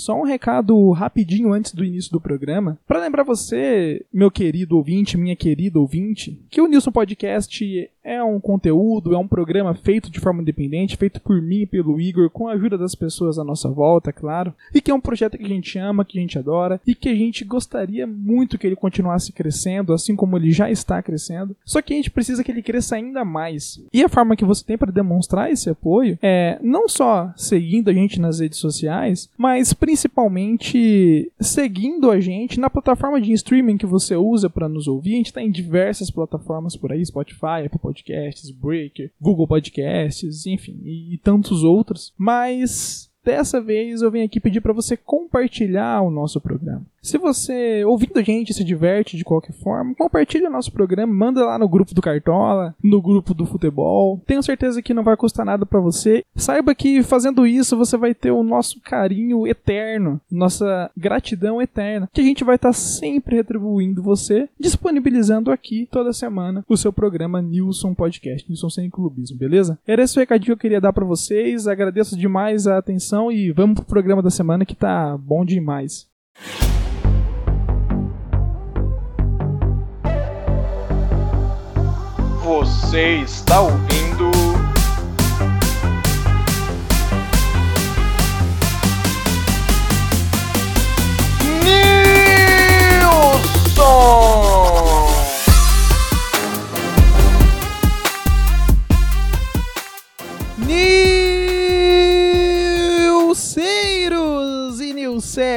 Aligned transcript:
Só 0.00 0.18
um 0.18 0.24
recado 0.24 0.92
rapidinho 0.92 1.52
antes 1.52 1.74
do 1.74 1.84
início 1.84 2.10
do 2.10 2.18
programa, 2.18 2.78
para 2.88 3.00
lembrar 3.00 3.22
você, 3.22 4.02
meu 4.10 4.30
querido 4.30 4.78
ouvinte, 4.78 5.18
minha 5.18 5.36
querida 5.36 5.78
ouvinte, 5.78 6.40
que 6.48 6.58
o 6.58 6.66
Nilson 6.66 6.90
Podcast 6.90 7.90
é 8.02 8.22
um 8.22 8.40
conteúdo, 8.40 9.14
é 9.14 9.18
um 9.18 9.28
programa 9.28 9.74
feito 9.74 10.10
de 10.10 10.20
forma 10.20 10.42
independente, 10.42 10.96
feito 10.96 11.20
por 11.20 11.40
mim 11.40 11.60
e 11.60 11.66
pelo 11.66 12.00
Igor, 12.00 12.30
com 12.30 12.48
a 12.48 12.52
ajuda 12.52 12.76
das 12.76 12.94
pessoas 12.94 13.38
à 13.38 13.44
nossa 13.44 13.68
volta, 13.68 14.12
claro, 14.12 14.54
e 14.74 14.80
que 14.80 14.90
é 14.90 14.94
um 14.94 15.00
projeto 15.00 15.36
que 15.36 15.44
a 15.44 15.48
gente 15.48 15.78
ama, 15.78 16.04
que 16.04 16.18
a 16.18 16.20
gente 16.20 16.38
adora 16.38 16.80
e 16.86 16.94
que 16.94 17.08
a 17.08 17.14
gente 17.14 17.44
gostaria 17.44 18.06
muito 18.06 18.58
que 18.58 18.66
ele 18.66 18.76
continuasse 18.76 19.32
crescendo, 19.32 19.92
assim 19.92 20.16
como 20.16 20.36
ele 20.36 20.50
já 20.50 20.70
está 20.70 21.02
crescendo. 21.02 21.54
Só 21.64 21.82
que 21.82 21.92
a 21.92 21.96
gente 21.96 22.10
precisa 22.10 22.42
que 22.42 22.50
ele 22.50 22.62
cresça 22.62 22.96
ainda 22.96 23.24
mais. 23.24 23.80
E 23.92 24.02
a 24.02 24.08
forma 24.08 24.36
que 24.36 24.44
você 24.44 24.64
tem 24.64 24.78
para 24.78 24.92
demonstrar 24.92 25.50
esse 25.50 25.68
apoio 25.68 26.18
é 26.22 26.58
não 26.62 26.88
só 26.88 27.32
seguindo 27.36 27.90
a 27.90 27.92
gente 27.92 28.20
nas 28.20 28.40
redes 28.40 28.58
sociais, 28.58 29.28
mas 29.36 29.72
principalmente 29.72 31.30
seguindo 31.40 32.10
a 32.10 32.20
gente 32.20 32.58
na 32.58 32.70
plataforma 32.70 33.20
de 33.20 33.32
streaming 33.32 33.76
que 33.76 33.86
você 33.86 34.16
usa 34.16 34.48
para 34.48 34.68
nos 34.68 34.88
ouvir. 34.88 35.14
A 35.14 35.16
gente 35.16 35.26
está 35.26 35.42
em 35.42 35.50
diversas 35.50 36.10
plataformas 36.10 36.76
por 36.76 36.92
aí, 36.92 37.04
Spotify, 37.04 37.66
Apple 37.66 37.80
Podcasts, 37.90 38.50
Breaker, 38.50 39.10
Google 39.20 39.46
Podcasts, 39.48 40.46
enfim, 40.46 40.78
e, 40.84 41.14
e 41.14 41.18
tantos 41.18 41.64
outros. 41.64 42.12
Mas 42.16 43.10
dessa 43.24 43.60
vez 43.60 44.00
eu 44.00 44.10
venho 44.10 44.24
aqui 44.24 44.40
pedir 44.40 44.60
para 44.60 44.72
você 44.72 44.96
compartilhar 44.96 46.02
o 46.02 46.10
nosso 46.10 46.40
programa. 46.40 46.86
Se 47.02 47.16
você, 47.16 47.82
ouvindo 47.84 48.18
a 48.18 48.22
gente, 48.22 48.52
se 48.52 48.62
diverte 48.62 49.16
de 49.16 49.24
qualquer 49.24 49.54
forma, 49.54 49.94
compartilha 49.94 50.48
o 50.48 50.52
nosso 50.52 50.70
programa, 50.70 51.12
manda 51.12 51.44
lá 51.44 51.58
no 51.58 51.68
grupo 51.68 51.94
do 51.94 52.02
Cartola, 52.02 52.74
no 52.82 53.00
grupo 53.00 53.32
do 53.32 53.46
futebol. 53.46 54.20
Tenho 54.26 54.42
certeza 54.42 54.82
que 54.82 54.92
não 54.92 55.02
vai 55.02 55.16
custar 55.16 55.46
nada 55.46 55.64
para 55.64 55.80
você. 55.80 56.22
Saiba 56.36 56.74
que 56.74 57.02
fazendo 57.02 57.46
isso 57.46 57.76
você 57.76 57.96
vai 57.96 58.14
ter 58.14 58.30
o 58.30 58.42
nosso 58.42 58.80
carinho 58.80 59.46
eterno, 59.46 60.20
nossa 60.30 60.90
gratidão 60.96 61.60
eterna, 61.60 62.08
que 62.12 62.20
a 62.20 62.24
gente 62.24 62.44
vai 62.44 62.56
estar 62.56 62.68
tá 62.68 62.74
sempre 62.74 63.36
retribuindo 63.36 64.02
você, 64.02 64.48
disponibilizando 64.58 65.50
aqui 65.50 65.88
toda 65.90 66.12
semana 66.12 66.64
o 66.68 66.76
seu 66.76 66.92
programa 66.92 67.40
Nilson 67.40 67.94
Podcast, 67.94 68.46
Nilson 68.48 68.68
Sem 68.68 68.90
Clubismo, 68.90 69.38
beleza? 69.38 69.78
Era 69.86 70.02
esse 70.02 70.18
o 70.18 70.20
recadinho 70.20 70.46
que 70.46 70.52
eu 70.52 70.56
queria 70.58 70.80
dar 70.80 70.92
para 70.92 71.04
vocês. 71.04 71.66
Agradeço 71.66 72.16
demais 72.16 72.66
a 72.66 72.76
atenção 72.76 73.32
e 73.32 73.50
vamos 73.52 73.76
pro 73.76 73.86
programa 73.86 74.22
da 74.22 74.30
semana 74.30 74.66
que 74.66 74.74
tá 74.74 75.16
bom 75.16 75.44
demais. 75.44 76.08
Você 82.50 83.22
está 83.22 83.60
ouvindo. 83.60 84.39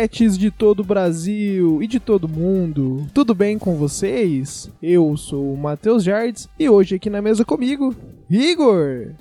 Nilsetes 0.04 0.38
de 0.38 0.52
todo 0.52 0.82
o 0.82 0.84
Brasil 0.84 1.82
e 1.82 1.88
de 1.88 1.98
todo 1.98 2.28
mundo, 2.28 3.08
tudo 3.14 3.34
bem 3.34 3.58
com 3.58 3.78
vocês? 3.78 4.70
Eu 4.82 5.16
sou 5.16 5.54
o 5.54 5.58
Matheus 5.58 6.04
Jardes 6.04 6.50
e 6.60 6.68
hoje 6.68 6.96
aqui 6.96 7.10
na 7.10 7.22
mesa 7.22 7.46
comigo, 7.46 7.96
Igor. 8.30 9.12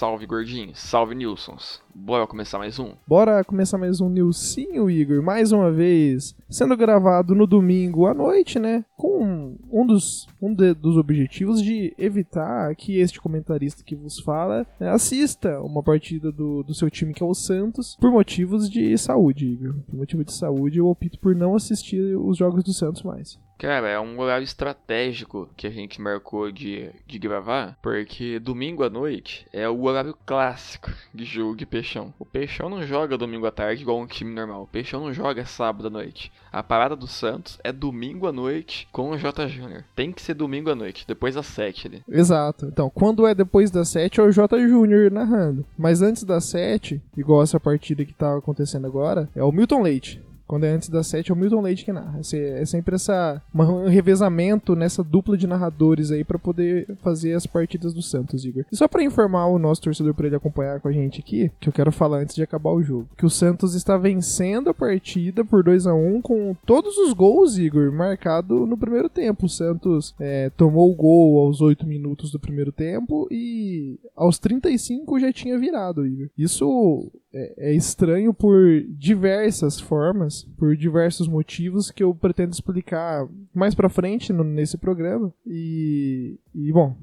Salve 0.00 0.24
gordinho, 0.24 0.74
salve 0.74 1.14
Nilsons. 1.14 1.82
Bora 1.94 2.26
começar 2.26 2.56
mais 2.56 2.78
um? 2.78 2.94
Bora 3.06 3.44
começar 3.44 3.76
mais 3.76 4.00
um 4.00 4.08
Nilcinho, 4.08 4.88
Igor, 4.88 5.22
mais 5.22 5.52
uma 5.52 5.70
vez, 5.70 6.34
sendo 6.48 6.74
gravado 6.74 7.34
no 7.34 7.46
domingo 7.46 8.06
à 8.06 8.14
noite, 8.14 8.58
né? 8.58 8.82
Com 8.96 9.58
um 9.70 9.86
dos, 9.86 10.26
um 10.40 10.54
de, 10.54 10.72
dos 10.72 10.96
objetivos 10.96 11.62
de 11.62 11.92
evitar 11.98 12.74
que 12.76 12.98
este 12.98 13.20
comentarista 13.20 13.84
que 13.84 13.94
vos 13.94 14.18
fala 14.20 14.66
né, 14.80 14.88
assista 14.88 15.60
uma 15.60 15.82
partida 15.82 16.32
do, 16.32 16.62
do 16.62 16.72
seu 16.72 16.88
time, 16.88 17.12
que 17.12 17.22
é 17.22 17.26
o 17.26 17.34
Santos, 17.34 17.94
por 18.00 18.10
motivos 18.10 18.70
de 18.70 18.96
saúde, 18.96 19.48
Igor. 19.48 19.74
Por 19.86 19.96
motivo 19.96 20.24
de 20.24 20.32
saúde, 20.32 20.78
eu 20.78 20.86
opto 20.86 21.18
por 21.18 21.34
não 21.36 21.54
assistir 21.54 22.16
os 22.16 22.38
jogos 22.38 22.64
do 22.64 22.72
Santos 22.72 23.02
mais. 23.02 23.38
Cara, 23.60 23.90
é 23.90 24.00
um 24.00 24.18
horário 24.18 24.42
estratégico 24.42 25.46
que 25.54 25.66
a 25.66 25.70
gente 25.70 26.00
marcou 26.00 26.50
de, 26.50 26.88
de 27.06 27.18
gravar, 27.18 27.76
porque 27.82 28.38
domingo 28.38 28.82
à 28.82 28.88
noite 28.88 29.46
é 29.52 29.68
o 29.68 29.82
horário 29.82 30.16
clássico 30.24 30.90
de 31.12 31.26
jogo 31.26 31.54
de 31.54 31.66
Peixão. 31.66 32.14
O 32.18 32.24
Peixão 32.24 32.70
não 32.70 32.82
joga 32.82 33.18
domingo 33.18 33.44
à 33.44 33.50
tarde 33.50 33.82
igual 33.82 34.00
um 34.00 34.06
time 34.06 34.34
normal. 34.34 34.62
O 34.62 34.66
Peixão 34.66 35.04
não 35.04 35.12
joga 35.12 35.44
sábado 35.44 35.88
à 35.88 35.90
noite. 35.90 36.32
A 36.50 36.62
parada 36.62 36.96
do 36.96 37.06
Santos 37.06 37.58
é 37.62 37.70
domingo 37.70 38.26
à 38.26 38.32
noite 38.32 38.88
com 38.90 39.10
o 39.10 39.18
J 39.18 39.46
Júnior. 39.48 39.84
Tem 39.94 40.10
que 40.10 40.22
ser 40.22 40.32
domingo 40.32 40.70
à 40.70 40.74
noite, 40.74 41.04
depois 41.06 41.34
das 41.34 41.44
7 41.44 41.86
ali. 41.86 42.02
Exato. 42.08 42.64
Então, 42.64 42.88
quando 42.88 43.26
é 43.26 43.34
depois 43.34 43.70
das 43.70 43.90
7 43.90 44.20
é 44.20 44.22
o 44.22 44.32
J 44.32 44.58
Júnior 44.66 45.10
narrando. 45.10 45.66
Mas 45.76 46.00
antes 46.00 46.24
das 46.24 46.46
7, 46.46 46.98
igual 47.14 47.42
essa 47.42 47.60
partida 47.60 48.06
que 48.06 48.14
tá 48.14 48.38
acontecendo 48.38 48.86
agora, 48.86 49.28
é 49.36 49.44
o 49.44 49.52
Milton 49.52 49.82
Leite. 49.82 50.29
Quando 50.50 50.64
é 50.64 50.72
antes 50.72 50.88
das 50.88 51.06
7 51.06 51.30
é 51.30 51.32
o 51.32 51.36
Milton 51.36 51.60
Leite 51.60 51.84
que 51.84 51.92
narra. 51.92 52.18
É 52.18 52.64
sempre 52.64 52.96
essa, 52.96 53.40
um 53.54 53.86
revezamento 53.86 54.74
nessa 54.74 55.04
dupla 55.04 55.36
de 55.36 55.46
narradores 55.46 56.10
aí 56.10 56.24
para 56.24 56.40
poder 56.40 56.88
fazer 57.04 57.34
as 57.34 57.46
partidas 57.46 57.94
do 57.94 58.02
Santos, 58.02 58.44
Igor. 58.44 58.64
E 58.72 58.76
só 58.76 58.88
para 58.88 59.04
informar 59.04 59.46
o 59.46 59.60
nosso 59.60 59.82
torcedor 59.82 60.12
para 60.12 60.26
ele 60.26 60.34
acompanhar 60.34 60.80
com 60.80 60.88
a 60.88 60.92
gente 60.92 61.20
aqui, 61.20 61.52
que 61.60 61.68
eu 61.68 61.72
quero 61.72 61.92
falar 61.92 62.18
antes 62.18 62.34
de 62.34 62.42
acabar 62.42 62.72
o 62.72 62.82
jogo, 62.82 63.08
que 63.16 63.24
o 63.24 63.30
Santos 63.30 63.76
está 63.76 63.96
vencendo 63.96 64.70
a 64.70 64.74
partida 64.74 65.44
por 65.44 65.62
2 65.62 65.86
a 65.86 65.94
1 65.94 66.20
com 66.20 66.56
todos 66.66 66.98
os 66.98 67.12
gols, 67.12 67.56
Igor, 67.56 67.92
marcado 67.92 68.66
no 68.66 68.76
primeiro 68.76 69.08
tempo. 69.08 69.46
O 69.46 69.48
Santos 69.48 70.16
é, 70.18 70.50
tomou 70.50 70.90
o 70.90 70.96
gol 70.96 71.46
aos 71.46 71.60
8 71.60 71.86
minutos 71.86 72.32
do 72.32 72.40
primeiro 72.40 72.72
tempo 72.72 73.28
e 73.30 74.00
aos 74.16 74.36
35 74.40 75.20
já 75.20 75.32
tinha 75.32 75.56
virado, 75.56 76.04
Igor. 76.04 76.28
Isso 76.36 77.08
é, 77.32 77.70
é 77.70 77.72
estranho 77.72 78.34
por 78.34 78.82
diversas 78.88 79.80
formas, 79.80 80.44
por 80.58 80.76
diversos 80.76 81.28
motivos 81.28 81.90
que 81.90 82.02
eu 82.02 82.14
pretendo 82.14 82.52
explicar 82.52 83.26
mais 83.54 83.74
pra 83.74 83.88
frente 83.88 84.32
no, 84.32 84.44
nesse 84.44 84.76
programa. 84.76 85.32
E, 85.46 86.38
e 86.54 86.72
bom, 86.72 86.96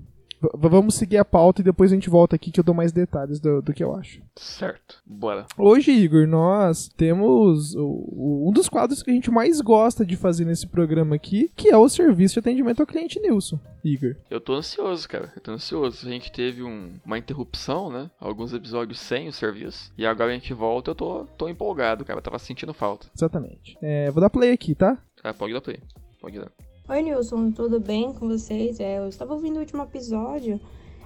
vamos 0.53 0.95
seguir 0.95 1.17
a 1.17 1.25
pauta 1.25 1.61
e 1.61 1.63
depois 1.63 1.91
a 1.91 1.95
gente 1.95 2.09
volta 2.09 2.35
aqui 2.35 2.51
que 2.51 2.59
eu 2.59 2.63
dou 2.63 2.75
mais 2.75 2.91
detalhes 2.91 3.39
do, 3.39 3.61
do 3.61 3.73
que 3.73 3.83
eu 3.83 3.95
acho. 3.95 4.21
Certo, 4.35 5.01
bora. 5.05 5.45
Hoje, 5.57 5.91
Igor, 5.91 6.27
nós 6.27 6.89
temos 6.95 7.75
o, 7.75 7.85
o, 7.85 8.49
um 8.49 8.51
dos 8.51 8.69
quadros 8.69 9.01
que 9.01 9.09
a 9.09 9.13
gente 9.13 9.31
mais 9.31 9.61
gosta 9.61 10.05
de 10.05 10.15
fazer 10.15 10.45
nesse 10.45 10.67
programa 10.67 11.15
aqui, 11.15 11.51
que 11.55 11.69
é 11.69 11.77
o 11.77 11.89
serviço 11.89 12.35
de 12.35 12.39
atendimento 12.39 12.79
ao 12.79 12.87
cliente 12.87 13.19
Nilson. 13.19 13.59
Igor. 13.83 14.15
Eu 14.29 14.41
tô 14.41 14.53
ansioso, 14.53 15.07
cara. 15.07 15.31
Eu 15.35 15.41
tô 15.41 15.51
ansioso. 15.51 16.07
A 16.07 16.11
gente 16.11 16.31
teve 16.31 16.61
um, 16.61 16.93
uma 17.05 17.17
interrupção, 17.17 17.89
né? 17.89 18.11
Alguns 18.19 18.53
episódios 18.53 18.99
sem 18.99 19.27
o 19.29 19.33
serviço. 19.33 19.93
E 19.97 20.05
agora 20.05 20.31
a 20.31 20.33
gente 20.33 20.53
volta. 20.53 20.91
Eu 20.91 20.95
tô, 20.95 21.25
tô 21.37 21.47
empolgado, 21.47 22.03
cara. 22.03 22.19
Eu 22.19 22.23
tava 22.23 22.39
sentindo 22.39 22.73
falta. 22.73 23.07
Exatamente. 23.15 23.77
É, 23.81 24.11
vou 24.11 24.21
dar 24.21 24.29
play 24.29 24.51
aqui, 24.51 24.75
tá? 24.75 24.97
Ah, 25.23 25.33
pode 25.33 25.53
dar 25.53 25.61
play. 25.61 25.79
Pode 26.19 26.37
dar. 26.37 26.51
Oi, 26.89 27.01
Nilson, 27.01 27.51
tudo 27.51 27.81
bem 27.81 28.13
com 28.13 28.29
vocês? 28.29 28.79
É, 28.79 28.99
eu 28.99 29.09
estava 29.09 29.33
ouvindo 29.33 29.57
o 29.57 29.59
último 29.59 29.83
episódio 29.83 30.57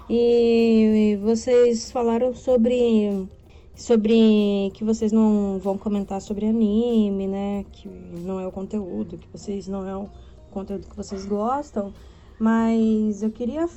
e 0.07 1.17
vocês 1.23 1.91
falaram 1.91 2.35
sobre 2.35 3.27
sobre 3.75 4.69
que 4.75 4.83
vocês 4.83 5.11
não 5.11 5.57
vão 5.57 5.79
comentar 5.79 6.21
sobre 6.21 6.45
anime, 6.45 7.25
né? 7.25 7.65
Que 7.71 7.89
não 7.89 8.39
é 8.39 8.45
o 8.45 8.51
conteúdo, 8.51 9.17
que 9.17 9.27
vocês 9.35 9.67
não 9.67 9.87
é 9.89 9.97
o 9.97 10.07
conteúdo 10.51 10.87
que 10.87 10.95
vocês 10.95 11.25
gostam, 11.25 11.91
mas 12.39 13.23
eu 13.23 13.31
queria 13.31 13.67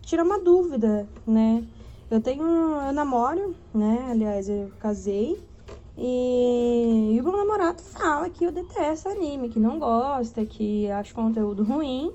tirar 0.00 0.24
uma 0.24 0.40
dúvida, 0.40 1.08
né? 1.24 1.64
Eu 2.10 2.20
tenho, 2.20 2.42
eu 2.42 2.92
namoro, 2.92 3.54
né? 3.72 4.08
Aliás, 4.10 4.48
eu 4.48 4.68
casei 4.80 5.38
e, 5.96 7.14
e 7.14 7.20
o 7.20 7.24
meu 7.24 7.36
namorado 7.36 7.82
fala 7.82 8.30
que 8.30 8.44
eu 8.44 8.52
detesto 8.52 9.08
anime, 9.08 9.48
que 9.48 9.60
não 9.60 9.78
gosta, 9.78 10.44
que 10.44 10.90
acha 10.90 11.12
conteúdo 11.12 11.62
ruim. 11.62 12.12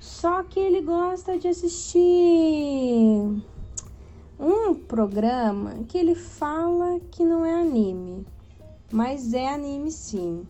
Só 0.00 0.42
que 0.42 0.58
ele 0.58 0.82
gosta 0.82 1.38
de 1.38 1.48
assistir 1.48 3.42
um 4.38 4.74
programa 4.74 5.84
que 5.88 5.96
ele 5.96 6.14
fala 6.14 7.00
que 7.10 7.24
não 7.24 7.44
é 7.44 7.54
anime, 7.54 8.26
mas 8.92 9.32
é 9.32 9.48
anime 9.48 9.90
sim. 9.90 10.46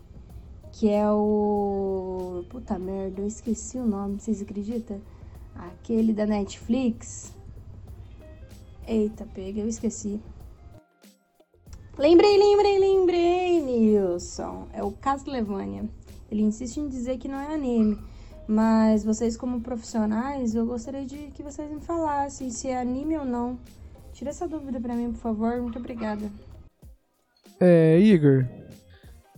Que 0.72 0.90
é 0.90 1.10
o. 1.10 2.44
Puta 2.50 2.78
merda, 2.78 3.22
eu 3.22 3.26
esqueci 3.26 3.78
o 3.78 3.86
nome, 3.86 4.20
vocês 4.20 4.42
acreditam? 4.42 5.00
Aquele 5.54 6.12
da 6.12 6.26
Netflix. 6.26 7.32
Eita, 8.86 9.26
pega, 9.32 9.60
eu 9.60 9.68
esqueci. 9.68 10.20
Lembrei, 11.98 12.36
lembrei, 12.36 12.78
lembrei, 12.78 13.60
Nilson. 13.62 14.68
É 14.72 14.82
o 14.82 14.92
Castlevania. 14.92 15.88
Ele 16.30 16.42
insiste 16.42 16.76
em 16.76 16.88
dizer 16.88 17.16
que 17.16 17.26
não 17.26 17.40
é 17.40 17.54
anime. 17.54 17.98
Mas 18.46 19.02
vocês, 19.02 19.36
como 19.36 19.62
profissionais, 19.62 20.54
eu 20.54 20.66
gostaria 20.66 21.06
de 21.06 21.30
que 21.32 21.42
vocês 21.42 21.70
me 21.70 21.80
falassem 21.80 22.50
se 22.50 22.68
é 22.68 22.78
anime 22.78 23.16
ou 23.16 23.24
não. 23.24 23.58
Tira 24.12 24.30
essa 24.30 24.46
dúvida 24.46 24.78
pra 24.78 24.94
mim, 24.94 25.10
por 25.12 25.20
favor. 25.20 25.60
Muito 25.60 25.78
obrigada. 25.78 26.30
É, 27.58 27.98
Igor. 27.98 28.46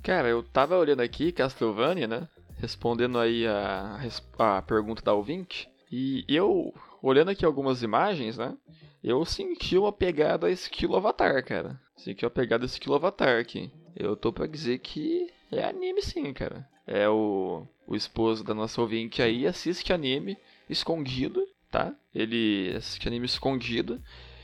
Cara, 0.03 0.29
eu 0.29 0.43
tava 0.43 0.77
olhando 0.77 1.01
aqui 1.01 1.31
Castlevania, 1.31 2.09
né? 2.09 2.29
Respondendo 2.57 3.21
aí 3.21 3.47
a, 3.47 4.01
a 4.37 4.63
pergunta 4.63 5.01
da 5.01 5.15
ouvinte. 5.15 5.69
E 5.91 6.25
eu, 6.29 6.75
olhando 7.03 7.31
aqui 7.31 7.45
algumas 7.45 7.83
imagens, 7.83 8.37
né? 8.37 8.55
Eu 9.03 9.25
senti 9.25 9.79
uma 9.79 9.93
pegada 9.93 10.51
estilo 10.51 10.97
Avatar, 10.97 11.45
cara. 11.45 11.81
Senti 11.97 12.25
uma 12.25 12.31
pegada 12.31 12.65
estilo 12.65 12.97
Avatar 12.97 13.41
aqui. 13.41 13.71
Eu 13.97 14.17
tô 14.17 14.33
pra 14.33 14.47
dizer 14.47 14.79
que 14.79 15.31
é 15.51 15.65
anime 15.65 16.03
sim, 16.03 16.33
cara. 16.33 16.67
É 16.87 17.09
o, 17.09 17.67
o 17.87 17.95
esposo 17.95 18.43
da 18.43 18.55
nossa 18.55 18.81
ouvinte 18.81 19.23
aí 19.23 19.47
assiste 19.47 19.93
anime 19.93 20.37
escondido, 20.69 21.43
tá? 21.71 21.95
Ele 22.15 22.75
assiste 22.77 23.07
anime 23.07 23.27
escondido. 23.27 24.01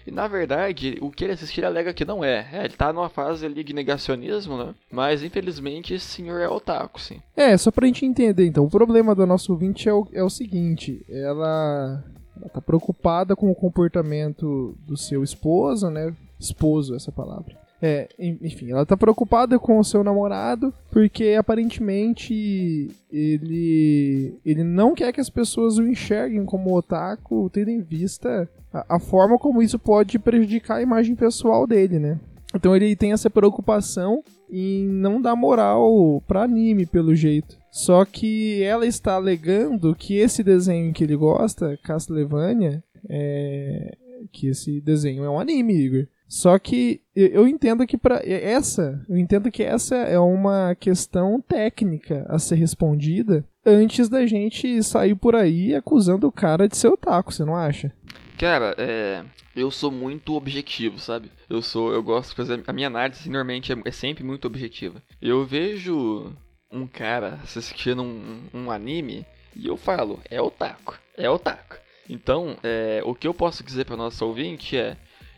E 0.06 0.10
na 0.10 0.28
verdade, 0.28 0.98
o 1.00 1.10
que 1.10 1.24
ele 1.24 1.32
assiste 1.32 1.58
ele 1.58 1.66
alega 1.66 1.94
que 1.94 2.04
não 2.04 2.22
é. 2.22 2.46
É, 2.52 2.64
ele 2.64 2.74
tá 2.74 2.92
numa 2.92 3.08
fase 3.08 3.46
ali 3.46 3.64
de 3.64 3.72
negacionismo, 3.72 4.56
né? 4.56 4.74
Mas 4.92 5.22
infelizmente 5.22 5.94
esse 5.94 6.06
senhor 6.06 6.40
é 6.40 6.48
otaku, 6.48 7.00
sim. 7.00 7.22
É, 7.34 7.56
só 7.56 7.70
pra 7.70 7.86
gente 7.86 8.04
entender, 8.04 8.46
então, 8.46 8.64
o 8.64 8.70
problema 8.70 9.14
da 9.14 9.24
nossa 9.24 9.50
ouvinte 9.50 9.88
é 9.88 9.94
o, 9.94 10.06
é 10.12 10.22
o 10.22 10.28
seguinte, 10.28 11.04
ela, 11.08 12.04
ela 12.36 12.48
tá 12.48 12.60
preocupada 12.60 13.34
com 13.36 13.50
o 13.50 13.54
comportamento 13.54 14.76
do 14.86 14.96
seu 14.96 15.22
esposo, 15.22 15.90
né? 15.90 16.14
Esposo, 16.38 16.94
essa 16.94 17.12
palavra. 17.12 17.56
É, 17.82 18.08
en- 18.18 18.38
enfim, 18.40 18.70
ela 18.70 18.86
tá 18.86 18.96
preocupada 18.96 19.58
com 19.58 19.78
o 19.78 19.84
seu 19.84 20.02
namorado 20.02 20.72
porque 20.90 21.34
aparentemente 21.38 22.90
ele 23.12 24.34
ele 24.44 24.64
não 24.64 24.94
quer 24.94 25.12
que 25.12 25.20
as 25.20 25.28
pessoas 25.30 25.78
o 25.78 25.86
enxerguem 25.86 26.44
como 26.44 26.74
otaku, 26.76 27.50
tendo 27.52 27.70
em 27.70 27.80
vista 27.80 28.48
a, 28.72 28.96
a 28.96 29.00
forma 29.00 29.38
como 29.38 29.62
isso 29.62 29.78
pode 29.78 30.18
prejudicar 30.18 30.76
a 30.78 30.82
imagem 30.82 31.14
pessoal 31.14 31.66
dele, 31.66 31.98
né? 31.98 32.18
Então 32.54 32.74
ele 32.74 32.94
tem 32.96 33.12
essa 33.12 33.28
preocupação 33.28 34.22
em 34.50 34.86
não 34.86 35.20
dar 35.20 35.34
moral 35.36 36.22
pra 36.26 36.44
anime, 36.44 36.86
pelo 36.86 37.14
jeito. 37.14 37.58
Só 37.74 38.04
que 38.04 38.62
ela 38.62 38.86
está 38.86 39.14
alegando 39.16 39.96
que 39.96 40.14
esse 40.14 40.44
desenho 40.44 40.92
que 40.92 41.02
ele 41.02 41.16
gosta, 41.16 41.76
Castlevania, 41.82 42.84
é... 43.10 43.96
que 44.30 44.46
esse 44.46 44.80
desenho 44.80 45.24
é 45.24 45.28
um 45.28 45.40
anime, 45.40 45.74
Igor. 45.74 46.06
Só 46.28 46.56
que 46.56 47.00
eu- 47.16 47.48
entendo 47.48 47.84
que 47.84 47.98
para 47.98 48.20
essa, 48.24 49.04
eu 49.08 49.16
entendo 49.16 49.50
que 49.50 49.60
essa 49.64 49.96
é 49.96 50.20
uma 50.20 50.76
questão 50.76 51.40
técnica 51.40 52.24
a 52.28 52.38
ser 52.38 52.54
respondida 52.54 53.44
antes 53.66 54.08
da 54.08 54.24
gente 54.24 54.80
sair 54.84 55.16
por 55.16 55.34
aí 55.34 55.74
acusando 55.74 56.28
o 56.28 56.32
cara 56.32 56.68
de 56.68 56.76
ser 56.76 56.86
otaku, 56.88 57.32
você 57.34 57.44
não 57.44 57.56
acha? 57.56 57.92
Cara, 58.38 58.72
é. 58.78 59.24
Eu 59.56 59.70
sou 59.72 59.90
muito 59.90 60.34
objetivo, 60.34 61.00
sabe? 61.00 61.28
Eu 61.50 61.60
sou. 61.60 61.92
Eu 61.92 62.02
gosto 62.04 62.30
de 62.30 62.36
fazer. 62.36 62.62
A 62.68 62.72
minha 62.72 62.86
análise 62.88 63.28
normalmente 63.28 63.72
é, 63.72 63.76
é 63.84 63.90
sempre 63.90 64.22
muito 64.22 64.46
objetiva. 64.46 65.02
Eu 65.22 65.44
vejo 65.44 66.32
um 66.74 66.86
cara 66.86 67.38
assistindo 67.44 68.02
um, 68.02 68.42
um 68.52 68.70
anime 68.70 69.24
e 69.54 69.68
eu 69.68 69.76
falo, 69.76 70.20
é 70.28 70.40
otaku. 70.40 70.98
É 71.16 71.30
otaku. 71.30 71.76
Então, 72.10 72.58
é, 72.62 73.00
o 73.04 73.14
que 73.14 73.26
eu 73.26 73.32
posso 73.32 73.62
dizer 73.62 73.84
para 73.84 73.96
nosso 73.96 74.26
ouvinte 74.26 74.76
é. 74.76 74.96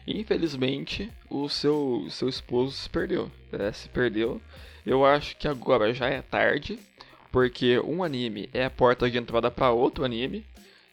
Infelizmente, 0.08 1.12
o 1.28 1.48
seu, 1.48 2.06
seu 2.10 2.28
esposo 2.28 2.72
se 2.72 2.88
perdeu. 2.88 3.30
É, 3.52 3.72
se 3.72 3.88
perdeu. 3.88 4.40
Eu 4.84 5.04
acho 5.04 5.36
que 5.36 5.48
agora 5.48 5.92
já 5.92 6.08
é 6.08 6.22
tarde, 6.22 6.78
porque 7.32 7.78
um 7.80 8.04
anime 8.04 8.48
é 8.54 8.64
a 8.64 8.70
porta 8.70 9.10
de 9.10 9.18
entrada 9.18 9.50
para 9.50 9.72
outro 9.72 10.04
anime. 10.04 10.46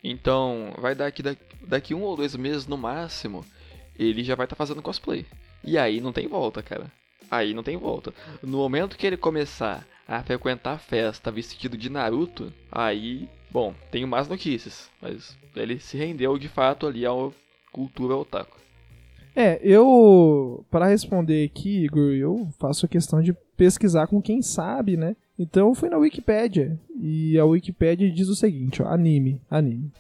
Então, 0.04 0.74
vai 0.80 0.96
dar 0.96 1.06
daqui, 1.06 1.24
daqui 1.62 1.94
um 1.94 2.02
ou 2.02 2.18
dois 2.18 2.36
meses 2.36 2.66
no 2.66 2.76
máximo, 2.76 3.46
ele 3.98 4.24
já 4.24 4.34
vai 4.34 4.48
estar 4.48 4.56
fazendo 4.56 4.82
cosplay. 4.82 5.26
E 5.64 5.78
aí 5.78 6.02
não 6.02 6.12
tem 6.12 6.28
volta, 6.28 6.64
cara. 6.64 6.92
Aí 7.34 7.52
não 7.52 7.64
tem 7.64 7.76
volta. 7.78 8.14
No 8.44 8.60
momento 8.60 8.96
que 8.96 9.08
ele 9.08 9.18
começar 9.18 9.88
a 10.08 10.22
frequentar 10.22 10.74
a 10.74 10.78
festa 10.78 11.32
vestido 11.32 11.76
de 11.76 11.90
Naruto, 11.90 12.54
aí, 12.72 13.28
bom, 13.50 13.74
tenho 13.90 14.08
mais 14.08 14.28
notícias. 14.28 14.88
Mas 15.02 15.36
ele 15.56 15.80
se 15.80 15.98
rendeu 15.98 16.38
de 16.38 16.48
fato 16.48 16.86
ali 16.86 17.08
à 17.08 17.12
cultura 17.72 18.16
otaku. 18.16 18.56
É, 19.36 19.60
eu, 19.64 20.64
para 20.70 20.86
responder 20.86 21.44
aqui, 21.44 21.86
Igor, 21.86 22.14
eu 22.14 22.48
faço 22.60 22.88
questão 22.88 23.20
de 23.20 23.34
pesquisar 23.58 24.06
com 24.06 24.22
quem 24.22 24.44
sabe, 24.44 24.96
né? 24.96 25.16
Então 25.40 25.70
eu 25.70 25.74
fui 25.74 25.90
na 25.90 25.98
Wikipédia 25.98 26.80
e 27.02 27.40
a 27.40 27.46
Wikipédia 27.46 28.12
diz 28.12 28.28
o 28.28 28.36
seguinte, 28.36 28.84
ó, 28.84 28.88
anime, 28.88 29.42
anime. 29.50 29.92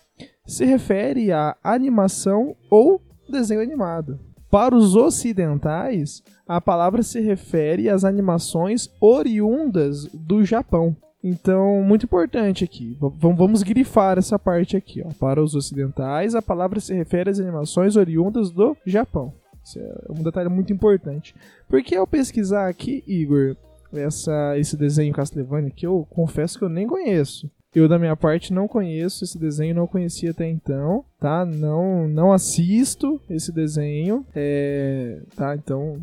Se 0.45 0.65
refere 0.65 1.31
a 1.31 1.57
animação 1.63 2.56
ou 2.69 3.01
desenho 3.27 3.59
animado. 3.59 4.19
Para 4.53 4.75
os 4.75 4.95
ocidentais, 4.95 6.21
a 6.47 6.61
palavra 6.61 7.01
se 7.01 7.19
refere 7.19 7.89
às 7.89 8.03
animações 8.03 8.88
oriundas 9.01 10.05
do 10.13 10.45
Japão. 10.45 10.95
Então, 11.23 11.81
muito 11.81 12.05
importante 12.05 12.63
aqui. 12.63 12.95
Vamos 13.00 13.63
grifar 13.63 14.19
essa 14.19 14.38
parte 14.38 14.77
aqui. 14.77 15.01
Ó. 15.03 15.09
Para 15.19 15.41
os 15.41 15.55
ocidentais, 15.55 16.35
a 16.35 16.41
palavra 16.41 16.79
se 16.79 16.94
refere 16.94 17.31
às 17.31 17.39
animações 17.39 17.95
oriundas 17.95 18.51
do 18.51 18.77
Japão. 18.85 19.33
Isso 19.63 19.79
é 19.79 20.11
um 20.11 20.21
detalhe 20.21 20.50
muito 20.50 20.71
importante. 20.71 21.33
Porque 21.67 21.95
ao 21.95 22.05
pesquisar 22.05 22.67
aqui, 22.67 23.03
Igor, 23.07 23.57
essa, 23.91 24.55
esse 24.59 24.77
desenho 24.77 25.15
Castlevania, 25.15 25.71
que 25.71 25.88
eu 25.88 26.05
confesso 26.11 26.59
que 26.59 26.63
eu 26.63 26.69
nem 26.69 26.85
conheço. 26.85 27.50
Eu, 27.75 27.87
da 27.87 27.97
minha 27.97 28.15
parte, 28.15 28.53
não 28.53 28.67
conheço 28.67 29.23
esse 29.23 29.37
desenho, 29.37 29.73
não 29.75 29.87
conhecia 29.87 30.31
até 30.31 30.47
então, 30.49 31.03
tá? 31.19 31.43
Não, 31.45 32.07
não 32.07 32.31
assisto 32.31 33.19
esse 33.29 33.51
desenho, 33.51 34.25
é, 34.35 35.19
tá? 35.35 35.55
Então, 35.55 35.97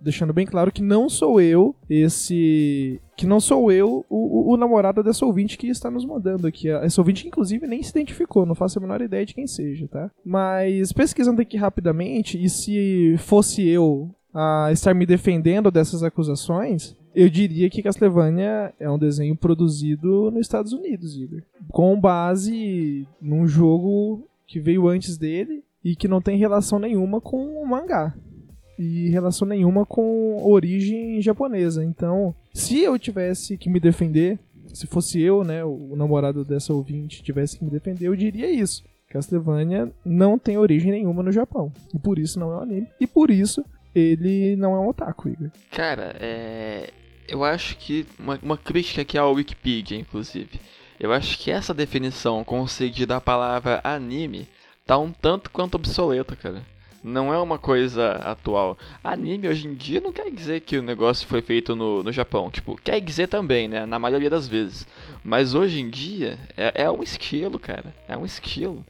deixando 0.00 0.32
bem 0.32 0.46
claro 0.46 0.72
que 0.72 0.82
não 0.82 1.08
sou 1.08 1.40
eu 1.40 1.76
esse 1.88 2.98
que 3.14 3.26
não 3.26 3.38
sou 3.40 3.70
eu 3.70 4.04
o, 4.08 4.50
o- 4.50 4.54
o 4.54 4.56
namorado 4.56 5.02
dessa 5.02 5.26
ouvinte 5.26 5.58
que 5.58 5.66
está 5.68 5.90
nos 5.90 6.06
mandando 6.06 6.46
aqui 6.46 6.70
essa 6.70 6.98
ouvinte 6.98 7.28
inclusive 7.28 7.66
nem 7.66 7.82
se 7.82 7.90
identificou 7.90 8.46
não 8.46 8.54
faço 8.54 8.78
a 8.78 8.80
menor 8.82 9.02
ideia 9.02 9.26
de 9.26 9.34
quem 9.34 9.46
seja 9.46 9.86
tá 9.86 10.10
mas 10.24 10.92
pesquisando 10.94 11.42
aqui 11.42 11.58
rapidamente 11.58 12.42
e 12.42 12.48
se 12.48 13.16
fosse 13.18 13.68
eu 13.68 14.08
a 14.32 14.70
estar 14.72 14.94
me 14.94 15.04
defendendo 15.04 15.70
dessas 15.70 16.02
acusações 16.02 16.96
eu 17.14 17.28
diria 17.28 17.68
que 17.68 17.82
Castlevania 17.82 18.72
é 18.78 18.90
um 18.90 18.98
desenho 18.98 19.36
produzido 19.36 20.30
nos 20.30 20.42
Estados 20.42 20.72
Unidos 20.72 21.16
Igor 21.16 21.42
com 21.70 21.98
base 21.98 23.06
num 23.20 23.46
jogo 23.46 24.26
que 24.46 24.60
veio 24.60 24.88
antes 24.88 25.16
dele 25.16 25.62
e 25.84 25.96
que 25.96 26.08
não 26.08 26.20
tem 26.20 26.38
relação 26.38 26.78
nenhuma 26.78 27.20
com 27.20 27.62
o 27.62 27.66
mangá 27.66 28.14
e 28.78 29.08
relação 29.10 29.46
nenhuma 29.46 29.84
com 29.86 30.42
origem 30.42 31.20
japonesa. 31.20 31.84
Então, 31.84 32.34
se 32.52 32.80
eu 32.80 32.98
tivesse 32.98 33.56
que 33.56 33.70
me 33.70 33.78
defender, 33.78 34.38
se 34.72 34.86
fosse 34.86 35.20
eu, 35.20 35.44
né, 35.44 35.64
o 35.64 35.94
namorado 35.96 36.44
dessa 36.44 36.72
ouvinte 36.72 37.22
tivesse 37.22 37.58
que 37.58 37.64
me 37.64 37.70
defender, 37.70 38.06
eu 38.06 38.16
diria 38.16 38.50
isso. 38.50 38.82
Castlevania 39.08 39.92
não 40.04 40.38
tem 40.38 40.56
origem 40.56 40.90
nenhuma 40.90 41.22
no 41.22 41.30
Japão. 41.30 41.70
E 41.94 41.98
por 41.98 42.18
isso 42.18 42.40
não 42.40 42.50
é 42.52 42.56
um 42.56 42.62
anime. 42.62 42.88
E 42.98 43.06
por 43.06 43.30
isso 43.30 43.62
ele 43.94 44.56
não 44.56 44.74
é 44.74 44.78
um 44.78 44.88
otaku, 44.88 45.28
Igor. 45.28 45.50
Cara, 45.70 46.16
é. 46.18 46.90
Eu 47.28 47.44
acho 47.44 47.76
que. 47.76 48.06
Uma, 48.18 48.38
uma 48.42 48.56
crítica 48.58 49.02
aqui 49.02 49.16
ao 49.16 49.34
Wikipedia, 49.34 49.98
inclusive. 49.98 50.60
Eu 50.98 51.12
acho 51.12 51.38
que 51.38 51.50
essa 51.50 51.74
definição 51.74 52.44
concedida 52.44 53.16
à 53.16 53.20
palavra 53.20 53.80
anime 53.82 54.48
tá 54.86 54.96
um 54.98 55.10
tanto 55.12 55.50
quanto 55.50 55.74
obsoleta, 55.74 56.36
cara. 56.36 56.64
Não 57.02 57.34
é 57.34 57.38
uma 57.38 57.58
coisa 57.58 58.12
atual. 58.12 58.78
Anime 59.02 59.48
hoje 59.48 59.66
em 59.66 59.74
dia 59.74 60.00
não 60.00 60.12
quer 60.12 60.30
dizer 60.30 60.60
que 60.60 60.76
o 60.76 60.82
negócio 60.82 61.26
foi 61.26 61.42
feito 61.42 61.74
no, 61.74 62.02
no 62.04 62.12
Japão. 62.12 62.48
Tipo, 62.50 62.76
quer 62.76 63.00
dizer 63.00 63.26
também, 63.26 63.66
né? 63.66 63.84
Na 63.84 63.98
maioria 63.98 64.30
das 64.30 64.46
vezes. 64.46 64.86
Mas 65.24 65.54
hoje 65.54 65.80
em 65.80 65.90
dia 65.90 66.38
é, 66.56 66.84
é 66.84 66.90
um 66.90 67.02
estilo, 67.02 67.58
cara. 67.58 67.92
É 68.06 68.16
um 68.16 68.24
estilo. 68.24 68.84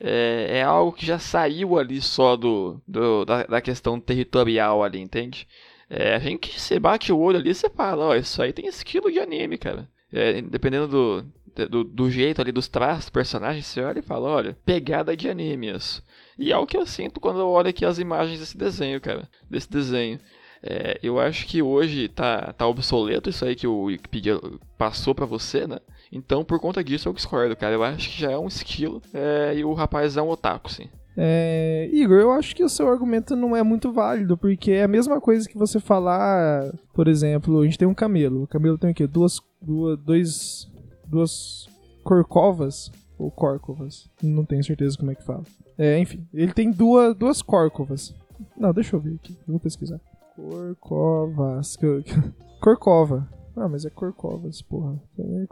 É, 0.00 0.60
é 0.60 0.62
algo 0.62 0.92
que 0.92 1.04
já 1.04 1.18
saiu 1.18 1.78
ali 1.78 2.00
só 2.00 2.36
do, 2.36 2.80
do 2.86 3.24
da, 3.26 3.42
da 3.44 3.60
questão 3.60 4.00
territorial 4.00 4.82
ali, 4.82 5.00
entende? 5.00 5.46
É, 5.90 6.14
a 6.14 6.18
gente, 6.18 6.58
você 6.58 6.78
bate 6.78 7.12
o 7.12 7.18
olho 7.18 7.38
ali 7.38 7.50
e 7.50 7.54
você 7.54 7.70
fala, 7.70 8.06
ó, 8.06 8.14
isso 8.14 8.42
aí 8.42 8.52
tem 8.52 8.66
estilo 8.66 9.10
de 9.10 9.18
anime, 9.18 9.56
cara. 9.56 9.88
É, 10.12 10.40
dependendo 10.42 10.88
do, 10.88 11.66
do, 11.66 11.84
do 11.84 12.10
jeito 12.10 12.40
ali, 12.40 12.52
dos 12.52 12.68
traços 12.68 13.06
do 13.06 13.12
personagem, 13.12 13.62
você 13.62 13.80
olha 13.80 13.98
e 13.98 14.02
fala, 14.02 14.28
olha, 14.28 14.58
pegada 14.64 15.16
de 15.16 15.28
anime 15.28 15.74
isso. 15.74 16.02
E 16.38 16.52
é 16.52 16.58
o 16.58 16.66
que 16.66 16.76
eu 16.76 16.86
sinto 16.86 17.20
quando 17.20 17.40
eu 17.40 17.48
olho 17.48 17.68
aqui 17.68 17.84
as 17.84 17.98
imagens 17.98 18.38
desse 18.38 18.56
desenho, 18.56 19.00
cara. 19.00 19.28
Desse 19.50 19.70
desenho. 19.70 20.20
É, 20.62 20.98
eu 21.02 21.18
acho 21.18 21.46
que 21.46 21.62
hoje 21.62 22.08
tá, 22.08 22.52
tá 22.52 22.66
obsoleto 22.66 23.30
isso 23.30 23.44
aí 23.44 23.54
que 23.54 23.66
o 23.66 23.84
Wikipedia 23.84 24.38
passou 24.76 25.14
pra 25.14 25.24
você, 25.24 25.66
né? 25.66 25.78
Então, 26.10 26.44
por 26.44 26.58
conta 26.58 26.82
disso, 26.82 27.08
eu 27.08 27.12
discordo, 27.12 27.56
cara. 27.56 27.74
Eu 27.74 27.84
acho 27.84 28.10
que 28.10 28.20
já 28.20 28.32
é 28.32 28.38
um 28.38 28.48
estilo 28.48 29.02
é, 29.12 29.54
e 29.56 29.64
o 29.64 29.72
rapaz 29.72 30.16
é 30.16 30.22
um 30.22 30.28
otaku, 30.28 30.70
sim. 30.70 30.88
É, 31.20 31.90
Igor, 31.92 32.16
eu 32.18 32.30
acho 32.30 32.54
que 32.54 32.62
o 32.62 32.68
seu 32.68 32.88
argumento 32.88 33.34
não 33.34 33.56
é 33.56 33.62
muito 33.64 33.92
válido, 33.92 34.38
porque 34.38 34.70
é 34.70 34.84
a 34.84 34.88
mesma 34.88 35.20
coisa 35.20 35.48
que 35.48 35.58
você 35.58 35.80
falar, 35.80 36.72
por 36.94 37.08
exemplo, 37.08 37.60
a 37.60 37.64
gente 37.64 37.76
tem 37.76 37.88
um 37.88 37.94
camelo. 37.94 38.44
O 38.44 38.46
camelo 38.46 38.78
tem 38.78 38.92
o 38.92 38.94
quê? 38.94 39.04
Duas, 39.04 39.40
duas, 39.60 39.98
dois, 39.98 40.70
duas 41.04 41.68
corcovas 42.04 42.92
ou 43.18 43.32
córcovas. 43.32 44.08
Não 44.22 44.44
tenho 44.44 44.62
certeza 44.62 44.96
como 44.96 45.10
é 45.10 45.16
que 45.16 45.24
fala. 45.24 45.42
É, 45.76 45.98
enfim, 45.98 46.24
ele 46.32 46.52
tem 46.52 46.70
duas, 46.70 47.16
duas 47.16 47.42
córcovas. 47.42 48.14
Não, 48.56 48.72
deixa 48.72 48.94
eu 48.94 49.00
ver 49.00 49.16
aqui, 49.16 49.32
eu 49.32 49.54
vou 49.54 49.60
pesquisar. 49.60 50.00
Corcovas. 50.36 51.76
Corcova. 52.62 53.28
Ah, 53.56 53.68
mas 53.68 53.84
é 53.84 53.90
Corcovas, 53.90 54.62
porra. 54.62 55.02
É 55.18 55.46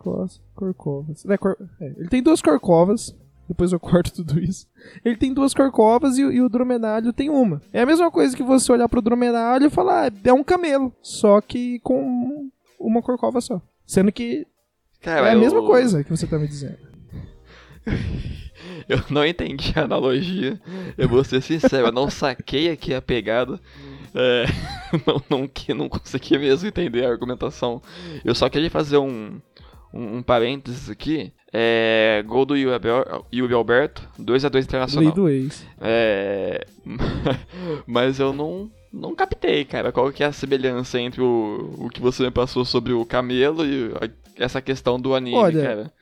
Corcovas. 0.54 1.26
É, 1.28 1.37
cor... 1.37 1.56
é, 1.80 1.87
ele 1.87 2.08
tem 2.08 2.23
duas 2.23 2.40
Corcovas. 2.40 3.16
Depois 3.48 3.72
eu 3.72 3.78
corto 3.80 4.12
tudo 4.12 4.38
isso. 4.40 4.66
Ele 5.04 5.16
tem 5.16 5.32
duas 5.32 5.54
Corcovas 5.54 6.18
e, 6.18 6.24
o- 6.24 6.32
e 6.32 6.40
o 6.40 6.48
dromedário 6.48 7.12
tem 7.12 7.30
uma. 7.30 7.62
É 7.72 7.82
a 7.82 7.86
mesma 7.86 8.10
coisa 8.10 8.36
que 8.36 8.42
você 8.42 8.70
olhar 8.72 8.88
pro 8.88 9.00
dromedário 9.02 9.66
e 9.66 9.70
falar, 9.70 10.10
ah, 10.12 10.12
é 10.24 10.32
um 10.32 10.42
camelo. 10.44 10.92
Só 11.02 11.40
que 11.40 11.78
com 11.80 12.48
uma 12.80 13.00
Corcova 13.02 13.40
só. 13.40 13.60
Sendo 13.86 14.10
que 14.10 14.46
Cara, 15.00 15.28
é 15.28 15.30
a 15.30 15.34
eu- 15.34 15.40
mesma 15.40 15.62
coisa 15.64 16.02
que 16.02 16.10
você 16.10 16.26
tá 16.26 16.38
me 16.38 16.48
dizendo. 16.48 16.78
Eu 18.88 19.00
não 19.10 19.24
entendi 19.26 19.72
a 19.76 19.82
analogia. 19.82 20.60
Eu 20.96 21.08
vou 21.08 21.22
ser 21.24 21.40
sincero, 21.42 21.88
eu 21.88 21.92
não 21.92 22.08
saquei 22.10 22.70
aqui 22.70 22.94
a 22.94 23.02
pegada. 23.02 23.60
É, 24.14 24.44
não, 25.06 25.22
não, 25.28 25.76
não 25.76 25.88
consegui 25.88 26.38
mesmo 26.38 26.68
entender 26.68 27.04
a 27.04 27.10
argumentação. 27.10 27.82
Eu 28.24 28.34
só 28.34 28.48
queria 28.48 28.70
fazer 28.70 28.96
um, 28.98 29.40
um, 29.92 30.18
um 30.18 30.22
parênteses 30.22 30.88
aqui. 30.90 31.32
É, 31.52 32.22
gol 32.26 32.44
do 32.44 32.56
Yuri 32.56 32.74
Yuri 33.32 33.54
Alberto, 33.54 34.02
2x2 34.20 34.52
Lei 34.54 34.62
internacional. 34.62 35.12
do 35.12 35.28
ex. 35.28 35.64
É, 35.80 36.66
mas 37.86 38.18
eu 38.18 38.32
não, 38.32 38.70
não 38.92 39.14
captei, 39.14 39.64
cara, 39.64 39.92
qual 39.92 40.10
que 40.12 40.22
é 40.22 40.26
a 40.26 40.32
semelhança 40.32 41.00
entre 41.00 41.20
o, 41.22 41.74
o 41.78 41.88
que 41.88 42.00
você 42.00 42.22
me 42.24 42.30
passou 42.30 42.64
sobre 42.64 42.92
o 42.92 43.04
camelo 43.04 43.64
e 43.64 43.90
essa 44.36 44.60
questão 44.60 44.98
do 45.00 45.14
anime, 45.14 45.36
Olha, 45.36 45.62
cara. 45.62 45.92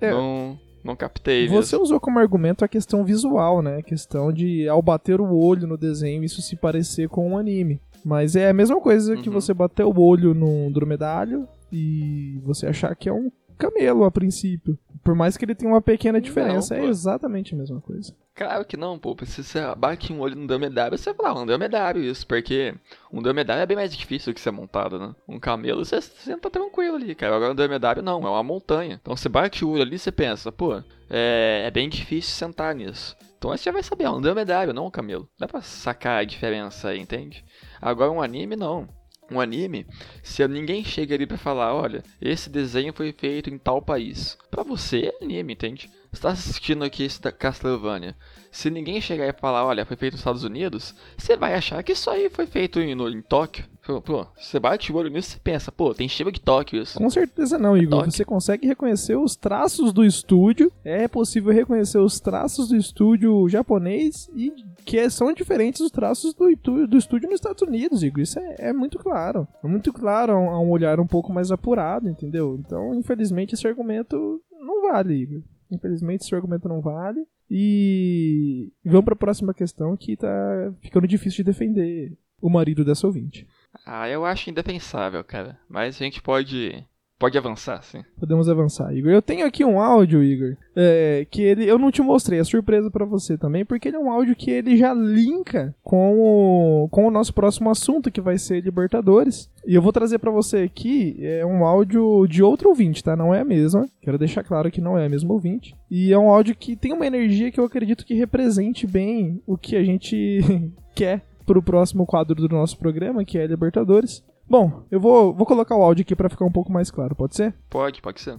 é- 0.00 0.10
Não, 0.10 0.58
não 0.82 0.96
captei 0.96 1.46
Você 1.48 1.76
mesmo. 1.76 1.82
usou 1.82 2.00
como 2.00 2.18
argumento 2.18 2.64
a 2.64 2.68
questão 2.68 3.04
visual, 3.04 3.62
né? 3.62 3.76
A 3.78 3.82
questão 3.82 4.32
de, 4.32 4.68
ao 4.68 4.82
bater 4.82 5.20
o 5.20 5.36
olho 5.36 5.66
no 5.66 5.76
desenho, 5.76 6.24
isso 6.24 6.42
se 6.42 6.56
parecer 6.56 7.08
com 7.08 7.30
um 7.30 7.38
anime. 7.38 7.80
Mas 8.04 8.36
é 8.36 8.48
a 8.50 8.52
mesma 8.54 8.80
coisa 8.80 9.16
que 9.16 9.28
Uhum. 9.28 9.34
você 9.34 9.54
bater 9.54 9.84
o 9.86 9.98
olho 10.00 10.34
num 10.34 10.70
dromedário 10.72 11.46
e 11.72 12.38
você 12.42 12.66
achar 12.66 12.94
que 12.94 13.08
é 13.08 13.12
um 13.12 13.30
camelo 13.70 14.04
a 14.04 14.10
princípio. 14.10 14.78
Por 15.02 15.14
mais 15.14 15.36
que 15.36 15.44
ele 15.44 15.54
tenha 15.54 15.70
uma 15.70 15.82
pequena 15.82 16.20
diferença, 16.20 16.74
pô. 16.74 16.82
é 16.82 16.86
exatamente 16.86 17.54
a 17.54 17.58
mesma 17.58 17.80
coisa. 17.80 18.14
Claro 18.34 18.64
que 18.64 18.76
não, 18.76 18.98
pô. 18.98 19.14
Se 19.24 19.44
você 19.44 19.60
bate 19.76 20.12
um 20.12 20.20
olho 20.20 20.34
no 20.34 20.46
dromedário, 20.46 20.96
você 20.96 21.12
fala, 21.12 21.28
ah, 21.28 21.42
um 21.42 21.46
dromedário 21.46 22.02
isso, 22.02 22.26
porque 22.26 22.74
um 23.12 23.22
dromedário 23.22 23.62
é 23.62 23.66
bem 23.66 23.76
mais 23.76 23.94
difícil 23.94 24.32
que 24.32 24.40
ser 24.40 24.50
montado, 24.50 24.98
né? 24.98 25.14
Um 25.28 25.38
camelo 25.38 25.84
você 25.84 26.00
senta 26.00 26.50
tranquilo 26.50 26.96
ali, 26.96 27.14
cara. 27.14 27.36
Agora 27.36 27.52
um 27.52 27.54
dromedário 27.54 28.02
não, 28.02 28.26
é 28.26 28.30
uma 28.30 28.42
montanha. 28.42 28.98
Então 29.00 29.14
você 29.14 29.28
bate 29.28 29.64
o 29.64 29.70
olho 29.70 29.82
ali 29.82 29.96
e 29.96 29.98
você 29.98 30.10
pensa, 30.10 30.50
pô, 30.50 30.82
é, 31.10 31.64
é 31.66 31.70
bem 31.70 31.88
difícil 31.88 32.34
sentar 32.34 32.74
nisso. 32.74 33.14
Então 33.38 33.52
aí 33.52 33.58
você 33.58 33.64
já 33.64 33.72
vai 33.72 33.82
saber, 33.82 34.04
é 34.04 34.10
um 34.10 34.22
dromedário, 34.22 34.72
não 34.72 34.86
um 34.86 34.90
camelo. 34.90 35.28
Dá 35.38 35.46
pra 35.46 35.60
sacar 35.60 36.20
a 36.22 36.24
diferença 36.24 36.88
aí, 36.88 36.98
entende? 36.98 37.44
Agora 37.80 38.10
um 38.10 38.22
anime, 38.22 38.56
não. 38.56 38.88
Um 39.30 39.40
anime, 39.40 39.86
se 40.22 40.46
ninguém 40.46 40.84
chega 40.84 41.14
ali 41.14 41.26
pra 41.26 41.38
falar, 41.38 41.74
olha, 41.74 42.02
esse 42.20 42.50
desenho 42.50 42.92
foi 42.92 43.12
feito 43.12 43.48
em 43.48 43.56
tal 43.56 43.80
país. 43.80 44.36
Pra 44.50 44.62
você 44.62 45.12
é 45.20 45.24
anime, 45.24 45.54
entende? 45.54 45.90
Você 46.14 46.22
tá 46.22 46.30
assistindo 46.30 46.84
aqui 46.84 47.02
esse 47.02 47.20
da 47.20 47.32
Castlevania. 47.32 48.14
Se 48.50 48.70
ninguém 48.70 49.00
chegar 49.00 49.26
e 49.26 49.32
falar, 49.32 49.66
olha, 49.66 49.84
foi 49.84 49.96
feito 49.96 50.12
nos 50.12 50.20
Estados 50.20 50.44
Unidos, 50.44 50.94
você 51.18 51.36
vai 51.36 51.54
achar 51.54 51.82
que 51.82 51.92
isso 51.92 52.08
aí 52.08 52.30
foi 52.30 52.46
feito 52.46 52.78
em, 52.80 52.94
no- 52.94 53.08
em 53.08 53.20
Tóquio. 53.20 53.64
Pô, 54.06 54.26
você 54.38 54.58
bate 54.58 54.90
o 54.90 54.96
olho 54.96 55.10
nisso 55.10 55.36
e 55.36 55.40
pensa, 55.40 55.70
pô, 55.70 55.92
tem 55.92 56.08
cheiro 56.08 56.30
de 56.32 56.40
Tóquio 56.40 56.80
isso. 56.80 56.96
Com 56.96 57.10
certeza 57.10 57.58
não, 57.58 57.76
Igor. 57.76 57.98
Toque. 57.98 58.12
Você 58.12 58.24
consegue 58.24 58.66
reconhecer 58.66 59.16
os 59.16 59.36
traços 59.36 59.92
do 59.92 60.04
estúdio. 60.04 60.72
É 60.84 61.06
possível 61.08 61.52
reconhecer 61.52 61.98
os 61.98 62.18
traços 62.20 62.68
do 62.68 62.76
estúdio 62.76 63.46
japonês 63.48 64.30
e 64.34 64.52
que 64.86 65.10
são 65.10 65.32
diferentes 65.34 65.80
dos 65.82 65.90
traços 65.90 66.32
do, 66.32 66.46
do 66.86 66.96
estúdio 66.96 67.28
nos 67.28 67.34
Estados 67.40 67.60
Unidos, 67.62 68.02
Igor. 68.02 68.20
Isso 68.22 68.38
é, 68.38 68.54
é 68.68 68.72
muito 68.72 68.98
claro. 68.98 69.46
É 69.62 69.66
muito 69.66 69.92
claro 69.92 70.32
a 70.32 70.38
um, 70.38 70.50
a 70.50 70.60
um 70.60 70.70
olhar 70.70 70.98
um 71.00 71.06
pouco 71.06 71.30
mais 71.32 71.50
apurado, 71.50 72.08
entendeu? 72.08 72.56
Então, 72.64 72.94
infelizmente, 72.94 73.54
esse 73.54 73.66
argumento 73.66 74.40
não 74.60 74.80
vale, 74.90 75.14
Igor. 75.14 75.42
Infelizmente, 75.74 76.22
esse 76.22 76.34
argumento 76.34 76.68
não 76.68 76.80
vale. 76.80 77.26
E 77.50 78.72
vamos 78.84 79.04
para 79.04 79.14
a 79.14 79.18
próxima 79.18 79.52
questão 79.52 79.96
que 79.96 80.16
tá 80.16 80.72
ficando 80.80 81.06
difícil 81.06 81.38
de 81.38 81.50
defender 81.50 82.16
o 82.40 82.48
marido 82.50 82.84
dessa 82.84 83.06
ouvinte. 83.06 83.46
Ah, 83.86 84.08
eu 84.08 84.24
acho 84.24 84.50
indefensável, 84.50 85.22
cara. 85.24 85.58
Mas 85.68 85.96
a 85.96 86.04
gente 86.04 86.22
pode. 86.22 86.84
Pode 87.24 87.38
avançar, 87.38 87.82
sim. 87.82 88.04
Podemos 88.20 88.50
avançar, 88.50 88.94
Igor. 88.94 89.10
Eu 89.10 89.22
tenho 89.22 89.46
aqui 89.46 89.64
um 89.64 89.80
áudio, 89.80 90.22
Igor, 90.22 90.58
é, 90.76 91.26
que 91.30 91.40
ele 91.40 91.64
eu 91.64 91.78
não 91.78 91.90
te 91.90 92.02
mostrei, 92.02 92.38
é 92.38 92.44
surpresa 92.44 92.90
pra 92.90 93.06
você 93.06 93.38
também, 93.38 93.64
porque 93.64 93.88
ele 93.88 93.96
é 93.96 93.98
um 93.98 94.10
áudio 94.10 94.36
que 94.36 94.50
ele 94.50 94.76
já 94.76 94.92
linka 94.92 95.74
com 95.82 96.18
o, 96.20 96.88
com 96.90 97.06
o 97.06 97.10
nosso 97.10 97.32
próximo 97.32 97.70
assunto, 97.70 98.10
que 98.10 98.20
vai 98.20 98.36
ser 98.36 98.62
Libertadores. 98.62 99.48
E 99.66 99.74
eu 99.74 99.80
vou 99.80 99.90
trazer 99.90 100.18
pra 100.18 100.30
você 100.30 100.58
aqui 100.58 101.16
é 101.18 101.46
um 101.46 101.64
áudio 101.64 102.26
de 102.28 102.42
outro 102.42 102.68
ouvinte, 102.68 103.02
tá? 103.02 103.16
Não 103.16 103.34
é 103.34 103.40
a 103.40 103.44
mesma. 103.44 103.88
Quero 104.02 104.18
deixar 104.18 104.44
claro 104.44 104.70
que 104.70 104.82
não 104.82 104.98
é 104.98 105.06
a 105.06 105.08
mesma 105.08 105.32
ouvinte. 105.32 105.74
E 105.90 106.12
é 106.12 106.18
um 106.18 106.28
áudio 106.28 106.54
que 106.54 106.76
tem 106.76 106.92
uma 106.92 107.06
energia 107.06 107.50
que 107.50 107.58
eu 107.58 107.64
acredito 107.64 108.04
que 108.04 108.12
represente 108.12 108.86
bem 108.86 109.40
o 109.46 109.56
que 109.56 109.76
a 109.76 109.82
gente 109.82 110.40
quer 110.94 111.24
pro 111.46 111.62
próximo 111.62 112.04
quadro 112.04 112.34
do 112.34 112.54
nosso 112.54 112.76
programa, 112.76 113.24
que 113.24 113.38
é 113.38 113.46
Libertadores. 113.46 114.22
Bom, 114.48 114.82
eu 114.90 115.00
vou, 115.00 115.32
vou 115.32 115.46
colocar 115.46 115.74
o 115.74 115.82
áudio 115.82 116.02
aqui 116.02 116.14
pra 116.14 116.28
ficar 116.28 116.44
um 116.44 116.52
pouco 116.52 116.70
mais 116.70 116.90
claro, 116.90 117.16
pode 117.16 117.34
ser? 117.34 117.54
Pode, 117.70 118.02
pode 118.02 118.20
ser. 118.20 118.38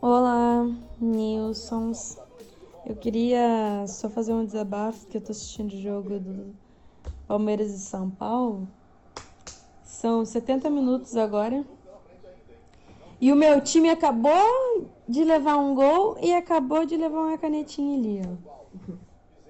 Olá, 0.00 0.64
Nilsons. 1.00 2.16
Eu 2.86 2.94
queria 2.94 3.84
só 3.88 4.08
fazer 4.08 4.32
um 4.32 4.44
desabafo 4.44 5.06
que 5.08 5.16
eu 5.16 5.20
tô 5.20 5.32
assistindo 5.32 5.72
o 5.72 5.82
jogo 5.82 6.20
do 6.20 6.54
Palmeiras 7.26 7.72
e 7.72 7.80
São 7.80 8.08
Paulo. 8.08 8.68
São 9.82 10.24
70 10.24 10.70
minutos 10.70 11.16
agora. 11.16 11.64
E 13.20 13.32
o 13.32 13.36
meu 13.36 13.60
time 13.60 13.90
acabou 13.90 14.86
de 15.08 15.24
levar 15.24 15.56
um 15.56 15.74
gol 15.74 16.16
e 16.22 16.32
acabou 16.32 16.86
de 16.86 16.96
levar 16.96 17.22
uma 17.22 17.38
canetinha 17.38 17.98
ali, 17.98 18.22
ó. 18.24 19.05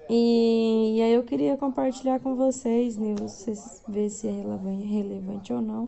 E, 0.09 0.97
e 0.97 1.01
aí 1.01 1.13
eu 1.13 1.23
queria 1.23 1.57
compartilhar 1.57 2.19
com 2.19 2.35
vocês, 2.35 2.97
né? 2.97 3.15
Vocês 3.19 3.83
ver 3.87 4.09
se 4.09 4.27
é 4.27 4.31
relevante, 4.31 4.85
relevante 4.85 5.53
ou 5.53 5.61
não. 5.61 5.85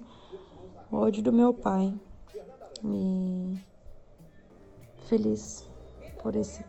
O 0.91 0.97
ódio 0.97 1.23
do 1.23 1.31
meu 1.31 1.53
pai. 1.53 1.93
E 2.83 3.57
feliz 5.07 5.67
por 6.21 6.35
esse 6.35 6.63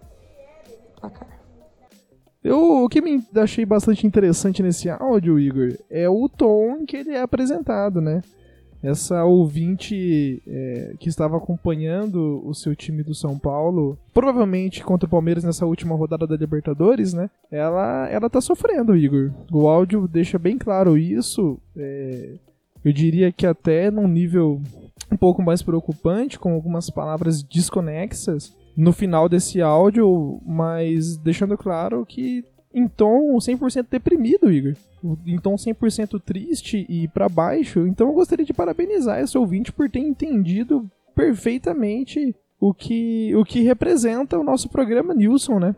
placar. 1.01 1.41
Eu, 2.43 2.85
o 2.85 2.89
que 2.89 3.03
me 3.03 3.23
achei 3.37 3.67
bastante 3.67 4.07
interessante 4.07 4.63
nesse 4.63 4.89
áudio, 4.89 5.39
Igor, 5.39 5.77
é 5.91 6.09
o 6.09 6.29
tom 6.29 6.87
que 6.87 6.97
ele 6.97 7.11
é 7.11 7.21
apresentado, 7.21 8.01
né? 8.01 8.23
Essa 8.83 9.25
ouvinte 9.25 10.43
é, 10.47 10.95
que 10.99 11.09
estava 11.09 11.37
acompanhando 11.37 12.43
o 12.45 12.55
seu 12.55 12.75
time 12.75 13.03
do 13.03 13.15
São 13.15 13.39
Paulo, 13.39 13.99
provavelmente 14.13 14.83
contra 14.83 15.07
o 15.07 15.11
Palmeiras 15.11 15.45
nessa 15.45 15.67
última 15.67 15.95
rodada 15.95 16.27
da 16.27 16.37
Libertadores, 16.37 17.13
né? 17.13 17.29
Ela, 17.51 18.09
ela 18.09 18.31
tá 18.31 18.41
sofrendo, 18.41 18.97
Igor. 18.97 19.33
O 19.53 19.69
áudio 19.69 20.09
deixa 20.09 20.39
bem 20.39 20.57
claro 20.57 20.97
isso. 20.97 21.59
é, 21.77 22.35
eu 22.85 22.93
diria 22.93 23.31
que 23.31 23.47
até 23.47 23.91
num 23.91 24.09
nível 24.09 24.61
um 25.13 25.17
pouco 25.17 25.43
mais 25.43 25.63
preocupante, 25.63 26.39
com 26.39 26.53
algumas 26.53 26.89
palavras 26.89 27.43
desconexas 27.43 28.57
no 28.77 28.93
final 28.93 29.29
desse 29.29 29.61
áudio, 29.61 30.41
mas 30.47 31.17
deixando 31.17 31.59
claro 31.59 32.07
que 32.07 32.45
em 32.73 32.87
tom 32.87 33.37
100% 33.37 33.87
deprimido, 33.91 34.51
Igor. 34.51 34.75
Em 35.27 35.39
tom 35.39 35.55
100% 35.55 36.21
triste 36.21 36.87
e 36.89 37.09
pra 37.09 37.29
baixo. 37.29 37.87
Então 37.87 38.09
eu 38.09 38.15
gostaria 38.15 38.45
de 38.45 38.53
parabenizar 38.53 39.21
esse 39.21 39.37
ouvinte 39.37 39.73
por 39.73 39.91
ter 39.91 40.01
entendido 40.01 40.91
perfeitamente 41.15 42.35
o 42.61 42.75
que, 42.75 43.35
o 43.35 43.45
que 43.45 43.63
representa 43.63 44.39
o 44.39 44.45
nosso 44.45 44.69
programa 44.69 45.15
Nilson, 45.15 45.59
né? 45.59 45.75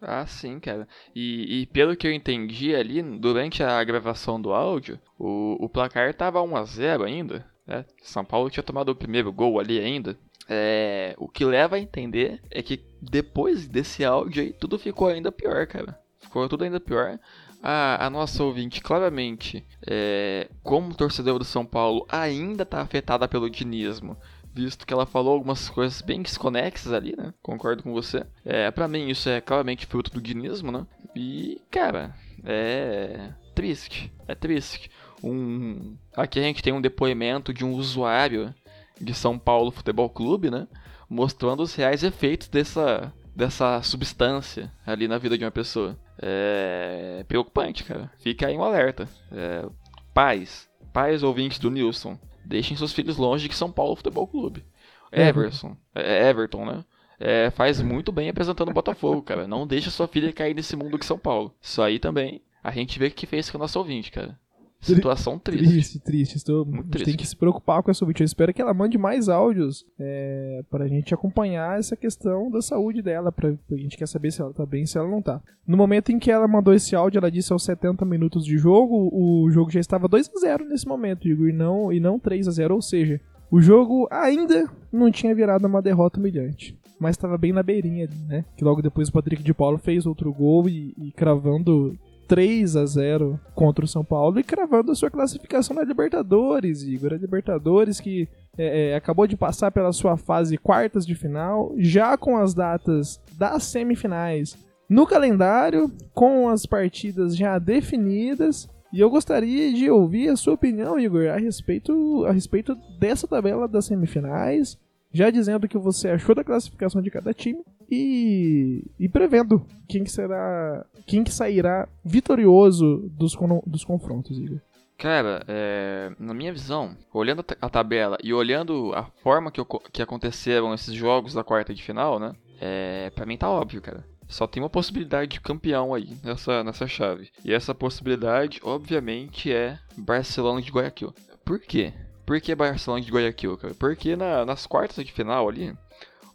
Ah, 0.00 0.24
sim, 0.26 0.60
cara. 0.60 0.86
E, 1.14 1.62
e 1.62 1.66
pelo 1.66 1.96
que 1.96 2.06
eu 2.06 2.12
entendi 2.12 2.74
ali, 2.74 3.02
durante 3.02 3.62
a 3.62 3.82
gravação 3.82 4.40
do 4.40 4.52
áudio, 4.52 5.00
o, 5.18 5.56
o 5.64 5.68
placar 5.68 6.14
tava 6.14 6.40
1x0 6.40 7.04
ainda. 7.04 7.44
Né? 7.66 7.84
São 8.02 8.24
Paulo 8.24 8.50
tinha 8.50 8.62
tomado 8.62 8.90
o 8.90 8.96
primeiro 8.96 9.32
gol 9.32 9.58
ali 9.58 9.80
ainda. 9.80 10.16
É, 10.48 11.14
o 11.18 11.28
que 11.28 11.44
leva 11.44 11.76
a 11.76 11.80
entender 11.80 12.40
é 12.50 12.62
que 12.62 12.80
depois 13.02 13.68
desse 13.68 14.04
áudio 14.04 14.42
aí, 14.42 14.52
tudo 14.52 14.78
ficou 14.78 15.08
ainda 15.08 15.32
pior, 15.32 15.66
cara. 15.66 15.98
Ficou 16.38 16.48
tudo 16.48 16.64
ainda 16.64 16.80
pior. 16.80 17.18
A, 17.62 18.06
a 18.06 18.10
nossa 18.10 18.42
ouvinte, 18.44 18.80
claramente, 18.80 19.66
é, 19.86 20.48
como 20.62 20.94
torcedor 20.94 21.38
do 21.38 21.44
São 21.44 21.66
Paulo, 21.66 22.06
ainda 22.08 22.64
tá 22.64 22.80
afetada 22.80 23.26
pelo 23.26 23.50
dinismo 23.50 24.16
visto 24.54 24.84
que 24.84 24.92
ela 24.92 25.06
falou 25.06 25.34
algumas 25.34 25.68
coisas 25.68 26.02
bem 26.02 26.20
desconexas 26.20 26.92
ali, 26.92 27.14
né? 27.16 27.32
Concordo 27.40 27.82
com 27.82 27.92
você. 27.92 28.26
É, 28.44 28.70
para 28.72 28.88
mim 28.88 29.08
isso 29.08 29.28
é 29.28 29.40
claramente 29.40 29.86
fruto 29.86 30.10
do 30.10 30.20
dinismo, 30.20 30.72
né? 30.72 30.84
E, 31.14 31.60
cara, 31.70 32.14
é 32.44 33.30
triste, 33.54 34.12
é 34.26 34.34
triste. 34.34 34.90
Um 35.22 35.96
aqui 36.16 36.40
a 36.40 36.42
gente 36.42 36.62
tem 36.62 36.72
um 36.72 36.80
depoimento 36.80 37.52
de 37.54 37.64
um 37.64 37.72
usuário 37.72 38.52
de 39.00 39.14
São 39.14 39.38
Paulo 39.38 39.70
Futebol 39.70 40.10
Clube, 40.10 40.50
né? 40.50 40.66
Mostrando 41.08 41.62
os 41.62 41.74
reais 41.74 42.02
efeitos 42.02 42.48
dessa 42.48 43.12
dessa 43.34 43.80
substância 43.82 44.72
ali 44.84 45.06
na 45.06 45.18
vida 45.18 45.38
de 45.38 45.44
uma 45.44 45.50
pessoa. 45.50 45.96
É 46.20 47.24
preocupante, 47.28 47.84
cara. 47.84 48.10
Fica 48.18 48.46
aí 48.46 48.56
um 48.56 48.62
alerta. 48.62 49.08
É, 49.30 49.66
pais, 50.12 50.68
pais 50.92 51.22
ouvintes 51.22 51.58
do 51.58 51.70
Nilson, 51.70 52.18
deixem 52.44 52.76
seus 52.76 52.92
filhos 52.92 53.16
longe 53.16 53.48
de 53.48 53.54
São 53.54 53.70
Paulo 53.70 53.96
Futebol 53.96 54.26
Clube. 54.26 54.64
Everson, 55.12 55.76
é, 55.94 56.28
Everton, 56.28 56.64
né? 56.64 56.84
É, 57.20 57.50
faz 57.50 57.80
muito 57.80 58.12
bem 58.12 58.28
apresentando 58.28 58.70
o 58.70 58.74
Botafogo, 58.74 59.22
cara. 59.22 59.48
Não 59.48 59.66
deixa 59.66 59.90
sua 59.90 60.06
filha 60.06 60.32
cair 60.32 60.54
nesse 60.54 60.76
mundo 60.76 60.98
de 60.98 61.04
São 61.04 61.18
Paulo. 61.18 61.54
Isso 61.60 61.82
aí 61.82 61.98
também 61.98 62.42
a 62.62 62.70
gente 62.70 62.98
vê 62.98 63.06
o 63.06 63.10
que 63.10 63.26
fez 63.26 63.50
com 63.50 63.58
o 63.58 63.60
nosso 63.60 63.78
ouvinte, 63.78 64.10
cara. 64.10 64.38
Situação 64.80 65.38
triste. 65.38 65.66
Triste, 65.66 65.98
triste. 66.00 66.36
Estou, 66.36 66.64
Muito 66.64 66.88
triste. 66.88 67.06
tem 67.06 67.16
que 67.16 67.26
se 67.26 67.36
preocupar 67.36 67.82
com 67.82 67.90
essa 67.90 68.04
ouvinte. 68.04 68.22
Eu 68.22 68.26
espero 68.26 68.54
que 68.54 68.62
ela 68.62 68.72
mande 68.72 68.96
mais 68.96 69.28
áudios 69.28 69.84
é, 69.98 70.62
para 70.70 70.84
a 70.84 70.88
gente 70.88 71.12
acompanhar 71.12 71.78
essa 71.78 71.96
questão 71.96 72.50
da 72.50 72.62
saúde 72.62 73.02
dela. 73.02 73.32
Pra, 73.32 73.50
a 73.50 73.76
gente 73.76 73.96
quer 73.96 74.06
saber 74.06 74.30
se 74.30 74.40
ela 74.40 74.52
tá 74.52 74.64
bem, 74.64 74.86
se 74.86 74.96
ela 74.96 75.08
não 75.08 75.20
tá. 75.20 75.42
No 75.66 75.76
momento 75.76 76.10
em 76.10 76.18
que 76.18 76.30
ela 76.30 76.46
mandou 76.46 76.72
esse 76.72 76.94
áudio, 76.94 77.18
ela 77.18 77.30
disse 77.30 77.52
aos 77.52 77.64
70 77.64 78.04
minutos 78.04 78.44
de 78.44 78.56
jogo, 78.56 79.10
o 79.12 79.50
jogo 79.50 79.70
já 79.70 79.80
estava 79.80 80.06
2 80.06 80.30
a 80.36 80.40
0 80.40 80.64
nesse 80.68 80.86
momento, 80.86 81.28
Igor, 81.28 81.48
e 81.48 81.52
não, 81.52 81.92
e 81.92 81.98
não 81.98 82.18
3 82.18 82.46
a 82.46 82.50
0 82.52 82.74
Ou 82.74 82.82
seja, 82.82 83.20
o 83.50 83.60
jogo 83.60 84.06
ainda 84.10 84.70
não 84.92 85.10
tinha 85.10 85.34
virado 85.34 85.66
uma 85.66 85.82
derrota 85.82 86.20
humilhante. 86.20 86.78
Mas 87.00 87.10
estava 87.10 87.38
bem 87.38 87.52
na 87.52 87.62
beirinha 87.62 88.08
né? 88.26 88.44
Que 88.56 88.64
logo 88.64 88.82
depois 88.82 89.08
o 89.08 89.12
Patrick 89.12 89.42
de 89.42 89.54
Paulo 89.54 89.78
fez 89.78 90.04
outro 90.04 90.32
gol 90.32 90.68
e, 90.68 90.94
e 90.98 91.12
cravando 91.12 91.96
3 92.28 92.76
a 92.76 92.84
0 92.84 93.40
contra 93.54 93.84
o 93.84 93.88
São 93.88 94.04
Paulo 94.04 94.38
e 94.38 94.44
cravando 94.44 94.92
a 94.92 94.94
sua 94.94 95.10
classificação 95.10 95.74
na 95.74 95.82
Libertadores, 95.82 96.82
Igor. 96.82 97.14
A 97.14 97.16
Libertadores 97.16 97.98
que 97.98 98.28
é, 98.56 98.90
é, 98.90 98.94
acabou 98.94 99.26
de 99.26 99.36
passar 99.36 99.72
pela 99.72 99.92
sua 99.92 100.18
fase 100.18 100.58
quartas 100.58 101.06
de 101.06 101.14
final, 101.14 101.72
já 101.78 102.16
com 102.18 102.36
as 102.36 102.52
datas 102.52 103.18
das 103.38 103.64
semifinais 103.64 104.58
no 104.88 105.06
calendário, 105.06 105.90
com 106.12 106.48
as 106.48 106.66
partidas 106.66 107.34
já 107.34 107.58
definidas. 107.58 108.68
E 108.92 109.00
eu 109.00 109.08
gostaria 109.08 109.72
de 109.72 109.90
ouvir 109.90 110.28
a 110.28 110.36
sua 110.36 110.54
opinião, 110.54 110.98
Igor, 110.98 111.28
a 111.28 111.36
respeito, 111.36 112.24
a 112.26 112.32
respeito 112.32 112.76
dessa 112.98 113.26
tabela 113.26 113.66
das 113.66 113.86
semifinais, 113.86 114.78
já 115.12 115.30
dizendo 115.30 115.64
o 115.64 115.68
que 115.68 115.78
você 115.78 116.10
achou 116.10 116.34
da 116.34 116.44
classificação 116.44 117.00
de 117.00 117.10
cada 117.10 117.32
time 117.32 117.62
e, 117.90 118.84
e 118.98 119.08
prevendo 119.08 119.64
quem 119.88 120.04
que 120.04 120.10
será, 120.10 120.84
quem 121.06 121.24
que 121.24 121.32
sairá 121.32 121.88
vitorioso 122.04 123.08
dos, 123.10 123.36
dos 123.66 123.84
confrontos, 123.84 124.38
Igor. 124.38 124.60
Cara, 124.96 125.44
é, 125.46 126.10
na 126.18 126.34
minha 126.34 126.52
visão, 126.52 126.96
olhando 127.14 127.40
a 127.40 127.44
ta- 127.44 127.56
a 127.62 127.70
tabela 127.70 128.18
e 128.22 128.34
olhando 128.34 128.92
a 128.94 129.04
forma 129.22 129.50
que, 129.52 129.60
que 129.92 130.02
aconteceram 130.02 130.74
esses 130.74 130.92
jogos 130.92 131.34
da 131.34 131.44
quarta 131.44 131.72
de 131.72 131.82
final, 131.82 132.18
né? 132.18 132.32
É, 132.60 133.10
pra 133.14 133.24
mim 133.24 133.36
tá 133.36 133.48
óbvio, 133.48 133.80
cara. 133.80 134.04
Só 134.26 134.46
tem 134.46 134.60
uma 134.62 134.68
possibilidade 134.68 135.30
de 135.30 135.40
campeão 135.40 135.94
aí 135.94 136.16
nessa, 136.24 136.62
nessa 136.64 136.86
chave. 136.88 137.30
E 137.44 137.54
essa 137.54 137.72
possibilidade, 137.74 138.60
obviamente, 138.62 139.52
é 139.52 139.78
Barcelona 139.96 140.60
de 140.60 140.70
Guayaquil. 140.72 141.14
Por 141.44 141.60
quê? 141.60 141.92
Por 142.26 142.38
que 142.40 142.54
Barcelona 142.54 143.02
de 143.02 143.10
Guayaquil, 143.12 143.56
cara? 143.56 143.74
Porque 143.78 144.16
na- 144.16 144.44
nas 144.44 144.66
quartas 144.66 145.02
de 145.04 145.12
final 145.12 145.48
ali, 145.48 145.72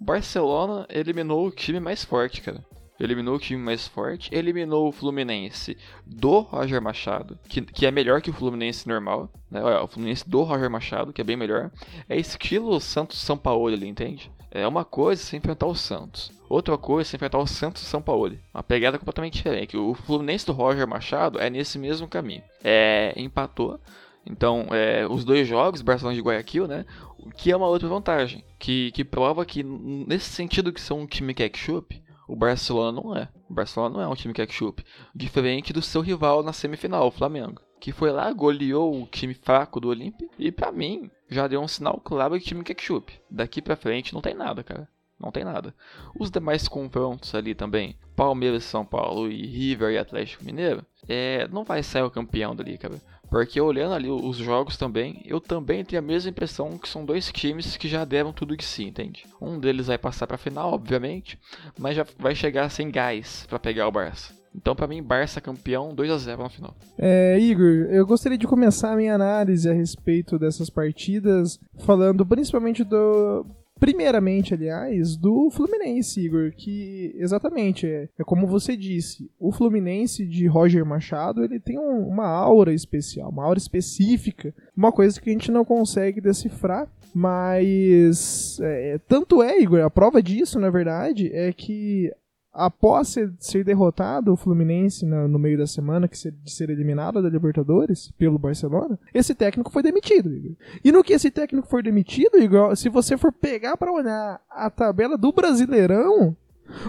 Barcelona 0.03 0.85
eliminou 0.89 1.47
o 1.47 1.51
time 1.51 1.79
mais 1.79 2.03
forte, 2.03 2.41
cara. 2.41 2.63
Eliminou 2.99 3.35
o 3.35 3.39
time 3.39 3.61
mais 3.61 3.87
forte, 3.87 4.33
eliminou 4.33 4.87
o 4.87 4.91
Fluminense 4.91 5.75
do 6.05 6.39
Roger 6.39 6.81
Machado, 6.81 7.39
que, 7.49 7.61
que 7.61 7.85
é 7.85 7.91
melhor 7.91 8.21
que 8.21 8.29
o 8.29 8.33
Fluminense 8.33 8.87
normal, 8.87 9.29
né? 9.49 9.61
O 9.79 9.87
Fluminense 9.87 10.29
do 10.29 10.43
Roger 10.43 10.69
Machado, 10.69 11.11
que 11.11 11.19
é 11.19 11.23
bem 11.23 11.35
melhor. 11.35 11.71
É 12.07 12.17
estilo 12.17 12.79
Santos 12.79 13.19
São 13.19 13.37
Paulo 13.37 13.67
ali, 13.67 13.87
entende? 13.87 14.31
É 14.51 14.67
uma 14.67 14.85
coisa 14.85 15.23
se 15.23 15.35
enfrentar 15.35 15.65
o 15.65 15.73
Santos, 15.73 16.31
outra 16.47 16.77
coisa 16.77 17.09
se 17.09 17.15
enfrentar 17.15 17.39
o 17.39 17.47
Santos 17.47 17.81
São 17.81 18.01
Paulo. 18.01 18.37
Uma 18.53 18.61
pegada 18.61 18.99
completamente 18.99 19.33
diferente. 19.33 19.75
O 19.75 19.95
Fluminense 19.95 20.45
do 20.45 20.53
Roger 20.53 20.87
Machado 20.87 21.39
é 21.39 21.49
nesse 21.49 21.79
mesmo 21.79 22.07
caminho. 22.07 22.43
É, 22.63 23.13
empatou. 23.17 23.79
Então, 24.25 24.67
é, 24.71 25.05
os 25.07 25.25
dois 25.25 25.47
jogos, 25.47 25.81
Barcelona 25.81 26.17
e 26.17 26.21
Guayaquil, 26.21 26.67
né? 26.67 26.85
O 27.17 27.29
que 27.29 27.51
é 27.51 27.55
uma 27.55 27.67
outra 27.67 27.87
vantagem. 27.87 28.43
Que, 28.57 28.91
que 28.91 29.03
prova 29.03 29.45
que, 29.45 29.63
nesse 29.63 30.29
sentido 30.29 30.71
que 30.71 30.81
são 30.81 31.01
um 31.01 31.07
time 31.07 31.33
ketchup, 31.33 32.01
o 32.27 32.35
Barcelona 32.35 33.01
não 33.01 33.15
é. 33.15 33.29
O 33.49 33.53
Barcelona 33.53 33.95
não 33.95 34.01
é 34.01 34.07
um 34.07 34.15
time 34.15 34.33
ketchup. 34.33 34.83
Diferente 35.13 35.73
do 35.73 35.81
seu 35.81 36.01
rival 36.01 36.41
na 36.41 36.53
semifinal, 36.53 37.07
o 37.07 37.11
Flamengo. 37.11 37.61
Que 37.79 37.91
foi 37.91 38.11
lá, 38.11 38.31
goleou 38.31 39.03
o 39.03 39.07
time 39.07 39.33
fraco 39.33 39.79
do 39.79 39.89
Olímpia. 39.89 40.29
E 40.39 40.51
pra 40.51 40.71
mim, 40.71 41.11
já 41.29 41.47
deu 41.47 41.61
um 41.61 41.67
sinal 41.67 41.99
claro 42.01 42.39
de 42.39 42.45
time 42.45 42.63
ketchup. 42.63 43.13
Daqui 43.29 43.61
pra 43.61 43.75
frente 43.75 44.13
não 44.13 44.21
tem 44.21 44.33
nada, 44.33 44.63
cara. 44.63 44.87
Não 45.19 45.31
tem 45.31 45.43
nada. 45.43 45.73
Os 46.19 46.29
demais 46.29 46.67
confrontos 46.67 47.33
ali 47.33 47.55
também, 47.55 47.97
Palmeiras, 48.15 48.63
São 48.63 48.85
Paulo 48.85 49.31
e 49.31 49.45
River 49.45 49.93
e 49.93 49.97
Atlético 49.97 50.43
Mineiro, 50.43 50.85
é, 51.07 51.47
não 51.47 51.63
vai 51.63 51.81
sair 51.81 52.03
o 52.03 52.11
campeão 52.11 52.55
dali, 52.55 52.77
cara. 52.77 53.01
Porque 53.33 53.59
olhando 53.59 53.95
ali 53.95 54.11
os 54.11 54.37
jogos 54.37 54.77
também, 54.77 55.23
eu 55.25 55.41
também 55.41 55.83
tenho 55.83 55.99
a 55.99 56.05
mesma 56.05 56.29
impressão 56.29 56.77
que 56.77 56.87
são 56.87 57.03
dois 57.03 57.31
times 57.31 57.75
que 57.75 57.87
já 57.87 58.05
deram 58.05 58.31
tudo 58.31 58.55
de 58.55 58.63
si, 58.63 58.83
entende? 58.83 59.25
Um 59.41 59.57
deles 59.59 59.87
vai 59.87 59.97
passar 59.97 60.27
pra 60.27 60.37
final, 60.37 60.71
obviamente, 60.71 61.39
mas 61.79 61.95
já 61.95 62.05
vai 62.19 62.35
chegar 62.35 62.69
sem 62.69 62.91
gás 62.91 63.47
pra 63.49 63.57
pegar 63.57 63.87
o 63.87 63.91
Barça. 63.91 64.35
Então, 64.55 64.75
pra 64.75 64.85
mim, 64.85 65.01
Barça 65.01 65.41
campeão 65.41 65.95
2 65.95 66.11
a 66.11 66.17
0 66.19 66.43
na 66.43 66.49
final. 66.49 66.75
É, 66.95 67.39
Igor, 67.39 67.87
eu 67.89 68.05
gostaria 68.05 68.37
de 68.37 68.45
começar 68.45 68.93
a 68.93 68.95
minha 68.95 69.15
análise 69.15 69.67
a 69.67 69.73
respeito 69.73 70.37
dessas 70.37 70.69
partidas, 70.69 71.59
falando 71.79 72.23
principalmente 72.23 72.83
do. 72.83 73.47
Primeiramente, 73.83 74.53
aliás, 74.53 75.17
do 75.17 75.49
Fluminense, 75.51 76.21
Igor, 76.21 76.53
que 76.55 77.13
exatamente 77.17 77.85
é, 77.85 78.07
é 78.17 78.23
como 78.23 78.47
você 78.47 78.77
disse, 78.77 79.29
o 79.37 79.51
Fluminense 79.51 80.25
de 80.25 80.47
Roger 80.47 80.85
Machado 80.85 81.43
ele 81.43 81.59
tem 81.59 81.77
um- 81.77 82.07
uma 82.07 82.25
aura 82.27 82.73
especial, 82.73 83.29
uma 83.29 83.43
aura 83.43 83.57
específica, 83.59 84.55
uma 84.75 84.89
coisa 84.89 85.19
que 85.19 85.29
a 85.29 85.33
gente 85.33 85.51
não 85.51 85.65
consegue 85.65 86.21
decifrar, 86.21 86.87
mas 87.13 88.57
é, 88.61 88.97
tanto 89.05 89.43
é, 89.43 89.59
Igor, 89.59 89.81
a 89.81 89.89
prova 89.89 90.23
disso, 90.23 90.59
na 90.61 90.69
verdade, 90.69 91.29
é 91.33 91.51
que 91.51 92.09
após 92.53 93.09
ser, 93.09 93.33
ser 93.39 93.63
derrotado 93.63 94.31
o 94.31 94.37
Fluminense 94.37 95.05
no 95.05 95.39
meio 95.39 95.57
da 95.57 95.65
semana, 95.65 96.07
que 96.07 96.17
ser, 96.17 96.31
de 96.31 96.51
ser 96.51 96.69
eliminado 96.69 97.21
da 97.21 97.29
Libertadores 97.29 98.11
pelo 98.17 98.37
Barcelona, 98.37 98.99
esse 99.13 99.33
técnico 99.33 99.71
foi 99.71 99.81
demitido, 99.81 100.31
Igor. 100.31 100.55
E 100.83 100.91
no 100.91 101.03
que 101.03 101.13
esse 101.13 101.31
técnico 101.31 101.67
foi 101.67 101.81
demitido, 101.81 102.37
Igor, 102.37 102.75
se 102.75 102.89
você 102.89 103.17
for 103.17 103.31
pegar 103.31 103.75
pra 103.75 103.91
olhar 103.91 104.39
a 104.49 104.69
tabela 104.69 105.17
do 105.17 105.31
Brasileirão, 105.31 106.35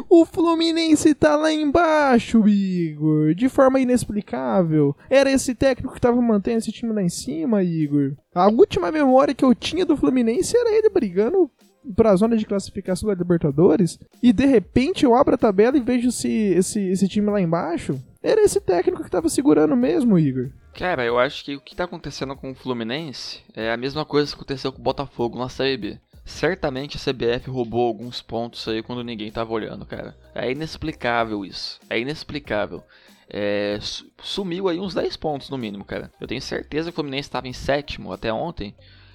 o 0.09 0.24
Fluminense 0.24 1.14
tá 1.14 1.37
lá 1.37 1.53
embaixo, 1.53 2.46
Igor, 2.48 3.35
de 3.35 3.48
forma 3.48 3.81
inexplicável. 3.81 4.94
Era 5.11 5.31
esse 5.31 5.55
técnico 5.55 5.94
que 5.94 6.00
tava 6.00 6.20
mantendo 6.22 6.59
esse 6.59 6.72
time 6.72 6.92
lá 6.92 7.03
em 7.03 7.09
cima, 7.09 7.62
Igor. 7.62 8.14
A 8.35 8.48
última 8.48 8.92
memória 8.92 9.35
que 9.35 9.44
eu 9.44 9.55
tinha 9.55 9.85
do 9.85 9.96
Fluminense 9.96 10.57
era 10.57 10.74
ele 10.77 10.88
brigando 10.88 11.50
pra 11.96 12.14
zona 12.16 12.36
de 12.36 12.44
classificação 12.46 13.08
da 13.08 13.14
Libertadores 13.14 13.98
e 14.22 14.32
de 14.32 14.46
repente 14.46 15.04
eu 15.04 15.14
abro 15.14 15.34
a 15.34 15.38
tabela 15.38 15.76
e 15.76 15.80
vejo 15.80 16.08
esse, 16.08 16.28
esse, 16.30 16.80
esse 16.80 17.08
time 17.08 17.30
lá 17.30 17.40
embaixo. 17.40 18.00
Era 18.22 18.42
esse 18.42 18.60
técnico 18.60 19.02
que 19.04 19.10
tava 19.10 19.28
segurando 19.28 19.76
mesmo, 19.76 20.18
Igor. 20.18 20.50
Cara, 20.72 21.04
eu 21.04 21.18
acho 21.18 21.44
que 21.44 21.54
o 21.56 21.60
que 21.60 21.76
tá 21.76 21.84
acontecendo 21.84 22.34
com 22.34 22.50
o 22.50 22.54
Fluminense 22.54 23.40
é 23.54 23.70
a 23.70 23.76
mesma 23.76 24.04
coisa 24.04 24.30
que 24.30 24.34
aconteceu 24.36 24.72
com 24.72 24.80
o 24.80 24.84
Botafogo 24.84 25.38
na 25.38 25.48
Série 25.48 25.76
B. 25.76 25.98
Certamente 26.24 26.96
a 26.96 27.00
CBF 27.12 27.50
roubou 27.50 27.86
alguns 27.86 28.22
pontos 28.22 28.66
aí 28.66 28.82
quando 28.82 29.04
ninguém 29.04 29.30
tava 29.30 29.52
olhando, 29.52 29.84
cara. 29.84 30.16
É 30.34 30.50
inexplicável 30.50 31.44
isso. 31.44 31.78
É 31.90 32.00
inexplicável. 32.00 32.82
É, 33.28 33.78
su- 33.80 34.10
sumiu 34.22 34.68
aí 34.68 34.78
uns 34.80 34.94
10 34.94 35.16
pontos 35.18 35.50
no 35.50 35.58
mínimo, 35.58 35.84
cara. 35.84 36.10
Eu 36.20 36.26
tenho 36.26 36.40
certeza 36.40 36.90
que 36.90 36.94
o 36.94 36.94
Fluminense 36.96 37.28
estava 37.28 37.46
em 37.46 37.52
sétimo 37.52 38.10
até 38.12 38.32
ontem. 38.32 38.74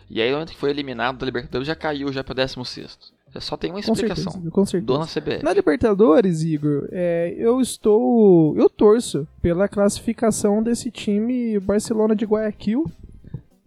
E 0.10 0.22
aí, 0.22 0.34
ontem 0.34 0.54
que 0.54 0.60
foi 0.60 0.72
eliminado 0.72 1.18
da 1.20 1.26
Libertadores, 1.26 1.68
já 1.68 1.76
caiu 1.76 2.12
já 2.12 2.24
pra 2.24 2.34
16. 2.34 2.98
Só 3.40 3.56
tem 3.56 3.70
uma 3.70 3.82
Com 3.82 3.94
explicação. 3.94 4.32
certeza, 4.32 4.52
com 4.52 4.66
certeza. 4.66 4.86
Dona 4.88 5.06
CBF. 5.06 5.44
Na 5.44 5.54
Libertadores, 5.54 6.42
Igor, 6.42 6.88
é, 6.92 7.36
eu 7.38 7.62
estou. 7.62 8.58
Eu 8.58 8.68
torço 8.70 9.28
pela 9.40 9.68
classificação 9.68 10.64
desse 10.64 10.90
time 10.90 11.60
Barcelona 11.60 12.16
de 12.16 12.26
Guayaquil. 12.26 12.86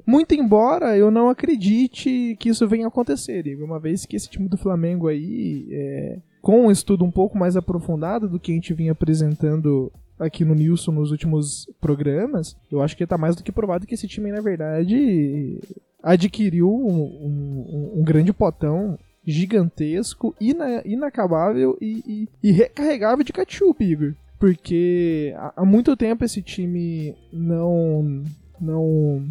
Muito 0.05 0.35
embora 0.35 0.97
eu 0.99 1.13
não 1.13 1.29
acredite 1.29 2.37
que 2.41 2.49
isso 2.49 2.67
venha 2.67 2.87
a 2.87 2.89
acontecer, 2.89 3.47
Igor, 3.47 3.65
uma 3.65 3.79
vez 3.79 4.05
que 4.05 4.17
esse 4.17 4.29
time 4.29 4.49
do 4.49 4.57
Flamengo 4.59 5.07
aí, 5.07 5.69
é, 5.71 6.19
com 6.41 6.67
um 6.67 6.71
estudo 6.73 7.05
um 7.05 7.11
pouco 7.11 7.39
mais 7.39 7.57
aprofundado 7.57 8.29
do 8.29 8.41
que 8.41 8.51
a 8.51 8.55
gente 8.57 8.75
vinha 8.75 8.91
apresentando 8.91 9.93
aqui 10.19 10.45
no 10.45 10.57
Nilson 10.57 10.91
nos 10.91 11.13
últimos 11.13 11.71
programas, 11.81 12.57
eu 12.71 12.83
acho 12.83 12.97
que 12.97 13.07
tá 13.07 13.17
mais 13.17 13.37
do 13.37 13.45
que 13.45 13.53
provado 13.53 13.87
que 13.87 13.95
esse 13.95 14.09
time, 14.09 14.33
na 14.33 14.41
verdade, 14.41 15.61
adquiriu 16.03 16.69
um, 16.69 17.03
um- 17.03 17.93
um 18.01 18.03
grande 18.05 18.33
potão 18.33 18.99
gigantesco, 19.25 20.35
ina- 20.41 20.83
inacabável 20.85 21.77
e, 21.81 22.03
e- 22.07 22.29
e 22.49 22.51
recarregável 22.53 23.25
de 23.25 23.33
ketchup, 23.33 23.85
Igor. 23.85 24.15
Porque 24.39 25.33
há, 25.57 25.65
muito 25.65 25.97
tempo 25.97 26.25
esse 26.25 26.43
time 26.43 27.15
não. 27.33 28.25
não. 28.61 29.25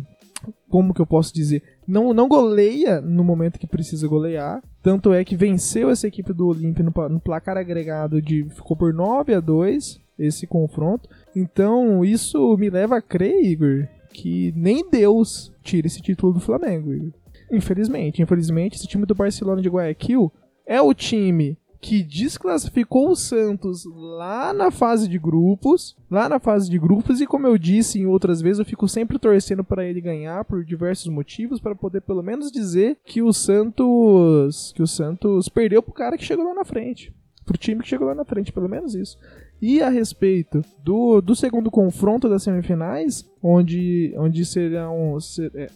Como 0.69 0.93
que 0.93 1.01
eu 1.01 1.05
posso 1.05 1.33
dizer? 1.33 1.61
Não, 1.85 2.13
não 2.13 2.27
goleia 2.29 3.01
no 3.01 3.23
momento 3.23 3.59
que 3.59 3.67
precisa 3.67 4.07
golear. 4.07 4.63
Tanto 4.81 5.11
é 5.13 5.23
que 5.25 5.35
venceu 5.35 5.89
essa 5.89 6.07
equipe 6.07 6.31
do 6.33 6.47
Olímpia 6.47 6.83
no, 6.83 7.09
no 7.09 7.19
placar 7.19 7.57
agregado 7.57 8.21
de. 8.21 8.45
ficou 8.51 8.77
por 8.77 8.93
9 8.93 9.33
a 9.33 9.39
2 9.41 9.99
esse 10.17 10.47
confronto. 10.47 11.09
Então, 11.35 12.05
isso 12.05 12.55
me 12.57 12.69
leva 12.69 12.97
a 12.97 13.01
crer, 13.01 13.43
Igor, 13.43 13.87
que 14.13 14.53
nem 14.55 14.89
Deus 14.89 15.51
tira 15.61 15.87
esse 15.87 16.01
título 16.01 16.33
do 16.33 16.39
Flamengo. 16.39 17.11
Infelizmente, 17.51 18.21
infelizmente, 18.21 18.75
esse 18.75 18.87
time 18.87 19.05
do 19.05 19.15
Barcelona 19.15 19.61
de 19.61 19.69
Guayaquil 19.69 20.31
é 20.65 20.81
o 20.81 20.93
time 20.93 21.57
que 21.81 22.03
desclassificou 22.03 23.09
o 23.09 23.15
Santos 23.15 23.83
lá 23.85 24.53
na 24.53 24.69
fase 24.69 25.07
de 25.07 25.17
grupos, 25.17 25.97
lá 26.09 26.29
na 26.29 26.39
fase 26.39 26.69
de 26.69 26.77
grupos 26.77 27.19
e 27.19 27.25
como 27.25 27.47
eu 27.47 27.57
disse 27.57 27.99
em 27.99 28.05
outras 28.05 28.39
vezes, 28.39 28.59
eu 28.59 28.65
fico 28.65 28.87
sempre 28.87 29.17
torcendo 29.17 29.63
para 29.63 29.83
ele 29.83 29.99
ganhar 29.99 30.45
por 30.45 30.63
diversos 30.63 31.07
motivos 31.07 31.59
para 31.59 31.75
poder 31.75 32.01
pelo 32.01 32.21
menos 32.21 32.51
dizer 32.51 32.99
que 33.03 33.21
o 33.23 33.33
Santos, 33.33 34.71
que 34.75 34.83
o 34.83 34.87
Santos 34.87 35.49
perdeu 35.49 35.81
pro 35.81 35.91
cara 35.91 36.17
que 36.17 36.23
chegou 36.23 36.45
lá 36.45 36.53
na 36.53 36.63
frente, 36.63 37.11
pro 37.43 37.57
time 37.57 37.81
que 37.81 37.89
chegou 37.89 38.07
lá 38.07 38.13
na 38.13 38.25
frente, 38.25 38.53
pelo 38.53 38.69
menos 38.69 38.93
isso. 38.93 39.17
E 39.61 39.81
a 39.81 39.89
respeito 39.89 40.63
do, 40.83 41.21
do 41.21 41.35
segundo 41.35 41.69
confronto 41.69 42.27
das 42.27 42.43
semifinais, 42.43 43.29
onde, 43.43 44.13
onde 44.17 44.43
serão. 44.43 45.19
Ser, 45.19 45.51
é, 45.55 45.69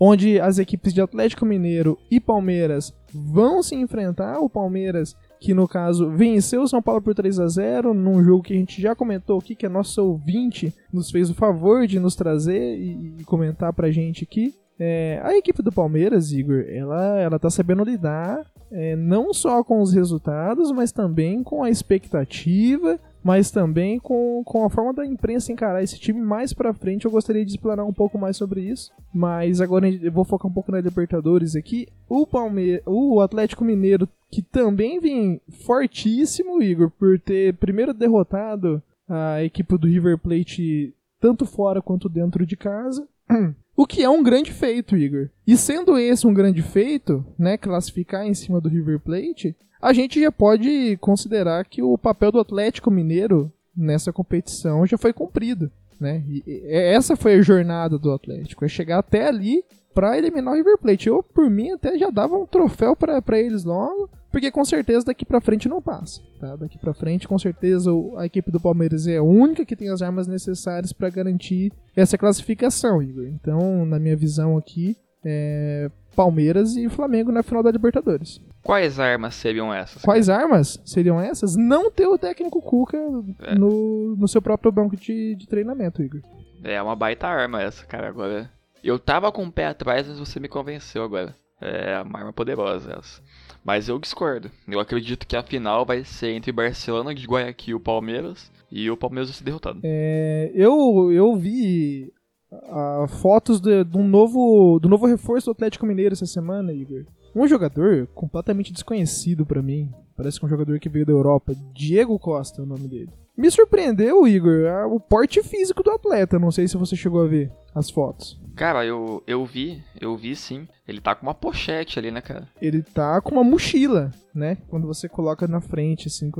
onde 0.00 0.40
as 0.40 0.58
equipes 0.58 0.92
de 0.92 1.00
Atlético 1.00 1.46
Mineiro 1.46 1.96
e 2.10 2.18
Palmeiras 2.18 2.92
vão 3.14 3.62
se 3.62 3.76
enfrentar. 3.76 4.40
O 4.40 4.50
Palmeiras 4.50 5.16
que 5.42 5.52
no 5.52 5.66
caso 5.66 6.08
venceu 6.10 6.62
o 6.62 6.68
São 6.68 6.80
Paulo 6.80 7.02
por 7.02 7.14
3 7.14 7.40
a 7.40 7.48
0 7.48 7.92
num 7.92 8.22
jogo 8.22 8.44
que 8.44 8.54
a 8.54 8.56
gente 8.56 8.80
já 8.80 8.94
comentou 8.94 9.38
aqui, 9.38 9.56
que 9.56 9.66
a 9.66 9.70
nossa 9.70 10.00
ouvinte 10.00 10.72
nos 10.92 11.10
fez 11.10 11.28
o 11.30 11.34
favor 11.34 11.86
de 11.86 11.98
nos 11.98 12.14
trazer 12.14 12.78
e, 12.78 13.16
e 13.18 13.24
comentar 13.24 13.72
pra 13.72 13.90
gente 13.90 14.22
aqui. 14.22 14.54
É, 14.78 15.20
a 15.22 15.36
equipe 15.36 15.62
do 15.62 15.72
Palmeiras, 15.72 16.32
Igor, 16.32 16.64
ela, 16.68 17.20
ela 17.20 17.38
tá 17.38 17.50
sabendo 17.50 17.84
lidar 17.84 18.44
é, 18.70 18.96
não 18.96 19.34
só 19.34 19.62
com 19.62 19.80
os 19.80 19.92
resultados, 19.92 20.70
mas 20.70 20.92
também 20.92 21.42
com 21.42 21.62
a 21.62 21.70
expectativa 21.70 22.98
mas 23.22 23.50
também 23.50 23.98
com, 23.98 24.42
com 24.44 24.64
a 24.64 24.70
forma 24.70 24.92
da 24.92 25.06
imprensa 25.06 25.52
encarar 25.52 25.82
esse 25.82 25.98
time 25.98 26.20
mais 26.20 26.52
pra 26.52 26.74
frente. 26.74 27.04
Eu 27.04 27.10
gostaria 27.10 27.44
de 27.44 27.52
explanar 27.52 27.86
um 27.86 27.92
pouco 27.92 28.18
mais 28.18 28.36
sobre 28.36 28.62
isso, 28.62 28.90
mas 29.14 29.60
agora 29.60 29.88
eu 29.88 30.12
vou 30.12 30.24
focar 30.24 30.50
um 30.50 30.54
pouco 30.54 30.72
na 30.72 30.80
Libertadores 30.80 31.54
aqui. 31.54 31.86
O 32.08 32.26
Palmeiras, 32.26 32.82
o 32.86 33.20
Atlético 33.20 33.64
Mineiro, 33.64 34.08
que 34.30 34.42
também 34.42 34.98
vem 34.98 35.40
fortíssimo, 35.64 36.62
Igor, 36.62 36.90
por 36.90 37.18
ter 37.20 37.54
primeiro 37.54 37.94
derrotado 37.94 38.82
a 39.08 39.42
equipe 39.42 39.76
do 39.76 39.86
River 39.86 40.18
Plate 40.18 40.94
tanto 41.20 41.46
fora 41.46 41.80
quanto 41.80 42.08
dentro 42.08 42.44
de 42.44 42.56
casa. 42.56 43.06
O 43.74 43.86
que 43.86 44.02
é 44.02 44.08
um 44.08 44.22
grande 44.22 44.52
feito, 44.52 44.94
Igor. 44.94 45.30
E 45.46 45.56
sendo 45.56 45.96
esse 45.96 46.26
um 46.26 46.34
grande 46.34 46.60
feito, 46.60 47.24
né, 47.38 47.56
classificar 47.56 48.26
em 48.26 48.34
cima 48.34 48.60
do 48.60 48.68
River 48.68 49.00
Plate, 49.00 49.56
a 49.82 49.92
gente 49.92 50.20
já 50.20 50.30
pode 50.30 50.96
considerar 50.98 51.64
que 51.64 51.82
o 51.82 51.98
papel 51.98 52.30
do 52.30 52.38
Atlético 52.38 52.90
Mineiro 52.90 53.52
nessa 53.76 54.12
competição 54.12 54.86
já 54.86 54.96
foi 54.96 55.12
cumprido. 55.12 55.70
Né? 56.00 56.22
E 56.28 56.62
essa 56.68 57.16
foi 57.16 57.34
a 57.34 57.42
jornada 57.42 57.98
do 57.98 58.12
Atlético, 58.12 58.64
é 58.64 58.68
chegar 58.68 58.98
até 58.98 59.26
ali 59.26 59.64
para 59.92 60.16
eliminar 60.16 60.54
o 60.54 60.56
River 60.56 60.78
Plate. 60.78 61.08
Eu, 61.08 61.22
por 61.22 61.50
mim, 61.50 61.70
até 61.70 61.98
já 61.98 62.10
dava 62.10 62.36
um 62.36 62.46
troféu 62.46 62.96
para 62.96 63.38
eles 63.38 63.64
logo, 63.64 64.08
porque 64.30 64.50
com 64.50 64.64
certeza 64.64 65.06
daqui 65.06 65.24
para 65.24 65.40
frente 65.40 65.68
não 65.68 65.82
passa. 65.82 66.20
Tá? 66.40 66.56
Daqui 66.56 66.78
para 66.78 66.94
frente, 66.94 67.28
com 67.28 67.38
certeza, 67.38 67.90
a 68.16 68.26
equipe 68.26 68.50
do 68.50 68.60
Palmeiras 68.60 69.06
é 69.06 69.18
a 69.18 69.22
única 69.22 69.64
que 69.64 69.76
tem 69.76 69.90
as 69.90 70.00
armas 70.00 70.26
necessárias 70.26 70.92
para 70.92 71.10
garantir 71.10 71.72
essa 71.94 72.16
classificação, 72.16 73.02
Igor. 73.02 73.26
Então, 73.26 73.84
na 73.84 73.98
minha 73.98 74.16
visão 74.16 74.56
aqui, 74.56 74.96
é, 75.24 75.90
Palmeiras 76.14 76.76
e 76.76 76.88
Flamengo 76.88 77.32
na 77.32 77.42
final 77.42 77.62
da 77.62 77.70
Libertadores. 77.70 78.40
Quais 78.62 79.00
armas 79.00 79.34
seriam 79.34 79.74
essas? 79.74 80.02
Quais 80.02 80.28
armas 80.28 80.80
seriam 80.84 81.20
essas? 81.20 81.56
Não 81.56 81.90
ter 81.90 82.06
o 82.06 82.18
técnico 82.18 82.62
Cuca 82.62 82.96
é. 83.40 83.54
no, 83.54 84.16
no 84.16 84.28
seu 84.28 84.40
próprio 84.40 84.70
banco 84.70 84.96
de, 84.96 85.34
de 85.34 85.46
treinamento, 85.48 86.02
Igor. 86.02 86.20
É 86.62 86.80
uma 86.80 86.94
baita 86.94 87.26
arma 87.26 87.60
essa, 87.60 87.84
cara. 87.84 88.08
Agora. 88.08 88.50
Eu 88.84 88.98
tava 88.98 89.32
com 89.32 89.44
o 89.44 89.52
pé 89.52 89.66
atrás, 89.66 90.06
mas 90.06 90.18
você 90.18 90.38
me 90.38 90.48
convenceu 90.48 91.02
agora. 91.02 91.34
É 91.60 92.00
uma 92.02 92.18
arma 92.18 92.32
poderosa 92.32 92.96
essa. 92.98 93.22
Mas 93.64 93.88
eu 93.88 93.98
discordo. 93.98 94.50
Eu 94.66 94.80
acredito 94.80 95.26
que 95.26 95.36
a 95.36 95.42
final 95.42 95.86
vai 95.86 96.04
ser 96.04 96.32
entre 96.32 96.50
Barcelona 96.50 97.14
de 97.14 97.26
Guayaquil 97.26 97.72
e 97.72 97.74
o 97.74 97.80
Palmeiras. 97.80 98.50
E 98.70 98.90
o 98.90 98.96
Palmeiras 98.96 99.28
vai 99.28 99.38
ser 99.38 99.44
derrotado. 99.44 99.80
É, 99.84 100.50
eu, 100.54 101.12
eu 101.12 101.36
vi 101.36 102.12
uh, 102.52 103.08
fotos 103.08 103.60
de, 103.60 103.84
de, 103.84 103.96
um 103.96 104.06
novo, 104.06 104.78
do 104.78 104.88
novo 104.88 105.06
reforço 105.06 105.46
do 105.46 105.52
Atlético 105.52 105.86
Mineiro 105.86 106.12
essa 106.12 106.26
semana, 106.26 106.72
Igor. 106.72 107.04
Um 107.34 107.46
jogador 107.48 108.06
completamente 108.14 108.72
desconhecido 108.72 109.46
para 109.46 109.62
mim, 109.62 109.90
parece 110.16 110.38
que 110.38 110.44
é 110.44 110.46
um 110.46 110.50
jogador 110.50 110.78
que 110.78 110.88
veio 110.88 111.06
da 111.06 111.12
Europa, 111.12 111.54
Diego 111.74 112.18
Costa 112.18 112.60
é 112.60 112.64
o 112.64 112.68
nome 112.68 112.88
dele. 112.88 113.10
Me 113.34 113.50
surpreendeu, 113.50 114.28
Igor, 114.28 114.68
o 114.90 115.00
porte 115.00 115.42
físico 115.42 115.82
do 115.82 115.90
atleta, 115.90 116.38
não 116.38 116.50
sei 116.50 116.68
se 116.68 116.76
você 116.76 116.94
chegou 116.94 117.22
a 117.22 117.26
ver 117.26 117.50
as 117.74 117.90
fotos. 117.90 118.38
Cara, 118.54 118.84
eu, 118.84 119.22
eu 119.26 119.46
vi, 119.46 119.82
eu 119.98 120.14
vi 120.14 120.36
sim. 120.36 120.68
Ele 120.86 121.00
tá 121.00 121.14
com 121.14 121.24
uma 121.24 121.32
pochete 121.32 121.98
ali, 121.98 122.10
né, 122.10 122.20
cara? 122.20 122.46
Ele 122.60 122.82
tá 122.82 123.18
com 123.22 123.32
uma 123.32 123.42
mochila, 123.42 124.10
né? 124.34 124.58
Quando 124.68 124.86
você 124.86 125.08
coloca 125.08 125.48
na 125.48 125.62
frente, 125.62 126.08
assim, 126.08 126.30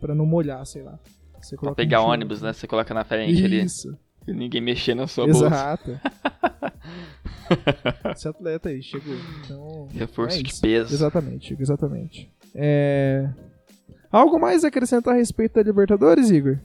para 0.00 0.14
não 0.14 0.24
molhar, 0.24 0.64
sei 0.64 0.84
lá. 0.84 0.96
Você 1.40 1.56
pra 1.56 1.74
pegar 1.74 2.02
ônibus, 2.02 2.40
né? 2.40 2.52
Você 2.52 2.66
coloca 2.66 2.94
na 2.94 3.04
frente 3.04 3.34
Isso. 3.34 3.44
ali. 3.44 3.64
Isso. 3.64 3.98
E 4.26 4.32
ninguém 4.32 4.60
mexer 4.60 4.94
na 4.94 5.06
sua 5.06 5.26
Exato. 5.28 5.86
bolsa. 5.86 6.00
Esse 8.12 8.28
atleta 8.28 8.68
aí 8.68 8.82
chegou. 8.82 9.14
Então, 9.44 9.88
Reforço 9.92 10.38
é 10.38 10.42
de 10.42 10.60
peso. 10.60 10.92
Exatamente, 10.92 11.56
exatamente. 11.58 12.30
É... 12.54 13.28
Algo 14.10 14.38
mais 14.40 14.64
a 14.64 14.68
acrescentar 14.68 15.14
a 15.14 15.16
respeito 15.16 15.54
da 15.54 15.62
Libertadores, 15.62 16.30
Igor? 16.30 16.58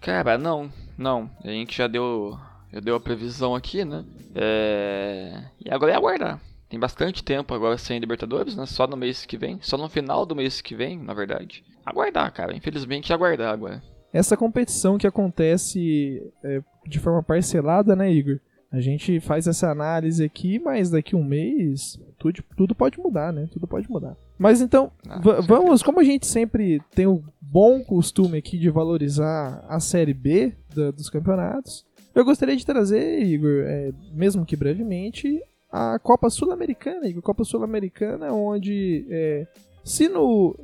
Cara, 0.00 0.38
não, 0.38 0.70
não. 0.96 1.30
A 1.42 1.48
gente 1.48 1.76
já 1.76 1.86
deu, 1.86 2.38
já 2.72 2.80
deu 2.80 2.94
a 2.94 3.00
previsão 3.00 3.54
aqui, 3.54 3.84
né? 3.84 4.04
É... 4.34 5.42
E 5.64 5.70
agora 5.70 5.92
é 5.92 5.96
aguardar. 5.96 6.40
Tem 6.68 6.78
bastante 6.78 7.24
tempo 7.24 7.54
agora 7.54 7.78
sem 7.78 7.98
Libertadores, 7.98 8.54
né? 8.54 8.66
Só 8.66 8.86
no 8.86 8.96
mês 8.96 9.24
que 9.24 9.38
vem. 9.38 9.58
Só 9.62 9.76
no 9.78 9.88
final 9.88 10.26
do 10.26 10.36
mês 10.36 10.60
que 10.60 10.74
vem, 10.74 10.98
na 10.98 11.14
verdade. 11.14 11.64
Aguardar, 11.84 12.30
cara. 12.32 12.54
Infelizmente, 12.54 13.12
aguardar 13.12 13.52
agora. 13.52 13.82
Essa 14.12 14.36
competição 14.36 14.96
que 14.96 15.06
acontece 15.06 16.22
é, 16.42 16.62
de 16.86 16.98
forma 16.98 17.22
parcelada, 17.22 17.94
né, 17.94 18.10
Igor? 18.10 18.38
A 18.70 18.80
gente 18.80 19.18
faz 19.20 19.46
essa 19.46 19.70
análise 19.70 20.22
aqui, 20.22 20.58
mas 20.58 20.90
daqui 20.90 21.16
um 21.16 21.24
mês 21.24 21.98
tudo, 22.18 22.42
tudo 22.56 22.74
pode 22.74 22.98
mudar, 22.98 23.32
né? 23.32 23.48
Tudo 23.50 23.66
pode 23.66 23.90
mudar. 23.90 24.16
Mas 24.38 24.60
então, 24.60 24.92
ah, 25.08 25.20
vamos, 25.46 25.82
como 25.82 26.00
a 26.00 26.04
gente 26.04 26.26
sempre 26.26 26.80
tem 26.94 27.06
o 27.06 27.22
bom 27.40 27.82
costume 27.82 28.38
aqui 28.38 28.58
de 28.58 28.68
valorizar 28.68 29.64
a 29.68 29.80
Série 29.80 30.12
B 30.12 30.54
da, 30.74 30.90
dos 30.90 31.08
campeonatos, 31.08 31.86
eu 32.14 32.24
gostaria 32.24 32.56
de 32.56 32.66
trazer, 32.66 33.22
Igor, 33.22 33.62
é, 33.64 33.92
mesmo 34.12 34.44
que 34.44 34.56
brevemente, 34.56 35.40
a 35.70 35.98
Copa 35.98 36.28
Sul-Americana, 36.28 37.06
Igor. 37.06 37.22
Copa 37.22 37.44
Sul-Americana, 37.44 38.32
onde 38.32 39.06
é, 39.08 39.46
se 39.84 40.08
no 40.08 40.56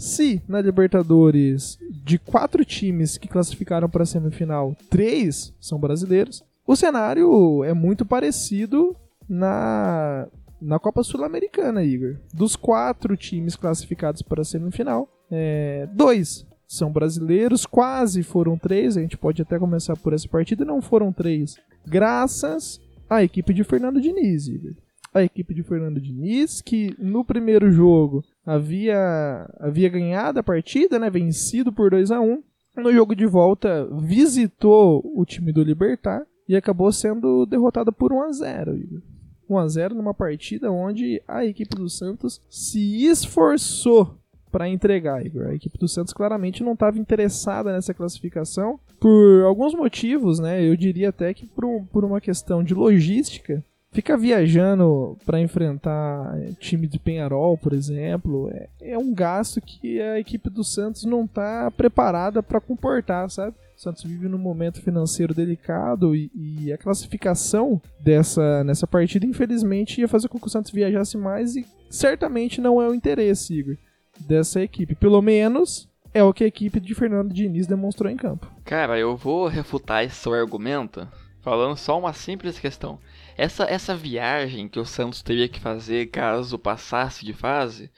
se 0.00 0.40
na 0.48 0.62
Libertadores 0.62 1.78
de 2.02 2.18
quatro 2.18 2.64
times 2.64 3.18
que 3.18 3.28
classificaram 3.28 3.86
para 3.86 4.04
a 4.04 4.06
semifinal, 4.06 4.74
três 4.88 5.52
são 5.60 5.78
brasileiros, 5.78 6.42
o 6.66 6.74
cenário 6.74 7.62
é 7.64 7.74
muito 7.74 8.06
parecido 8.06 8.96
na, 9.28 10.26
na 10.58 10.78
Copa 10.78 11.02
Sul-Americana, 11.02 11.84
Igor. 11.84 12.16
Dos 12.32 12.56
quatro 12.56 13.14
times 13.14 13.56
classificados 13.56 14.22
para 14.22 14.40
a 14.40 14.44
semifinal, 14.44 15.06
é, 15.30 15.86
dois 15.92 16.46
são 16.66 16.90
brasileiros, 16.90 17.66
quase 17.66 18.22
foram 18.22 18.56
três. 18.56 18.96
A 18.96 19.02
gente 19.02 19.18
pode 19.18 19.42
até 19.42 19.58
começar 19.58 19.96
por 19.96 20.14
essa 20.14 20.26
partida, 20.26 20.64
não 20.64 20.80
foram 20.80 21.12
três, 21.12 21.56
graças 21.86 22.80
à 23.08 23.22
equipe 23.22 23.52
de 23.52 23.64
Fernando 23.64 24.00
Diniz, 24.00 24.48
Igor. 24.48 24.72
A 25.12 25.22
equipe 25.22 25.52
de 25.52 25.62
Fernando 25.62 26.00
Diniz, 26.00 26.62
que 26.62 26.94
no 26.98 27.22
primeiro 27.22 27.70
jogo 27.70 28.24
havia, 28.44 29.48
havia 29.58 29.88
ganhado 29.88 30.38
a 30.38 30.42
partida, 30.42 30.98
né, 30.98 31.10
vencido 31.10 31.72
por 31.72 31.90
2 31.90 32.10
a 32.10 32.20
1 32.20 32.42
No 32.76 32.92
jogo 32.92 33.14
de 33.14 33.26
volta, 33.26 33.88
visitou 34.00 35.02
o 35.14 35.24
time 35.24 35.52
do 35.52 35.62
Libertar 35.62 36.26
e 36.48 36.56
acabou 36.56 36.90
sendo 36.92 37.46
derrotada 37.46 37.92
por 37.92 38.12
1 38.12 38.22
a 38.22 38.32
0 38.32 38.76
Igor. 38.76 39.02
1 39.48 39.58
a 39.58 39.68
0 39.68 39.94
numa 39.94 40.14
partida 40.14 40.70
onde 40.70 41.20
a 41.26 41.44
equipe 41.44 41.76
do 41.76 41.88
Santos 41.88 42.40
se 42.48 43.04
esforçou 43.06 44.16
para 44.50 44.68
entregar, 44.68 45.24
Igor. 45.24 45.46
A 45.46 45.54
equipe 45.54 45.78
do 45.78 45.88
Santos 45.88 46.12
claramente 46.12 46.62
não 46.62 46.72
estava 46.72 46.98
interessada 46.98 47.72
nessa 47.72 47.94
classificação 47.94 48.78
por 48.98 49.44
alguns 49.44 49.74
motivos, 49.74 50.38
né? 50.38 50.62
Eu 50.62 50.76
diria 50.76 51.10
até 51.10 51.32
que 51.32 51.46
por, 51.46 51.64
um, 51.64 51.84
por 51.84 52.04
uma 52.04 52.20
questão 52.20 52.62
de 52.62 52.74
logística. 52.74 53.64
Ficar 53.92 54.16
viajando 54.16 55.18
para 55.26 55.40
enfrentar 55.40 56.38
é, 56.38 56.52
time 56.60 56.86
de 56.86 56.96
Penharol, 56.96 57.58
por 57.58 57.72
exemplo, 57.72 58.48
é, 58.52 58.68
é 58.80 58.96
um 58.96 59.12
gasto 59.12 59.60
que 59.60 60.00
a 60.00 60.18
equipe 60.20 60.48
do 60.48 60.62
Santos 60.62 61.04
não 61.04 61.24
está 61.24 61.68
preparada 61.72 62.40
para 62.40 62.60
comportar, 62.60 63.28
sabe? 63.28 63.56
O 63.76 63.80
Santos 63.80 64.04
vive 64.04 64.28
num 64.28 64.38
momento 64.38 64.80
financeiro 64.80 65.34
delicado 65.34 66.14
e, 66.14 66.30
e, 66.34 66.72
a 66.72 66.78
classificação 66.78 67.82
dessa 67.98 68.62
nessa 68.62 68.86
partida, 68.86 69.26
infelizmente, 69.26 70.00
ia 70.00 70.06
fazer 70.06 70.28
com 70.28 70.38
que 70.38 70.46
o 70.46 70.50
Santos 70.50 70.70
viajasse 70.70 71.16
mais 71.16 71.56
e 71.56 71.66
certamente 71.88 72.60
não 72.60 72.80
é 72.80 72.88
o 72.88 72.94
interesse, 72.94 73.58
Igor, 73.58 73.76
dessa 74.20 74.62
equipe. 74.62 74.94
Pelo 74.94 75.20
menos 75.20 75.88
é 76.14 76.22
o 76.22 76.32
que 76.32 76.44
a 76.44 76.46
equipe 76.46 76.78
de 76.78 76.94
Fernando 76.94 77.32
Diniz 77.32 77.66
demonstrou 77.66 78.10
em 78.10 78.16
campo. 78.16 78.46
Cara, 78.64 78.98
eu 78.98 79.16
vou 79.16 79.48
refutar 79.48 80.04
esse 80.04 80.14
seu 80.14 80.32
argumento 80.32 81.08
falando 81.40 81.76
só 81.76 81.98
uma 81.98 82.12
simples 82.12 82.58
questão. 82.58 82.98
Essa, 83.36 83.64
essa 83.64 83.94
viagem 83.94 84.68
que 84.68 84.78
o 84.78 84.84
Santos 84.84 85.22
teria 85.22 85.48
que 85.48 85.60
fazer 85.60 86.06
caso 86.06 86.58
passasse 86.58 87.24
de 87.24 87.32
fase 87.32 87.90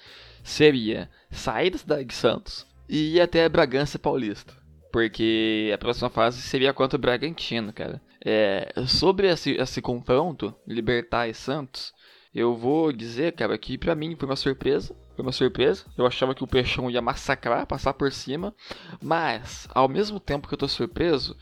seria 0.42 1.10
sair 1.30 1.70
da 1.70 1.78
cidade 1.78 2.04
de 2.04 2.14
Santos 2.14 2.66
e 2.88 3.16
ir 3.16 3.20
até 3.20 3.48
Bragança 3.48 3.98
Paulista. 3.98 4.54
Porque 4.92 5.70
a 5.72 5.78
próxima 5.78 6.10
fase 6.10 6.42
seria 6.42 6.74
contra 6.74 6.98
o 6.98 7.00
Bragantino, 7.00 7.72
cara. 7.72 8.00
É, 8.24 8.72
sobre 8.86 9.26
esse, 9.26 9.52
esse 9.52 9.80
confronto, 9.80 10.54
Libertar 10.66 11.28
e 11.28 11.34
Santos, 11.34 11.94
eu 12.34 12.54
vou 12.54 12.92
dizer, 12.92 13.32
cara, 13.32 13.56
que 13.56 13.78
pra 13.78 13.94
mim 13.94 14.14
foi 14.16 14.28
uma 14.28 14.36
surpresa. 14.36 14.94
Foi 15.16 15.22
uma 15.22 15.32
surpresa. 15.32 15.84
Eu 15.96 16.06
achava 16.06 16.34
que 16.34 16.44
o 16.44 16.46
Peixão 16.46 16.90
ia 16.90 17.02
massacrar, 17.02 17.66
passar 17.66 17.94
por 17.94 18.12
cima. 18.12 18.54
Mas, 19.02 19.68
ao 19.74 19.88
mesmo 19.88 20.20
tempo 20.20 20.46
que 20.46 20.54
eu 20.54 20.58
tô 20.58 20.68
surpreso, 20.68 21.36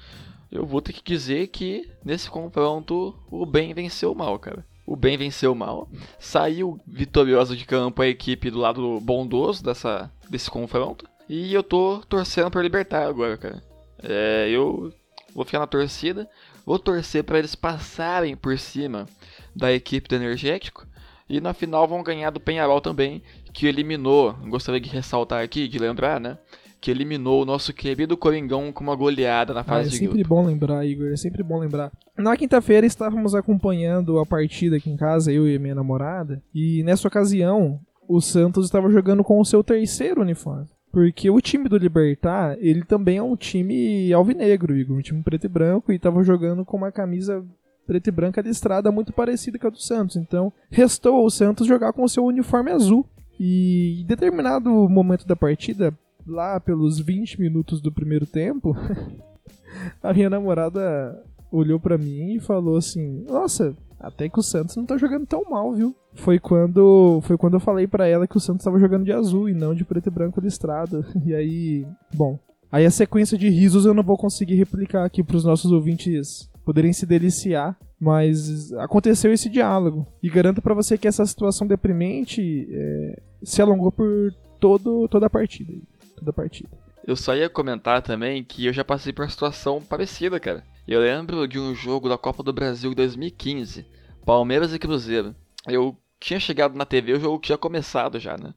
eu 0.50 0.66
vou 0.66 0.80
ter 0.80 0.92
que 0.92 1.02
dizer 1.02 1.46
que 1.48 1.88
nesse 2.04 2.28
confronto 2.28 3.14
o 3.30 3.46
bem 3.46 3.72
venceu 3.72 4.12
o 4.12 4.16
mal, 4.16 4.38
cara. 4.38 4.66
O 4.86 4.96
bem 4.96 5.16
venceu 5.16 5.52
o 5.52 5.56
mal. 5.56 5.88
Saiu 6.18 6.80
vitorioso 6.86 7.56
de 7.56 7.64
campo 7.64 8.02
a 8.02 8.08
equipe 8.08 8.50
do 8.50 8.58
lado 8.58 8.98
bondoso 9.00 9.62
dessa, 9.62 10.10
desse 10.28 10.50
confronto. 10.50 11.08
E 11.28 11.54
eu 11.54 11.62
tô 11.62 12.02
torcendo 12.08 12.50
para 12.50 12.62
libertar 12.62 13.06
agora, 13.06 13.36
cara. 13.36 13.62
É, 14.02 14.48
eu 14.50 14.92
vou 15.32 15.44
ficar 15.44 15.60
na 15.60 15.66
torcida. 15.66 16.28
Vou 16.66 16.78
torcer 16.78 17.22
para 17.22 17.38
eles 17.38 17.54
passarem 17.54 18.36
por 18.36 18.58
cima 18.58 19.06
da 19.54 19.72
equipe 19.72 20.08
do 20.08 20.16
Energético. 20.16 20.86
E 21.28 21.40
na 21.40 21.54
final 21.54 21.86
vão 21.86 22.02
ganhar 22.02 22.30
do 22.30 22.40
Penharol 22.40 22.80
também, 22.80 23.22
que 23.52 23.68
eliminou, 23.68 24.32
gostaria 24.48 24.80
de 24.80 24.90
ressaltar 24.90 25.44
aqui, 25.44 25.68
de 25.68 25.78
lembrar, 25.78 26.18
né? 26.18 26.36
Que 26.80 26.90
eliminou 26.90 27.42
o 27.42 27.44
nosso 27.44 27.72
querido 27.72 28.16
Coringão 28.16 28.72
com 28.72 28.82
uma 28.82 28.96
goleada 28.96 29.52
na 29.52 29.62
fase 29.62 29.80
ah, 29.80 29.86
é 29.86 29.90
de 29.90 29.96
sempre 29.98 30.18
grupo. 30.22 30.28
bom 30.28 30.46
lembrar, 30.46 30.86
Igor, 30.86 31.08
é 31.08 31.16
sempre 31.16 31.42
bom 31.42 31.58
lembrar. 31.58 31.92
Na 32.16 32.36
quinta-feira 32.36 32.86
estávamos 32.86 33.34
acompanhando 33.34 34.18
a 34.18 34.26
partida 34.26 34.76
aqui 34.76 34.90
em 34.90 34.96
casa, 34.96 35.30
eu 35.32 35.48
e 35.48 35.58
minha 35.58 35.74
namorada, 35.74 36.42
e 36.54 36.82
nessa 36.82 37.06
ocasião 37.06 37.80
o 38.08 38.20
Santos 38.20 38.64
estava 38.64 38.90
jogando 38.90 39.22
com 39.22 39.38
o 39.38 39.44
seu 39.44 39.62
terceiro 39.62 40.22
uniforme. 40.22 40.66
Porque 40.92 41.30
o 41.30 41.40
time 41.40 41.68
do 41.68 41.76
Libertar, 41.76 42.56
ele 42.58 42.82
também 42.84 43.18
é 43.18 43.22
um 43.22 43.36
time 43.36 44.12
alvinegro, 44.12 44.76
Igor, 44.76 44.96
um 44.96 45.00
time 45.00 45.22
preto 45.22 45.44
e 45.44 45.48
branco, 45.48 45.92
e 45.92 45.96
estava 45.96 46.22
jogando 46.24 46.64
com 46.64 46.76
uma 46.76 46.90
camisa 46.90 47.44
preta 47.86 48.08
e 48.08 48.12
branca 48.12 48.40
listrada 48.40 48.90
muito 48.90 49.12
parecida 49.12 49.58
com 49.58 49.68
a 49.68 49.70
do 49.70 49.80
Santos. 49.80 50.16
Então, 50.16 50.52
restou 50.70 51.16
ao 51.16 51.30
Santos 51.30 51.66
jogar 51.66 51.92
com 51.92 52.02
o 52.02 52.08
seu 52.08 52.24
uniforme 52.24 52.70
azul. 52.70 53.06
E 53.38 54.02
em 54.02 54.06
determinado 54.06 54.70
momento 54.88 55.26
da 55.26 55.34
partida, 55.34 55.96
lá 56.30 56.60
pelos 56.60 56.98
20 56.98 57.40
minutos 57.40 57.80
do 57.80 57.92
primeiro 57.92 58.26
tempo, 58.26 58.74
a 60.02 60.12
minha 60.14 60.30
namorada 60.30 61.22
olhou 61.50 61.78
para 61.78 61.98
mim 61.98 62.34
e 62.34 62.40
falou 62.40 62.76
assim: 62.76 63.24
"Nossa, 63.28 63.74
até 63.98 64.28
que 64.28 64.38
o 64.38 64.42
Santos 64.42 64.76
não 64.76 64.86
tá 64.86 64.96
jogando 64.96 65.26
tão 65.26 65.44
mal, 65.50 65.72
viu?" 65.74 65.94
Foi 66.14 66.38
quando 66.38 67.20
foi 67.22 67.36
quando 67.36 67.54
eu 67.54 67.60
falei 67.60 67.86
para 67.86 68.06
ela 68.06 68.26
que 68.26 68.36
o 68.36 68.40
Santos 68.40 68.62
estava 68.62 68.78
jogando 68.78 69.04
de 69.04 69.12
azul 69.12 69.48
e 69.48 69.54
não 69.54 69.74
de 69.74 69.84
preto 69.84 70.08
e 70.08 70.10
branco 70.10 70.40
listrado. 70.40 71.04
E 71.24 71.34
aí, 71.34 71.86
bom, 72.14 72.38
aí 72.70 72.86
a 72.86 72.90
sequência 72.90 73.36
de 73.36 73.48
risos 73.48 73.84
eu 73.84 73.94
não 73.94 74.02
vou 74.02 74.16
conseguir 74.16 74.54
replicar 74.54 75.04
aqui 75.04 75.22
para 75.22 75.36
os 75.36 75.44
nossos 75.44 75.70
ouvintes 75.70 76.50
poderem 76.64 76.92
se 76.92 77.06
deliciar, 77.06 77.76
mas 77.98 78.72
aconteceu 78.74 79.32
esse 79.32 79.48
diálogo. 79.48 80.06
E 80.22 80.30
garanto 80.30 80.62
para 80.62 80.74
você 80.74 80.96
que 80.96 81.08
essa 81.08 81.24
situação 81.26 81.66
deprimente 81.66 82.68
é, 82.70 83.22
se 83.42 83.60
alongou 83.60 83.90
por 83.90 84.32
todo, 84.58 85.08
toda 85.08 85.26
a 85.26 85.30
partida. 85.30 85.72
Toda 86.20 86.30
a 86.30 86.34
partida. 86.34 86.70
Eu 87.04 87.16
só 87.16 87.34
ia 87.34 87.48
comentar 87.48 88.02
também 88.02 88.44
que 88.44 88.66
eu 88.66 88.72
já 88.72 88.84
passei 88.84 89.12
por 89.12 89.24
uma 89.24 89.30
situação 89.30 89.82
parecida, 89.82 90.38
cara. 90.38 90.62
Eu 90.86 91.00
lembro 91.00 91.48
de 91.48 91.58
um 91.58 91.74
jogo 91.74 92.08
da 92.08 92.18
Copa 92.18 92.42
do 92.42 92.52
Brasil 92.52 92.94
2015, 92.94 93.86
Palmeiras 94.24 94.74
e 94.74 94.78
Cruzeiro. 94.78 95.34
Eu 95.66 95.96
tinha 96.20 96.38
chegado 96.38 96.76
na 96.76 96.84
TV, 96.84 97.14
o 97.14 97.20
jogo 97.20 97.40
tinha 97.40 97.56
começado 97.56 98.20
já, 98.20 98.36
né? 98.36 98.54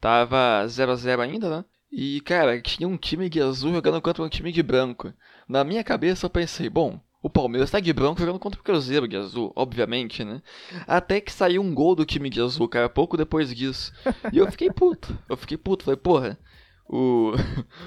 Tava 0.00 0.66
0 0.66 0.92
a 0.92 0.96
0 0.96 1.22
ainda, 1.22 1.48
né? 1.48 1.64
E, 1.90 2.20
cara, 2.22 2.60
tinha 2.60 2.88
um 2.88 2.96
time 2.96 3.28
de 3.28 3.40
azul 3.40 3.72
jogando 3.72 4.02
contra 4.02 4.22
um 4.22 4.28
time 4.28 4.50
de 4.50 4.62
branco. 4.62 5.14
Na 5.48 5.62
minha 5.62 5.84
cabeça 5.84 6.26
eu 6.26 6.30
pensei, 6.30 6.68
bom, 6.68 7.00
o 7.22 7.30
Palmeiras 7.30 7.70
tá 7.70 7.80
de 7.80 7.92
branco 7.92 8.20
jogando 8.20 8.38
contra 8.38 8.60
o 8.60 8.62
Cruzeiro 8.64 9.08
de 9.08 9.16
azul, 9.16 9.52
obviamente, 9.56 10.24
né? 10.24 10.42
Até 10.86 11.20
que 11.20 11.32
saiu 11.32 11.62
um 11.62 11.72
gol 11.72 11.94
do 11.94 12.04
time 12.04 12.28
de 12.28 12.40
azul, 12.40 12.68
cara, 12.68 12.88
pouco 12.88 13.16
depois 13.16 13.54
disso. 13.54 13.94
E 14.32 14.38
eu 14.38 14.50
fiquei 14.50 14.70
puto. 14.70 15.16
Eu 15.28 15.36
fiquei 15.36 15.56
puto. 15.56 15.84
Falei, 15.84 15.96
porra, 15.96 16.38
o, 16.88 17.32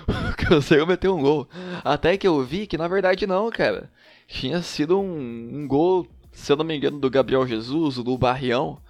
o 0.07 0.36
Cruzeiro 0.38 0.88
meteu 0.88 1.15
um 1.15 1.21
gol. 1.21 1.47
Até 1.83 2.17
que 2.17 2.27
eu 2.27 2.43
vi 2.43 2.67
que 2.67 2.77
na 2.77 2.88
verdade 2.88 3.27
não, 3.27 3.49
cara. 3.49 3.91
Tinha 4.27 4.62
sido 4.62 4.99
um, 4.99 5.60
um 5.62 5.67
gol, 5.67 6.07
se 6.31 6.51
eu 6.51 6.57
não 6.57 6.65
me 6.65 6.75
engano, 6.75 6.99
do 6.99 7.10
Gabriel 7.10 7.47
Jesus, 7.47 7.95
do 7.95 8.17
Barrião. 8.17 8.81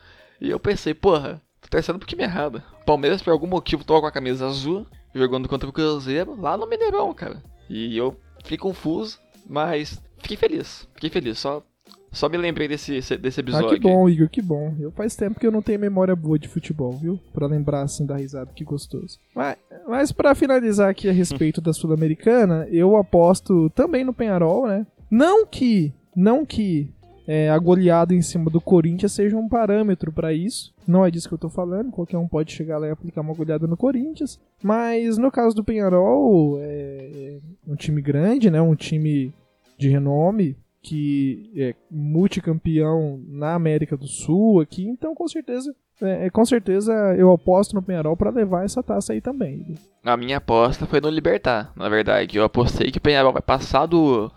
E 0.42 0.50
eu 0.50 0.60
pensei, 0.60 0.94
porra, 0.94 1.42
tô 1.62 1.68
torcendo 1.70 2.00
pro 2.00 2.08
time 2.08 2.24
errado. 2.24 2.62
Palmeiras, 2.86 3.22
por 3.22 3.32
algum 3.32 3.48
motivo, 3.48 3.84
tava 3.84 4.02
com 4.02 4.08
a 4.08 4.12
camisa 4.12 4.48
azul, 4.48 4.88
jogando 5.14 5.48
contra 5.48 5.70
o 5.70 5.74
Cruzeiro, 5.74 6.40
lá 6.40 6.58
no 6.58 6.68
Mineirão, 6.68 7.14
cara. 7.14 7.44
E 7.70 7.96
eu 7.98 8.16
fiquei 8.42 8.58
confuso, 8.58 9.20
mas 9.48 10.02
fiquei 10.20 10.38
feliz. 10.38 10.88
Fiquei 10.96 11.10
feliz, 11.10 11.38
só, 11.38 11.64
só 12.12 12.30
me 12.30 12.38
lembrei 12.38 12.68
desse, 12.68 13.00
desse 13.18 13.42
episódio. 13.42 13.70
Ah, 13.70 13.74
que 13.74 13.80
bom, 13.80 14.10
Igor, 14.10 14.30
que 14.30 14.42
bom. 14.42 14.76
Eu 14.80 14.92
faz 14.92 15.16
tempo 15.16 15.40
que 15.40 15.46
eu 15.46 15.52
não 15.52 15.62
tenho 15.62 15.80
memória 15.80 16.16
boa 16.16 16.40
de 16.40 16.48
futebol, 16.48 16.94
viu? 16.94 17.20
Pra 17.34 17.48
lembrar 17.48 17.82
assim 17.82 18.06
da 18.06 18.16
risada, 18.16 18.52
que 18.54 18.64
gostoso. 18.64 19.20
Mas, 19.36 19.58
mas 19.88 20.12
para 20.12 20.34
finalizar 20.34 20.90
aqui 20.90 21.10
a 21.10 21.14
respeito 21.14 21.62
da 21.62 21.74
Sul-Americana, 21.74 22.68
eu 22.72 22.96
aposto 22.96 23.70
também 23.72 24.04
no 24.04 24.14
Penharol, 24.14 24.68
né? 24.68 24.86
Não 25.12 25.46
que, 25.46 25.94
não 26.16 26.46
que 26.46 26.90
é, 27.28 27.50
a 27.50 27.58
goleada 27.60 28.16
em 28.16 28.22
cima 28.22 28.50
do 28.50 28.62
Corinthians 28.62 29.12
seja 29.12 29.36
um 29.36 29.50
parâmetro 29.50 30.12
para 30.12 30.34
isso. 30.34 30.74
Não 30.88 31.06
é 31.06 31.12
disso 31.12 31.28
que 31.28 31.34
eu 31.34 31.40
tô 31.40 31.50
falando, 31.50 31.92
qualquer 31.92 32.18
um 32.18 32.28
pode 32.28 32.54
chegar 32.54 32.78
lá 32.78 32.88
e 32.88 32.92
aplicar 32.92 33.22
uma 33.22 33.34
goleada 33.34 33.68
no 33.68 33.76
Corinthians. 33.76 34.40
Mas 34.64 35.18
no 35.18 35.30
caso 35.30 35.54
do 35.54 35.64
Penharol, 35.64 36.58
é, 36.62 37.40
é 37.68 37.72
um 37.72 37.76
time 37.76 38.02
grande, 38.02 38.50
né? 38.50 38.62
Um 38.62 38.76
time 38.76 39.34
de 39.78 39.90
renome 39.90 40.56
que 40.82 41.52
é 41.56 41.76
multicampeão 41.90 43.22
na 43.28 43.54
América 43.56 43.98
do 43.98 44.08
Sul 44.08 44.62
aqui, 44.62 44.88
então 44.88 45.14
com 45.14 45.28
certeza, 45.28 45.76
é, 46.02 46.30
com 46.30 46.46
certeza 46.46 46.94
eu 47.18 47.32
aposto 47.32 47.74
no 47.74 47.82
Penharol 47.82 48.16
para 48.16 48.30
levar 48.30 48.64
essa 48.64 48.82
taça 48.82 49.14
aí 49.14 49.22
também. 49.22 49.76
A 50.04 50.16
minha 50.16 50.38
aposta 50.38 50.86
foi 50.86 51.02
no 51.02 51.10
Libertar, 51.10 51.72
na 51.76 51.90
verdade. 51.90 52.38
Eu 52.38 52.44
apostei 52.44 52.92
que 52.92 53.00
o 53.00 53.02
Penharol 53.02 53.34
vai 53.34 53.42
passar 53.42 53.86
do, 53.86 54.32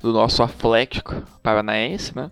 do 0.00 0.12
nosso 0.12 0.42
Atlético 0.42 1.14
Paranaense, 1.42 2.14
né? 2.14 2.30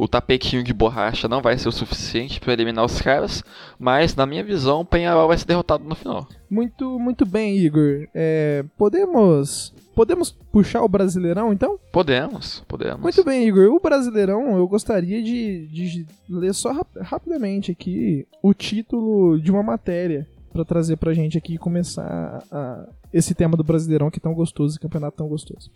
O 0.00 0.08
tapetinho 0.08 0.64
de 0.64 0.72
borracha 0.72 1.28
não 1.28 1.42
vai 1.42 1.58
ser 1.58 1.68
o 1.68 1.72
suficiente 1.72 2.40
para 2.40 2.54
eliminar 2.54 2.82
os 2.86 3.02
caras, 3.02 3.44
mas 3.78 4.16
na 4.16 4.24
minha 4.24 4.42
visão 4.42 4.80
o 4.80 4.84
Penharol 4.84 5.28
vai 5.28 5.36
ser 5.36 5.44
derrotado 5.44 5.84
no 5.84 5.94
final. 5.94 6.26
Muito, 6.48 6.98
muito 6.98 7.26
bem, 7.26 7.58
Igor. 7.58 8.08
É, 8.14 8.64
podemos 8.78 9.74
Podemos 9.94 10.30
puxar 10.30 10.82
o 10.82 10.88
Brasileirão, 10.88 11.52
então? 11.52 11.78
Podemos, 11.92 12.64
podemos. 12.66 13.02
Muito 13.02 13.22
bem, 13.22 13.46
Igor. 13.46 13.66
O 13.74 13.78
Brasileirão, 13.78 14.56
eu 14.56 14.66
gostaria 14.66 15.22
de, 15.22 15.66
de 15.66 16.06
ler 16.26 16.54
só 16.54 16.72
rap 16.72 16.86
rapidamente 17.02 17.70
aqui 17.70 18.26
o 18.42 18.54
título 18.54 19.38
de 19.38 19.50
uma 19.50 19.62
matéria 19.62 20.26
para 20.50 20.64
trazer 20.64 20.96
pra 20.96 21.12
gente 21.12 21.36
aqui 21.36 21.56
e 21.56 21.58
começar 21.58 22.42
a, 22.50 22.88
esse 23.12 23.34
tema 23.34 23.54
do 23.54 23.64
Brasileirão 23.64 24.10
que 24.10 24.18
é 24.18 24.22
tão 24.22 24.32
gostoso, 24.32 24.72
esse 24.72 24.80
campeonato 24.80 25.18
tão 25.18 25.28
gostoso. 25.28 25.70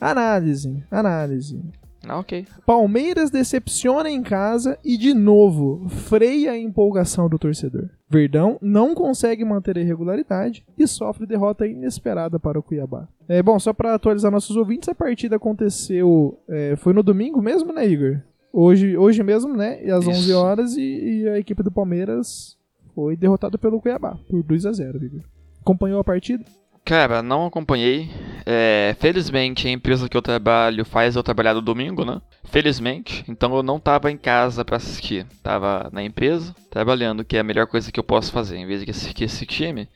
Análise, 0.00 0.80
análise. 0.92 1.60
Ah, 2.08 2.18
ok. 2.18 2.46
Palmeiras 2.66 3.30
decepciona 3.30 4.10
em 4.10 4.22
casa 4.22 4.78
e, 4.84 4.96
de 4.96 5.14
novo, 5.14 5.88
freia 5.88 6.52
a 6.52 6.58
empolgação 6.58 7.28
do 7.28 7.38
torcedor. 7.38 7.88
Verdão 8.08 8.58
não 8.60 8.94
consegue 8.94 9.44
manter 9.44 9.78
a 9.78 9.80
irregularidade 9.80 10.64
e 10.78 10.86
sofre 10.86 11.26
derrota 11.26 11.66
inesperada 11.66 12.38
para 12.38 12.58
o 12.58 12.62
Cuiabá. 12.62 13.08
É, 13.28 13.42
bom, 13.42 13.58
só 13.58 13.72
para 13.72 13.94
atualizar 13.94 14.30
nossos 14.30 14.56
ouvintes, 14.56 14.88
a 14.88 14.94
partida 14.94 15.36
aconteceu. 15.36 16.38
É, 16.48 16.76
foi 16.76 16.92
no 16.92 17.02
domingo 17.02 17.40
mesmo, 17.40 17.72
né, 17.72 17.86
Igor? 17.86 18.20
Hoje, 18.52 18.96
hoje 18.96 19.22
mesmo, 19.22 19.56
né? 19.56 19.84
E 19.84 19.90
às 19.90 20.04
Isso. 20.04 20.10
11 20.10 20.32
horas, 20.32 20.76
e, 20.76 20.82
e 21.22 21.28
a 21.28 21.38
equipe 21.38 21.62
do 21.62 21.72
Palmeiras 21.72 22.56
foi 22.94 23.16
derrotada 23.16 23.58
pelo 23.58 23.80
Cuiabá 23.80 24.16
por 24.28 24.42
2 24.42 24.66
a 24.66 24.72
0 24.72 25.04
Igor. 25.04 25.20
Acompanhou 25.60 25.98
a 25.98 26.04
partida? 26.04 26.44
Cara, 26.84 27.22
não 27.22 27.46
acompanhei. 27.46 28.10
É, 28.44 28.94
felizmente 29.00 29.66
a 29.66 29.70
empresa 29.70 30.06
que 30.06 30.14
eu 30.14 30.20
trabalho 30.20 30.84
faz 30.84 31.16
eu 31.16 31.22
trabalhar 31.22 31.54
no 31.54 31.62
domingo, 31.62 32.04
né? 32.04 32.20
Felizmente. 32.44 33.24
Então 33.26 33.56
eu 33.56 33.62
não 33.62 33.80
tava 33.80 34.10
em 34.10 34.18
casa 34.18 34.64
pra 34.64 34.76
assistir. 34.76 35.26
Tava 35.42 35.88
na 35.90 36.02
empresa, 36.02 36.54
trabalhando, 36.68 37.24
que 37.24 37.38
é 37.38 37.40
a 37.40 37.44
melhor 37.44 37.66
coisa 37.66 37.90
que 37.90 37.98
eu 37.98 38.04
posso 38.04 38.30
fazer, 38.30 38.58
em 38.58 38.66
vez 38.66 38.84
de 38.84 38.90
assistir 38.90 39.24
esse 39.24 39.46
time. 39.46 39.88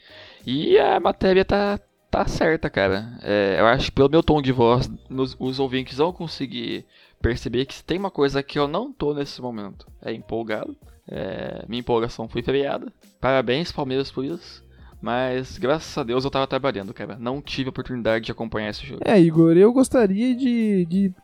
E 0.47 0.79
a 0.79 0.99
matéria 0.99 1.45
tá, 1.45 1.79
tá 2.11 2.27
certa, 2.27 2.71
cara. 2.71 3.19
É, 3.23 3.57
eu 3.59 3.67
acho 3.67 3.87
que 3.87 3.93
pelo 3.93 4.09
meu 4.09 4.23
tom 4.23 4.41
de 4.41 4.51
voz, 4.51 4.91
nos, 5.11 5.37
os 5.39 5.61
ouvintes 5.61 5.99
vão 5.99 6.11
conseguir 6.11 6.87
perceber 7.21 7.67
que 7.67 7.85
tem 7.85 7.99
uma 7.99 8.11
coisa 8.11 8.43
que 8.43 8.59
eu 8.59 8.67
não 8.67 8.91
tô 8.91 9.13
nesse 9.13 9.43
momento. 9.43 9.87
É 10.01 10.11
empolgado. 10.11 10.75
É, 11.07 11.67
minha 11.69 11.81
empolgação 11.81 12.29
foi 12.29 12.43
freada. 12.43 12.91
Parabéns, 13.21 13.71
Palmeiras, 13.71 14.11
por 14.11 14.25
isso. 14.25 14.67
Mas 15.01 15.59
graças 15.59 15.97
a 15.97 16.03
Deus 16.03 16.25
eu 16.25 16.31
tava 16.31 16.47
trabalhando, 16.47 16.93
cara. 16.93 17.17
Não 17.19 17.41
tive 17.41 17.69
a 17.69 17.71
oportunidade 17.71 18.27
de 18.27 18.33
acompanhar 18.33 18.71
esse 18.71 18.85
jogo. 18.85 19.03
É, 19.05 19.21
Igor, 19.21 19.57
eu 19.57 19.73
gostaria 19.73 20.35
de, 20.35 20.85
de, 20.87 21.15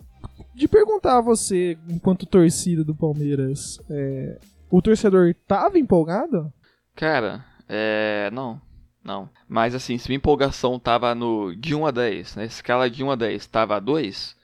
de 0.54 0.68
perguntar 0.68 1.18
a 1.18 1.22
você, 1.22 1.76
enquanto 1.88 2.26
torcida 2.26 2.84
do 2.84 2.94
Palmeiras, 2.94 3.78
é, 3.90 4.38
o 4.70 4.80
torcedor 4.80 5.34
tava 5.46 5.78
empolgado? 5.78 6.52
Cara, 6.94 7.44
é. 7.68 8.30
Não. 8.32 8.60
Não. 9.02 9.28
Mas 9.46 9.74
assim, 9.74 9.98
se 9.98 10.08
minha 10.08 10.16
empolgação 10.16 10.78
tava 10.78 11.14
no 11.14 11.54
de 11.54 11.74
1 11.74 11.86
a 11.86 11.90
10, 11.90 12.36
na 12.36 12.44
escala 12.44 12.88
de 12.88 13.04
1 13.04 13.10
a 13.10 13.16
10 13.16 13.46
tava 13.48 13.78
2, 13.78 14.36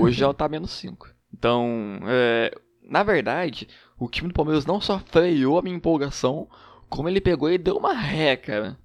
hoje 0.00 0.22
ela 0.22 0.32
tá 0.32 0.48
menos 0.48 0.70
5. 0.70 1.08
Então, 1.34 1.98
é, 2.06 2.56
na 2.88 3.02
verdade, 3.02 3.68
o 3.98 4.08
time 4.08 4.28
do 4.28 4.34
Palmeiras 4.34 4.64
não 4.64 4.80
só 4.80 4.98
freou 5.00 5.58
a 5.58 5.62
minha 5.62 5.76
empolgação, 5.76 6.48
como 6.88 7.08
ele 7.08 7.20
pegou 7.20 7.50
e 7.50 7.58
deu 7.58 7.76
uma 7.76 7.92
ré, 7.92 8.36
cara. 8.36 8.76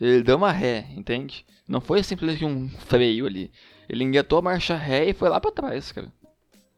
Ele 0.00 0.22
deu 0.22 0.36
uma 0.36 0.52
ré, 0.52 0.86
entende? 0.96 1.44
Não 1.68 1.80
foi 1.80 2.02
simplesmente 2.02 2.44
um 2.44 2.68
freio 2.68 3.26
ali. 3.26 3.50
Ele 3.88 4.04
engatou 4.04 4.38
a 4.38 4.42
marcha 4.42 4.76
ré 4.76 5.08
e 5.08 5.14
foi 5.14 5.28
lá 5.28 5.40
pra 5.40 5.50
trás, 5.50 5.92
cara. 5.92 6.12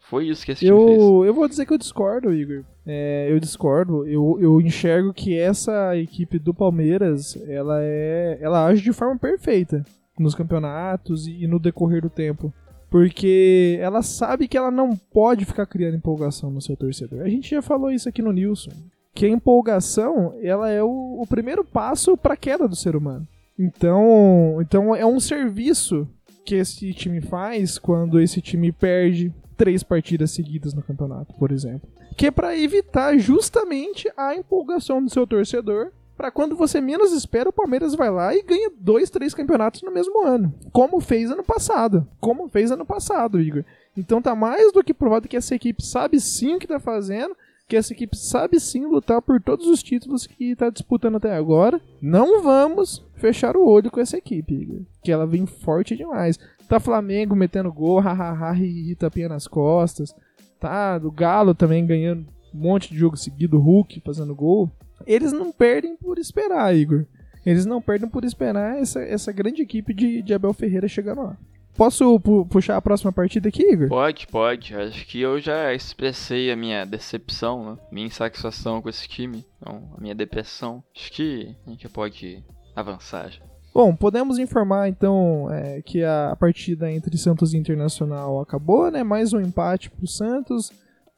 Foi 0.09 0.29
isso 0.29 0.45
que 0.47 0.53
esse 0.53 0.65
time 0.65 0.87
fez. 0.87 0.99
Eu, 1.01 1.25
eu 1.25 1.35
vou 1.35 1.49
dizer 1.49 1.67
que 1.67 1.73
eu 1.73 1.79
discordo, 1.79 2.33
Igor. 2.33 2.65
É, 2.87 3.27
eu 3.29 3.41
discordo. 3.41 4.07
Eu, 4.07 4.39
eu 4.41 4.61
enxergo 4.61 5.13
que 5.13 5.37
essa 5.37 5.97
equipe 5.97 6.39
do 6.39 6.55
Palmeiras, 6.55 7.37
ela 7.49 7.81
é, 7.83 8.39
ela 8.41 8.67
age 8.67 8.83
de 8.83 8.93
forma 8.93 9.19
perfeita 9.19 9.85
nos 10.17 10.35
campeonatos 10.35 11.27
e, 11.27 11.43
e 11.43 11.47
no 11.49 11.59
decorrer 11.59 12.03
do 12.03 12.11
tempo. 12.11 12.55
Porque 12.89 13.79
ela 13.81 14.01
sabe 14.01 14.47
que 14.47 14.57
ela 14.57 14.71
não 14.71 14.97
pode 14.97 15.45
ficar 15.45 15.67
criando 15.67 15.97
empolgação 15.97 16.53
no 16.53 16.61
seu 16.61 16.77
torcedor. 16.77 17.23
A 17.23 17.29
gente 17.29 17.51
já 17.51 17.61
falou 17.61 17.91
isso 17.91 18.09
aqui 18.09 18.23
no 18.23 18.33
Nilson. 18.33 18.71
Que 19.17 19.25
a 19.25 19.31
empolgação, 19.31 20.35
ela 20.43 20.71
é 20.71 20.83
o, 20.83 21.23
o 21.23 21.27
primeiro 21.27 21.65
passo 21.65 22.17
para 22.17 22.35
a 22.35 22.37
queda 22.37 22.69
do 22.69 22.77
ser 22.77 22.95
humano. 22.95 23.27
Então, 23.59 24.59
então 24.61 24.95
é 24.95 25.07
um 25.07 25.19
serviço 25.19 26.07
que 26.45 26.55
esse 26.55 26.93
time 26.93 27.23
faz 27.23 27.79
quando 27.79 28.21
esse 28.21 28.43
time 28.43 28.71
perde 28.71 29.33
três 29.57 29.83
partidas 29.83 30.33
seguidas 30.33 30.75
no 30.75 30.83
campeonato, 30.83 31.35
por 31.39 31.51
exemplo. 31.51 31.89
Que 32.15 32.27
é 32.27 32.31
para 32.31 32.57
evitar 32.59 33.17
justamente 33.17 34.07
a 34.17 34.35
empolgação 34.35 35.03
do 35.03 35.11
seu 35.11 35.27
torcedor 35.27 35.91
para 36.17 36.31
quando 36.31 36.57
você 36.57 36.81
menos 36.81 37.13
espera, 37.13 37.51
o 37.51 37.53
Palmeiras 37.53 37.95
vai 37.95 38.11
lá 38.11 38.35
e 38.35 38.43
ganha 38.43 38.71
dois, 38.79 39.11
três 39.11 39.35
campeonatos 39.35 39.83
no 39.83 39.91
mesmo 39.91 40.25
ano. 40.25 40.53
Como 40.73 40.99
fez 40.99 41.31
ano 41.31 41.45
passado. 41.45 42.07
Como 42.19 42.49
fez 42.49 42.71
ano 42.71 42.87
passado, 42.87 43.41
Igor. 43.41 43.65
Então 43.97 44.23
tá 44.23 44.35
mais 44.35 44.73
do 44.73 44.83
que 44.83 44.95
provado 44.95 45.29
que 45.29 45.37
essa 45.37 45.55
equipe 45.55 45.85
sabe 45.85 46.19
sim 46.19 46.55
o 46.55 46.59
que 46.59 46.67
tá 46.67 46.81
fazendo, 46.81 47.37
que 47.69 47.77
essa 47.77 47.93
equipe 47.93 48.17
sabe 48.17 48.61
sim 48.61 48.87
lutar 48.87 49.21
por 49.21 49.41
todos 49.41 49.67
os 49.67 49.83
títulos 49.83 50.27
que 50.27 50.55
tá 50.55 50.71
disputando 50.71 51.17
até 51.17 51.35
agora. 51.35 51.81
Não 52.01 52.43
vamos 52.43 53.05
fechar 53.15 53.57
o 53.57 53.67
olho 53.67 53.91
com 53.91 54.01
essa 54.01 54.17
equipe. 54.17 54.87
Que 55.03 55.11
ela 55.11 55.27
vem 55.27 55.47
forte 55.47 55.97
demais. 55.97 56.39
Tá 56.69 56.79
Flamengo 56.79 57.35
metendo 57.35 57.73
gol, 57.73 58.01
hahaha, 58.01 58.57
e 58.59 58.95
tapinha 58.95 59.29
nas 59.29 59.47
costas. 59.47 60.15
Tá, 60.61 60.99
do 60.99 61.11
Galo 61.11 61.55
também 61.55 61.85
ganhando 61.87 62.27
um 62.55 62.59
monte 62.59 62.93
de 62.93 62.99
jogo 62.99 63.17
seguido, 63.17 63.59
Hulk 63.59 64.01
fazendo 64.05 64.35
gol 64.35 64.71
eles 65.05 65.33
não 65.33 65.53
perdem 65.53 65.97
por 65.97 66.19
esperar, 66.19 66.75
Igor. 66.75 67.05
Eles 67.45 67.67
não 67.67 67.83
perdem 67.83 68.09
por 68.09 68.25
esperar 68.25 68.79
essa, 68.79 69.01
essa 69.03 69.33
grande 69.33 69.63
equipe 69.63 69.93
de, 69.93 70.23
de 70.23 70.35
Abel 70.35 70.53
Ferreira 70.53 70.89
chegando 70.89 71.23
lá. 71.23 71.37
Posso 71.77 72.19
pu 72.21 72.47
puxar 72.47 72.77
a 72.77 72.83
próxima 72.83 73.13
partida 73.13 73.49
aqui, 73.49 73.63
Igor? 73.63 73.89
Pode, 73.89 74.27
pode. 74.29 74.75
Acho 74.75 75.07
que 75.07 75.21
eu 75.21 75.39
já 75.39 75.75
expressei 75.75 76.51
a 76.51 76.57
minha 76.57 76.87
decepção, 76.87 77.73
né? 77.73 77.79
minha 77.93 78.07
insatisfação 78.07 78.81
com 78.81 78.89
esse 78.89 79.07
time, 79.07 79.45
então, 79.61 79.93
a 79.97 80.01
minha 80.01 80.15
depressão. 80.15 80.83
Acho 80.97 81.13
que 81.13 81.55
a 81.67 81.71
gente 81.71 81.89
pode 81.89 82.43
avançar 82.75 83.31
já. 83.31 83.45
Bom, 83.75 83.95
podemos 83.95 84.39
informar 84.39 84.89
então 84.89 85.51
é, 85.51 85.83
que 85.83 86.03
a 86.03 86.35
partida 86.41 86.91
entre 86.91 87.19
Santos 87.19 87.53
e 87.53 87.59
Internacional 87.59 88.41
acabou, 88.41 88.91
né? 88.91 89.03
Mais 89.03 89.35
um 89.35 89.41
empate 89.41 89.91
pro 89.91 90.07
Santos. 90.07 90.73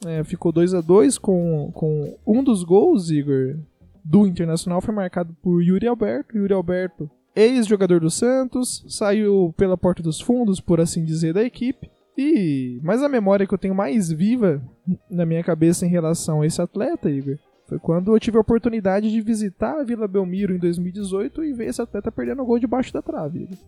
É, 0.05 0.25
ficou 0.25 0.51
2 0.51 0.75
a 0.75 0.81
2 0.81 1.19
com, 1.19 1.71
com 1.73 2.19
um 2.27 2.43
dos 2.43 2.65
gols, 2.65 3.11
Igor, 3.11 3.59
do 4.05 4.27
Internacional 4.27 4.81
foi 4.81 4.93
marcado 4.93 5.37
por 5.41 5.63
Yuri 5.63 5.87
Alberto. 5.87 6.37
Yuri 6.37 6.53
Alberto, 6.53 7.09
ex-jogador 7.41 8.01
do 8.01 8.11
Santos, 8.11 8.85
saiu 8.89 9.55
pela 9.57 9.77
porta 9.77 10.03
dos 10.03 10.21
fundos, 10.21 10.61
por 10.61 10.81
assim 10.81 11.05
dizer, 11.05 11.35
da 11.35 11.43
equipe. 11.43 11.91
E 12.17 12.81
mas 12.83 13.03
a 13.03 13.09
memória 13.09 13.47
que 13.47 13.55
eu 13.55 13.59
tenho 13.59 13.75
mais 13.75 14.11
viva 14.11 14.61
na 15.09 15.25
minha 15.25 15.43
cabeça 15.43 15.87
em 15.87 15.89
relação 15.89 16.41
a 16.41 16.47
esse 16.47 16.61
atleta, 16.61 17.09
Igor, 17.09 17.39
foi 17.67 17.79
quando 17.79 18.15
eu 18.15 18.19
tive 18.19 18.39
a 18.39 18.41
oportunidade 18.41 19.11
de 19.11 19.21
visitar 19.21 19.79
a 19.79 19.85
Vila 19.85 20.09
Belmiro 20.09 20.55
em 20.55 20.59
2018 20.59 21.45
e 21.45 21.53
ver 21.53 21.69
esse 21.69 21.81
atleta 21.81 22.11
perdendo 22.11 22.43
o 22.43 22.47
gol 22.47 22.59
debaixo 22.59 22.93
da 22.93 23.03
trave. 23.03 23.43
Igor 23.43 23.59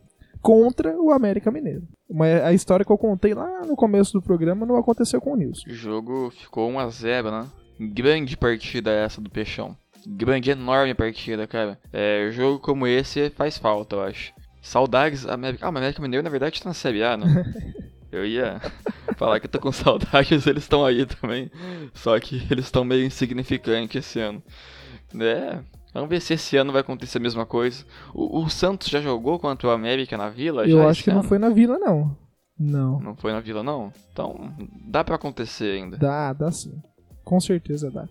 contra 0.40 0.98
o 1.00 1.10
América 1.10 1.50
Mineiro. 1.50 1.86
Mas 2.10 2.42
a 2.42 2.52
história 2.52 2.84
que 2.84 2.92
eu 2.92 2.98
contei 2.98 3.34
lá 3.34 3.62
no 3.64 3.76
começo 3.76 4.12
do 4.12 4.22
programa 4.22 4.66
não 4.66 4.76
aconteceu 4.76 5.20
com 5.20 5.32
o 5.32 5.36
Nilson. 5.36 5.68
O 5.68 5.74
jogo 5.74 6.30
ficou 6.30 6.70
1x0, 6.70 7.30
né? 7.30 7.46
Grande 7.78 8.36
partida 8.36 8.90
essa 8.90 9.20
do 9.20 9.30
Peixão. 9.30 9.76
Grande, 10.06 10.50
enorme 10.50 10.94
partida, 10.94 11.46
cara. 11.46 11.78
É, 11.92 12.30
jogo 12.32 12.58
como 12.58 12.86
esse 12.86 13.30
faz 13.30 13.58
falta, 13.58 13.96
eu 13.96 14.02
acho. 14.02 14.32
Saudades 14.62 15.26
América. 15.26 15.66
Ah, 15.66 15.72
mas 15.72 15.82
América 15.82 16.02
Mineiro 16.02 16.24
na 16.24 16.30
verdade 16.30 16.62
tá 16.62 16.68
na 16.68 16.74
Série 16.74 17.02
A, 17.02 17.16
né? 17.16 17.26
Eu 18.12 18.26
ia 18.26 18.60
falar 19.16 19.38
que 19.38 19.46
eu 19.46 19.50
tô 19.50 19.60
com 19.60 19.70
saudades, 19.70 20.44
eles 20.44 20.64
estão 20.64 20.84
aí 20.84 21.06
também. 21.06 21.48
Só 21.94 22.18
que 22.18 22.44
eles 22.50 22.64
estão 22.64 22.82
meio 22.82 23.04
insignificantes 23.04 24.04
esse 24.04 24.18
ano. 24.18 24.42
É, 25.14 25.60
Vamos 25.92 26.08
ver 26.08 26.20
se 26.20 26.34
esse 26.34 26.56
ano 26.56 26.72
vai 26.72 26.82
acontecer 26.82 27.18
a 27.18 27.20
mesma 27.20 27.44
coisa. 27.44 27.84
O, 28.14 28.40
o 28.42 28.48
Santos 28.48 28.88
já 28.88 29.00
jogou 29.00 29.38
contra 29.38 29.68
o 29.68 29.70
América 29.70 30.16
na 30.16 30.28
Vila? 30.28 30.66
Eu 30.66 30.88
acho 30.88 31.02
que 31.02 31.10
ano? 31.10 31.22
não 31.22 31.28
foi 31.28 31.38
na 31.38 31.48
Vila, 31.50 31.78
não. 31.78 32.16
Não. 32.58 33.00
Não 33.00 33.16
foi 33.16 33.32
na 33.32 33.40
Vila, 33.40 33.62
não? 33.62 33.92
Então, 34.12 34.54
dá 34.86 35.02
para 35.02 35.16
acontecer 35.16 35.76
ainda. 35.76 35.96
Dá, 35.96 36.32
dá 36.32 36.52
sim. 36.52 36.80
Com 37.24 37.40
certeza 37.40 37.90
dá. 37.90 38.08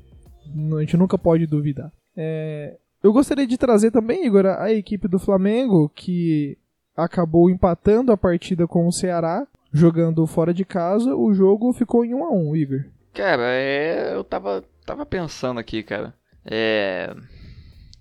A 0.78 0.80
gente 0.82 0.98
nunca 0.98 1.18
pode 1.18 1.46
duvidar. 1.46 1.92
É... 2.16 2.78
Eu 3.02 3.14
gostaria 3.14 3.48
de 3.48 3.58
trazer 3.58 3.92
também, 3.92 4.26
Igor, 4.26 4.46
a 4.46 4.72
equipe 4.72 5.08
do 5.08 5.20
Flamengo, 5.20 5.90
que 5.96 6.58
acabou 6.96 7.50
empatando 7.50 8.12
a 8.12 8.18
partida 8.18 8.68
com 8.68 8.86
o 8.88 8.92
Ceará, 8.92 9.48
jogando 9.72 10.28
fora 10.28 10.54
de 10.54 10.66
casa. 10.66 11.16
O 11.16 11.34
jogo 11.34 11.72
ficou 11.72 12.04
em 12.04 12.14
1 12.14 12.26
a 12.26 12.32
1 12.32 12.56
Igor. 12.56 12.86
Cara, 13.14 13.44
é... 13.54 14.14
eu 14.14 14.24
tava, 14.24 14.64
tava 14.86 15.06
pensando 15.06 15.60
aqui, 15.60 15.82
cara. 15.82 16.14
É 16.46 17.14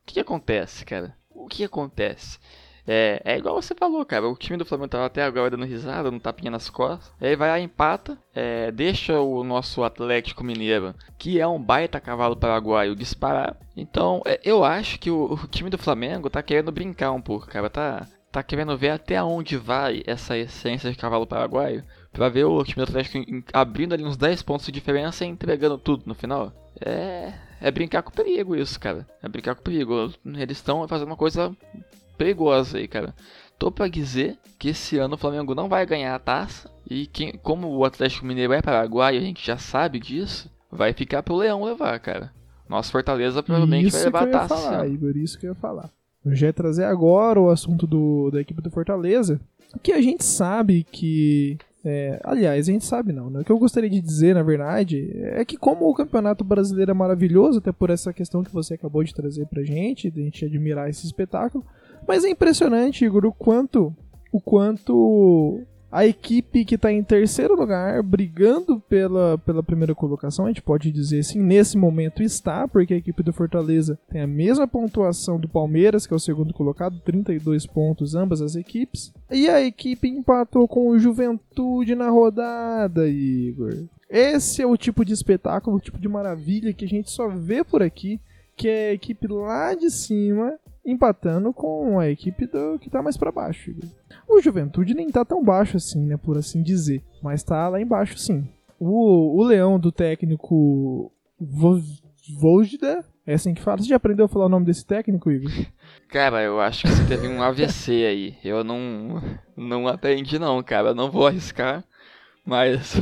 que, 0.08 0.14
que 0.14 0.20
acontece, 0.20 0.84
cara? 0.84 1.14
O 1.30 1.46
que 1.46 1.62
acontece? 1.62 2.38
É, 2.90 3.20
é 3.22 3.36
igual 3.36 3.60
você 3.60 3.74
falou, 3.74 4.02
cara. 4.06 4.26
O 4.26 4.34
time 4.34 4.56
do 4.56 4.64
Flamengo 4.64 4.88
tava 4.88 5.04
até 5.04 5.22
agora 5.22 5.50
dando 5.50 5.66
risada, 5.66 6.10
não 6.10 6.18
tapinha 6.18 6.50
nas 6.50 6.70
costas. 6.70 7.12
Aí 7.20 7.36
vai 7.36 7.50
lá, 7.50 7.60
empata, 7.60 8.16
é, 8.34 8.72
deixa 8.72 9.20
o 9.20 9.44
nosso 9.44 9.84
Atlético 9.84 10.42
Mineiro, 10.42 10.94
que 11.18 11.38
é 11.38 11.46
um 11.46 11.62
baita 11.62 12.00
cavalo 12.00 12.34
paraguaio, 12.34 12.96
disparar. 12.96 13.58
Então, 13.76 14.22
é, 14.24 14.40
eu 14.42 14.64
acho 14.64 14.98
que 14.98 15.10
o, 15.10 15.34
o, 15.34 15.46
time 15.46 15.68
do 15.68 15.76
Flamengo 15.76 16.30
tá 16.30 16.42
querendo 16.42 16.72
brincar 16.72 17.12
um 17.12 17.20
pouco, 17.20 17.46
cara. 17.46 17.68
Tá, 17.68 18.06
tá 18.32 18.42
querendo 18.42 18.76
ver 18.78 18.90
até 18.90 19.22
onde 19.22 19.58
vai 19.58 20.02
essa 20.06 20.38
essência 20.38 20.90
de 20.90 20.96
cavalo 20.96 21.26
paraguaio. 21.26 21.84
Pra 22.10 22.30
ver 22.30 22.44
o 22.44 22.64
time 22.64 22.76
do 22.76 22.88
Atlético 22.88 23.18
abrindo 23.52 23.92
ali 23.92 24.02
uns 24.02 24.16
10 24.16 24.40
pontos 24.40 24.64
de 24.64 24.72
diferença 24.72 25.26
e 25.26 25.28
entregando 25.28 25.76
tudo 25.76 26.04
no 26.06 26.14
final. 26.14 26.52
É, 26.80 27.34
é 27.60 27.70
brincar 27.70 28.02
com 28.02 28.10
perigo 28.10 28.56
isso, 28.56 28.80
cara. 28.80 29.06
É 29.22 29.28
brincar 29.28 29.54
com 29.54 29.62
perigo. 29.62 30.10
Eles 30.24 30.56
estão 30.56 30.88
fazendo 30.88 31.08
uma 31.08 31.16
coisa 31.16 31.54
perigosa 32.18 32.76
aí, 32.76 32.88
cara. 32.88 33.14
Tô 33.58 33.70
pra 33.70 33.88
dizer 33.88 34.36
que 34.58 34.68
esse 34.68 34.98
ano 34.98 35.14
o 35.14 35.18
Flamengo 35.18 35.54
não 35.54 35.68
vai 35.68 35.86
ganhar 35.86 36.14
a 36.14 36.18
taça. 36.18 36.70
E 36.88 37.06
quem, 37.06 37.32
como 37.42 37.68
o 37.68 37.84
Atlético 37.84 38.26
Mineiro 38.26 38.52
é 38.52 38.60
Paraguai, 38.60 39.16
a 39.16 39.20
gente 39.20 39.46
já 39.46 39.56
sabe 39.56 39.98
disso, 39.98 40.50
vai 40.70 40.92
ficar 40.92 41.22
pro 41.22 41.36
Leão 41.36 41.64
levar, 41.64 41.98
cara. 42.00 42.32
Nossa 42.68 42.92
Fortaleza 42.92 43.42
provavelmente 43.42 43.88
isso 43.88 44.10
vai 44.10 44.24
levar 44.26 44.44
a 44.44 44.48
taça. 44.48 44.54
Isso 44.54 44.58
que 44.58 44.66
eu 44.66 44.70
ia 44.70 44.76
falar, 44.76 44.88
Igor, 44.88 45.16
isso 45.16 45.38
que 45.38 45.46
eu 45.46 45.50
ia 45.50 45.54
falar. 45.54 45.90
Eu 46.24 46.34
já 46.34 46.46
ia 46.48 46.52
trazer 46.52 46.84
agora 46.84 47.40
o 47.40 47.48
assunto 47.48 47.86
do, 47.86 48.30
da 48.30 48.40
equipe 48.40 48.60
do 48.60 48.70
Fortaleza, 48.70 49.40
que 49.82 49.92
a 49.92 50.00
gente 50.00 50.24
sabe 50.24 50.84
que 50.84 51.56
é, 51.84 52.20
aliás, 52.24 52.68
a 52.68 52.72
gente 52.72 52.84
sabe 52.84 53.12
não, 53.12 53.30
né? 53.30 53.40
O 53.40 53.44
que 53.44 53.52
eu 53.52 53.58
gostaria 53.58 53.88
de 53.88 54.00
dizer, 54.00 54.34
na 54.34 54.42
verdade, 54.42 55.10
é 55.14 55.44
que 55.44 55.56
como 55.56 55.88
o 55.88 55.94
Campeonato 55.94 56.44
Brasileiro 56.44 56.90
é 56.90 56.94
maravilhoso, 56.94 57.58
até 57.58 57.72
por 57.72 57.88
essa 57.88 58.12
questão 58.12 58.42
que 58.42 58.52
você 58.52 58.74
acabou 58.74 59.02
de 59.02 59.14
trazer 59.14 59.46
pra 59.46 59.62
gente, 59.62 60.10
de 60.10 60.20
a 60.20 60.24
gente 60.24 60.44
admirar 60.44 60.90
esse 60.90 61.06
espetáculo, 61.06 61.64
mas 62.06 62.24
é 62.24 62.30
impressionante, 62.30 63.04
Igor, 63.04 63.24
o 63.26 63.32
quanto, 63.32 63.94
o 64.32 64.40
quanto 64.40 65.64
a 65.90 66.06
equipe 66.06 66.64
que 66.64 66.74
está 66.74 66.92
em 66.92 67.02
terceiro 67.02 67.56
lugar, 67.56 68.02
brigando 68.02 68.78
pela, 68.78 69.38
pela 69.38 69.62
primeira 69.62 69.94
colocação, 69.94 70.44
a 70.44 70.48
gente 70.48 70.60
pode 70.60 70.92
dizer 70.92 71.20
assim, 71.20 71.40
nesse 71.40 71.78
momento 71.78 72.22
está, 72.22 72.68
porque 72.68 72.92
a 72.92 72.96
equipe 72.98 73.22
do 73.22 73.32
Fortaleza 73.32 73.98
tem 74.10 74.20
a 74.20 74.26
mesma 74.26 74.68
pontuação 74.68 75.40
do 75.40 75.48
Palmeiras, 75.48 76.06
que 76.06 76.12
é 76.12 76.16
o 76.16 76.20
segundo 76.20 76.52
colocado, 76.52 77.00
32 77.00 77.66
pontos, 77.66 78.14
ambas 78.14 78.42
as 78.42 78.54
equipes. 78.54 79.12
E 79.30 79.48
a 79.48 79.62
equipe 79.62 80.08
empatou 80.08 80.68
com 80.68 80.88
o 80.88 80.98
Juventude 80.98 81.94
na 81.94 82.10
rodada, 82.10 83.08
Igor. 83.08 83.86
Esse 84.10 84.62
é 84.62 84.66
o 84.66 84.76
tipo 84.76 85.04
de 85.04 85.14
espetáculo, 85.14 85.76
o 85.76 85.80
tipo 85.80 85.98
de 85.98 86.08
maravilha 86.08 86.72
que 86.72 86.84
a 86.84 86.88
gente 86.88 87.10
só 87.10 87.28
vê 87.28 87.64
por 87.64 87.82
aqui, 87.82 88.20
que 88.56 88.68
é 88.68 88.90
a 88.90 88.94
equipe 88.94 89.26
lá 89.26 89.74
de 89.74 89.90
cima 89.90 90.58
empatando 90.90 91.52
com 91.52 91.98
a 91.98 92.08
equipe 92.08 92.46
do, 92.46 92.78
que 92.78 92.90
tá 92.90 93.02
mais 93.02 93.16
para 93.16 93.32
baixo. 93.32 93.74
O 94.28 94.40
Juventude 94.40 94.94
nem 94.94 95.10
tá 95.10 95.24
tão 95.24 95.44
baixo 95.44 95.76
assim, 95.76 96.04
né, 96.06 96.16
por 96.16 96.36
assim 96.38 96.62
dizer, 96.62 97.02
mas 97.22 97.42
tá 97.42 97.68
lá 97.68 97.80
embaixo 97.80 98.18
sim. 98.18 98.48
O, 98.78 99.38
o 99.38 99.42
Leão 99.44 99.78
do 99.78 99.90
técnico 99.92 101.12
Vojda, 102.40 103.04
é 103.26 103.34
assim 103.34 103.52
que 103.52 103.60
fala. 103.60 103.78
Você 103.78 103.88
já 103.88 103.96
aprendeu 103.96 104.24
a 104.24 104.28
falar 104.28 104.46
o 104.46 104.48
nome 104.48 104.64
desse 104.64 104.86
técnico, 104.86 105.30
Igor? 105.30 105.50
Cara, 106.08 106.42
eu 106.42 106.58
acho 106.60 106.82
que 106.82 106.88
você 106.88 107.04
teve 107.06 107.28
um 107.28 107.42
AVC 107.42 107.90
aí. 108.06 108.38
Eu 108.42 108.64
não, 108.64 109.22
não 109.54 109.86
aprendi 109.86 110.38
não, 110.38 110.62
cara. 110.62 110.88
Eu 110.88 110.94
não 110.94 111.10
vou 111.10 111.26
arriscar, 111.26 111.84
mas 112.44 112.94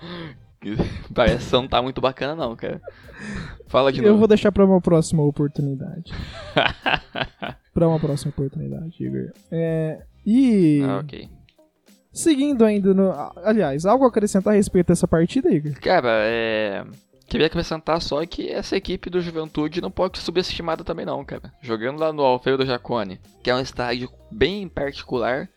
parece 1.14 1.52
não 1.52 1.68
tá 1.68 1.80
muito 1.82 2.00
bacana 2.00 2.34
não, 2.34 2.56
cara. 2.56 2.80
Fala 3.68 3.92
de 3.92 4.00
Eu 4.00 4.08
novo. 4.08 4.18
vou 4.18 4.28
deixar 4.28 4.50
pra 4.52 4.64
uma 4.64 4.80
próxima 4.80 5.22
oportunidade. 5.22 6.12
pra 7.74 7.88
uma 7.88 7.98
próxima 7.98 8.30
oportunidade, 8.30 8.94
Igor. 9.04 9.32
É, 9.50 10.02
e 10.24 10.82
ah, 10.84 10.98
ok. 10.98 11.28
seguindo 12.12 12.64
ainda 12.64 12.94
no... 12.94 13.12
Aliás, 13.44 13.84
algo 13.84 14.04
a 14.04 14.08
acrescentar 14.08 14.52
a 14.52 14.56
respeito 14.56 14.88
dessa 14.88 15.08
partida, 15.08 15.52
Igor? 15.52 15.72
Cara, 15.80 16.08
é. 16.22 16.84
Queria 17.28 17.48
acrescentar 17.48 18.00
só 18.00 18.24
que 18.24 18.48
essa 18.48 18.76
equipe 18.76 19.10
do 19.10 19.20
Juventude 19.20 19.80
não 19.80 19.90
pode 19.90 20.18
ser 20.18 20.24
subestimada 20.24 20.84
também 20.84 21.04
não, 21.04 21.24
cara. 21.24 21.52
Jogando 21.60 21.98
lá 21.98 22.12
no 22.12 22.22
Alfredo 22.22 22.64
Jacone, 22.64 23.20
que 23.42 23.50
é 23.50 23.54
um 23.54 23.60
estádio 23.60 24.08
bem 24.30 24.68
particular, 24.68 25.48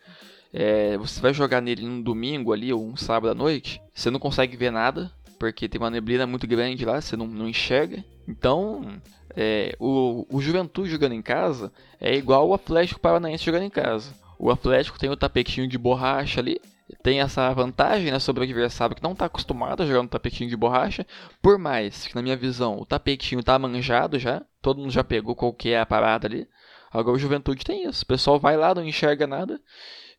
é, 0.52 0.96
você 0.96 1.20
vai 1.20 1.32
jogar 1.32 1.60
nele 1.60 1.86
num 1.86 2.02
domingo 2.02 2.52
ali 2.52 2.72
ou 2.72 2.84
um 2.84 2.96
sábado 2.96 3.30
à 3.30 3.34
noite, 3.34 3.80
você 3.94 4.10
não 4.10 4.18
consegue 4.18 4.56
ver 4.56 4.70
nada, 4.70 5.10
porque 5.38 5.68
tem 5.68 5.80
uma 5.80 5.90
neblina 5.90 6.26
muito 6.26 6.46
grande 6.46 6.84
lá, 6.84 7.00
você 7.00 7.16
não, 7.16 7.26
não 7.26 7.48
enxerga. 7.48 8.04
Então, 8.28 9.00
é, 9.36 9.74
o, 9.78 10.26
o 10.30 10.40
Juventude 10.40 10.90
jogando 10.90 11.14
em 11.14 11.22
casa 11.22 11.72
é 12.00 12.14
igual 12.14 12.48
o 12.48 12.54
Atlético 12.54 13.00
Paranaense 13.00 13.44
jogando 13.44 13.64
em 13.64 13.70
casa. 13.70 14.12
O 14.38 14.50
Atlético 14.50 14.98
tem 14.98 15.10
o 15.10 15.16
tapetinho 15.16 15.68
de 15.68 15.78
borracha 15.78 16.40
ali, 16.40 16.60
tem 17.02 17.20
essa 17.20 17.52
vantagem 17.52 18.10
né, 18.10 18.18
sobre 18.18 18.40
o 18.40 18.44
adversário 18.44 18.96
que 18.96 19.02
não 19.02 19.12
está 19.12 19.26
acostumado 19.26 19.82
a 19.82 19.86
jogar 19.86 20.02
no 20.02 20.08
tapetinho 20.08 20.50
de 20.50 20.56
borracha. 20.56 21.06
Por 21.40 21.58
mais 21.58 22.06
que, 22.06 22.14
na 22.14 22.22
minha 22.22 22.36
visão, 22.36 22.78
o 22.78 22.86
tapetinho 22.86 23.42
tá 23.42 23.58
manjado 23.58 24.18
já, 24.18 24.42
todo 24.60 24.80
mundo 24.80 24.90
já 24.90 25.04
pegou 25.04 25.36
qual 25.36 25.52
que 25.52 25.70
é 25.70 25.84
parada 25.84 26.26
ali. 26.26 26.48
Agora 26.92 27.16
o 27.16 27.20
Juventude 27.20 27.64
tem 27.64 27.88
isso. 27.88 28.02
O 28.02 28.06
pessoal 28.06 28.38
vai 28.38 28.56
lá, 28.56 28.74
não 28.74 28.84
enxerga 28.84 29.26
nada. 29.26 29.60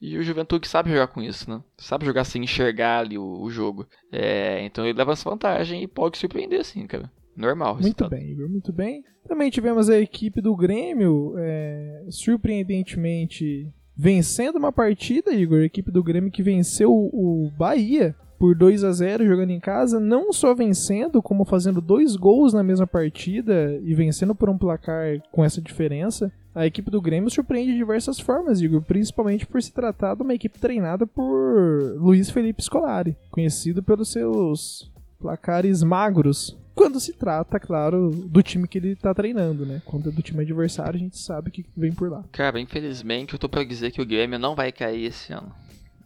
E 0.01 0.17
o 0.17 0.23
Juventude 0.23 0.67
sabe 0.67 0.89
jogar 0.89 1.07
com 1.07 1.21
isso, 1.21 1.47
né? 1.49 1.61
Sabe 1.77 2.05
jogar 2.05 2.23
sem 2.23 2.43
enxergar 2.43 2.99
ali 2.99 3.19
o, 3.19 3.39
o 3.39 3.51
jogo. 3.51 3.85
É, 4.11 4.65
então 4.65 4.83
ele 4.83 4.97
leva 4.97 5.11
essa 5.11 5.29
vantagem 5.29 5.83
e 5.83 5.87
pode 5.87 6.17
surpreender 6.17 6.65
sim, 6.65 6.87
cara. 6.87 7.11
Normal. 7.37 7.77
Muito 7.79 8.09
bem, 8.09 8.31
Igor, 8.31 8.49
muito 8.49 8.73
bem. 8.73 9.03
Também 9.27 9.49
tivemos 9.51 9.89
a 9.89 9.99
equipe 9.99 10.41
do 10.41 10.55
Grêmio, 10.55 11.35
é, 11.37 12.05
surpreendentemente, 12.09 13.71
vencendo 13.95 14.57
uma 14.57 14.71
partida, 14.71 15.31
Igor. 15.31 15.59
A 15.59 15.65
equipe 15.65 15.91
do 15.91 16.03
Grêmio 16.03 16.31
que 16.31 16.43
venceu 16.43 16.91
o 16.91 17.51
Bahia 17.55 18.15
por 18.39 18.55
2 18.55 18.83
a 18.83 18.91
0 18.91 19.27
jogando 19.27 19.51
em 19.51 19.59
casa, 19.59 19.99
não 19.99 20.33
só 20.33 20.55
vencendo, 20.55 21.21
como 21.21 21.45
fazendo 21.45 21.79
dois 21.79 22.15
gols 22.15 22.53
na 22.53 22.63
mesma 22.63 22.87
partida 22.87 23.79
e 23.83 23.93
vencendo 23.93 24.33
por 24.33 24.49
um 24.49 24.57
placar 24.57 25.21
com 25.31 25.45
essa 25.45 25.61
diferença. 25.61 26.31
A 26.53 26.65
equipe 26.65 26.91
do 26.91 27.01
Grêmio 27.01 27.29
surpreende 27.29 27.71
de 27.71 27.77
diversas 27.77 28.19
formas, 28.19 28.61
Igor, 28.61 28.81
principalmente 28.81 29.45
por 29.45 29.61
se 29.61 29.71
tratar 29.71 30.15
de 30.15 30.21
uma 30.21 30.33
equipe 30.33 30.59
treinada 30.59 31.07
por 31.07 31.95
Luiz 31.97 32.29
Felipe 32.29 32.61
Scolari, 32.61 33.15
conhecido 33.29 33.81
pelos 33.81 34.11
seus 34.11 34.91
placares 35.19 35.81
magros. 35.81 36.57
Quando 36.75 36.99
se 36.99 37.13
trata, 37.13 37.59
claro, 37.59 38.09
do 38.09 38.41
time 38.41 38.67
que 38.67 38.77
ele 38.77 38.95
tá 38.95 39.13
treinando, 39.13 39.65
né? 39.65 39.81
Quando 39.85 40.09
é 40.09 40.11
do 40.11 40.21
time 40.21 40.41
adversário, 40.41 40.95
a 40.95 40.99
gente 40.99 41.17
sabe 41.17 41.51
que 41.51 41.65
vem 41.75 41.93
por 41.93 42.09
lá. 42.09 42.23
Cara, 42.31 42.59
infelizmente 42.59 43.33
eu 43.33 43.39
tô 43.39 43.47
pra 43.47 43.63
dizer 43.63 43.91
que 43.91 44.01
o 44.01 44.05
Grêmio 44.05 44.39
não 44.39 44.55
vai 44.55 44.71
cair 44.71 45.05
esse 45.05 45.31
ano. 45.31 45.53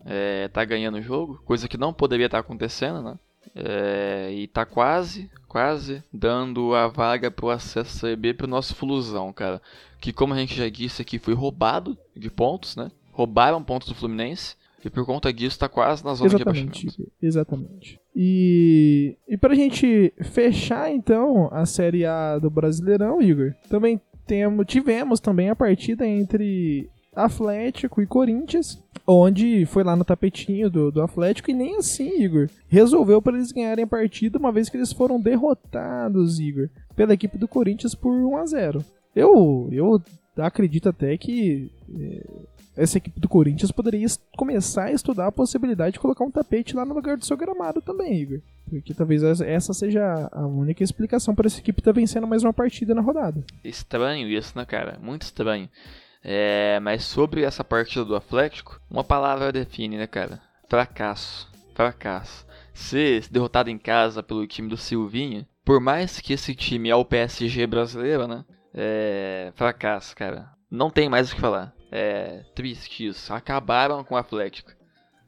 É, 0.06 0.48
tá 0.50 0.64
ganhando 0.64 0.98
o 0.98 1.02
jogo, 1.02 1.41
coisa 1.46 1.68
que 1.68 1.78
não 1.78 1.91
poderia 1.91 2.28
estar 2.28 2.39
acontecendo, 2.39 3.02
né? 3.02 3.18
É, 3.56 4.32
e 4.32 4.48
tá 4.48 4.66
quase, 4.66 5.30
quase 5.48 6.04
dando 6.12 6.76
a 6.76 6.88
vaga 6.88 7.32
pro 7.32 7.50
acesso 7.50 8.06
CB 8.06 8.34
pro 8.34 8.48
nosso 8.48 8.76
Flusão, 8.76 9.32
cara. 9.32 9.62
Que 10.06 10.14
como 10.14 10.36
a 10.36 10.38
gente 10.38 10.53
já 10.53 10.70
disse 10.70 11.01
aqui, 11.01 11.18
foi 11.18 11.34
roubado 11.34 11.97
de 12.16 12.30
pontos, 12.30 12.76
né? 12.76 12.91
Roubaram 13.12 13.64
pontos 13.64 13.88
do 13.88 13.95
Fluminense. 13.95 14.56
E 14.86 14.88
por 14.88 15.03
conta 15.03 15.34
disso 15.34 15.58
tá 15.58 15.68
quase 15.68 16.06
na 16.06 16.14
zona 16.14 16.30
Exatamente, 16.30 16.53
de 16.53 16.60
rebaixamento. 16.60 17.01
Igor, 17.01 17.12
exatamente. 17.20 17.99
E, 18.16 19.18
e 19.28 19.36
pra 19.36 19.56
gente 19.56 20.14
fechar 20.22 20.91
então 20.91 21.49
a 21.51 21.66
Série 21.66 22.06
A 22.06 22.38
do 22.38 22.51
Brasileirão, 22.51 23.20
Igor, 23.20 23.56
também 23.68 23.99
temos, 24.28 24.68
tivemos 24.68 25.20
também 25.20 25.49
a 25.49 25.56
partida 25.56 26.06
entre 26.06 26.88
Atlético 27.16 27.99
e 27.99 28.06
Corinthians, 28.06 28.80
onde 29.08 29.66
foi 29.66 29.84
lá 29.84 29.95
no 29.95 30.06
tapetinho 30.06 30.70
do, 30.70 30.91
do 30.91 31.01
Atlético 31.01 31.49
e 31.49 31.56
nem 31.56 31.78
assim, 31.78 32.22
Igor, 32.22 32.47
resolveu 32.68 33.20
para 33.24 33.38
eles 33.38 33.51
ganharem 33.51 33.86
a 33.86 33.88
partida, 33.88 34.38
uma 34.38 34.51
vez 34.51 34.70
que 34.70 34.78
eles 34.78 34.93
foram 34.93 35.20
derrotados, 35.20 36.39
Igor, 36.39 36.70
pela 36.95 37.16
equipe 37.16 37.39
do 37.39 37.47
Corinthians 37.47 37.95
por 37.95 38.12
1 38.12 38.38
a 38.38 38.45
0 38.45 38.86
Eu, 39.16 39.70
eu 39.72 40.01
acredito 40.38 40.89
até 40.89 41.18
que 41.18 41.72
é, 41.97 42.28
essa 42.78 42.97
equipe 42.97 43.20
do 43.20 43.30
Corinthians 43.30 43.72
poderia 43.72 44.05
começar 44.38 44.86
a 44.86 44.91
estudar 44.91 45.28
a 45.28 45.32
possibilidade 45.32 45.93
de 45.93 45.99
colocar 45.99 46.26
um 46.26 46.32
tapete 46.32 46.76
lá 46.76 46.84
no 46.86 46.93
lugar 46.93 47.16
do 47.18 47.26
seu 47.26 47.38
gramado 47.38 47.82
também, 47.82 48.13
Igor. 48.22 48.39
Porque 48.70 48.93
talvez 48.93 49.24
essa- 49.24 49.74
seja 49.74 50.28
a 50.32 50.45
única 50.45 50.84
explicação 50.84 51.34
para 51.36 51.47
essa 51.47 51.59
equipe 51.59 51.80
estar 51.80 51.91
vencendo 51.93 52.28
mais 52.28 52.43
uma 52.43 52.51
partida 52.51 52.93
na 52.95 53.01
rodada. 53.01 53.43
Estranho 53.63 54.28
isso, 54.28 54.57
né, 54.57 54.66
cara? 54.66 54.99
Muito 55.01 55.22
estranho. 55.22 55.70
É, 56.24 56.80
mas 56.82 57.03
sobre 57.03 57.43
essa 57.43 57.63
partida 57.63 58.03
do 58.03 58.16
Atlético, 58.16 58.82
uma 58.89 59.03
palavra 59.03 59.51
define, 59.51 59.95
né, 59.97 60.07
cara? 60.07 60.41
Fracasso. 60.68 61.47
Fracasso. 61.76 62.45
Ser 62.74 63.26
derrotado 63.30 63.70
em 63.70 63.78
casa 63.78 64.24
pelo 64.24 64.45
time 64.47 64.68
do 64.68 64.76
Silvinha, 64.76 65.47
por 65.63 65.80
mais 65.80 66.20
que 66.20 66.34
esse 66.34 66.53
time 66.55 66.89
é 66.89 66.95
o 66.95 67.05
PSG 67.05 67.66
brasileiro, 67.68 68.28
né? 68.28 68.43
É. 68.76 69.52
Fracasso, 69.56 70.16
cara. 70.16 70.50
Não 70.70 70.90
tem 70.90 71.08
mais 71.08 71.32
o 71.32 71.36
que 71.36 71.42
falar. 71.42 71.74
É 71.92 72.44
triste 72.54 73.08
isso. 73.08 73.34
Acabaram 73.34 74.04
com 74.04 74.16
o 74.16 74.18
Atlético. 74.18 74.72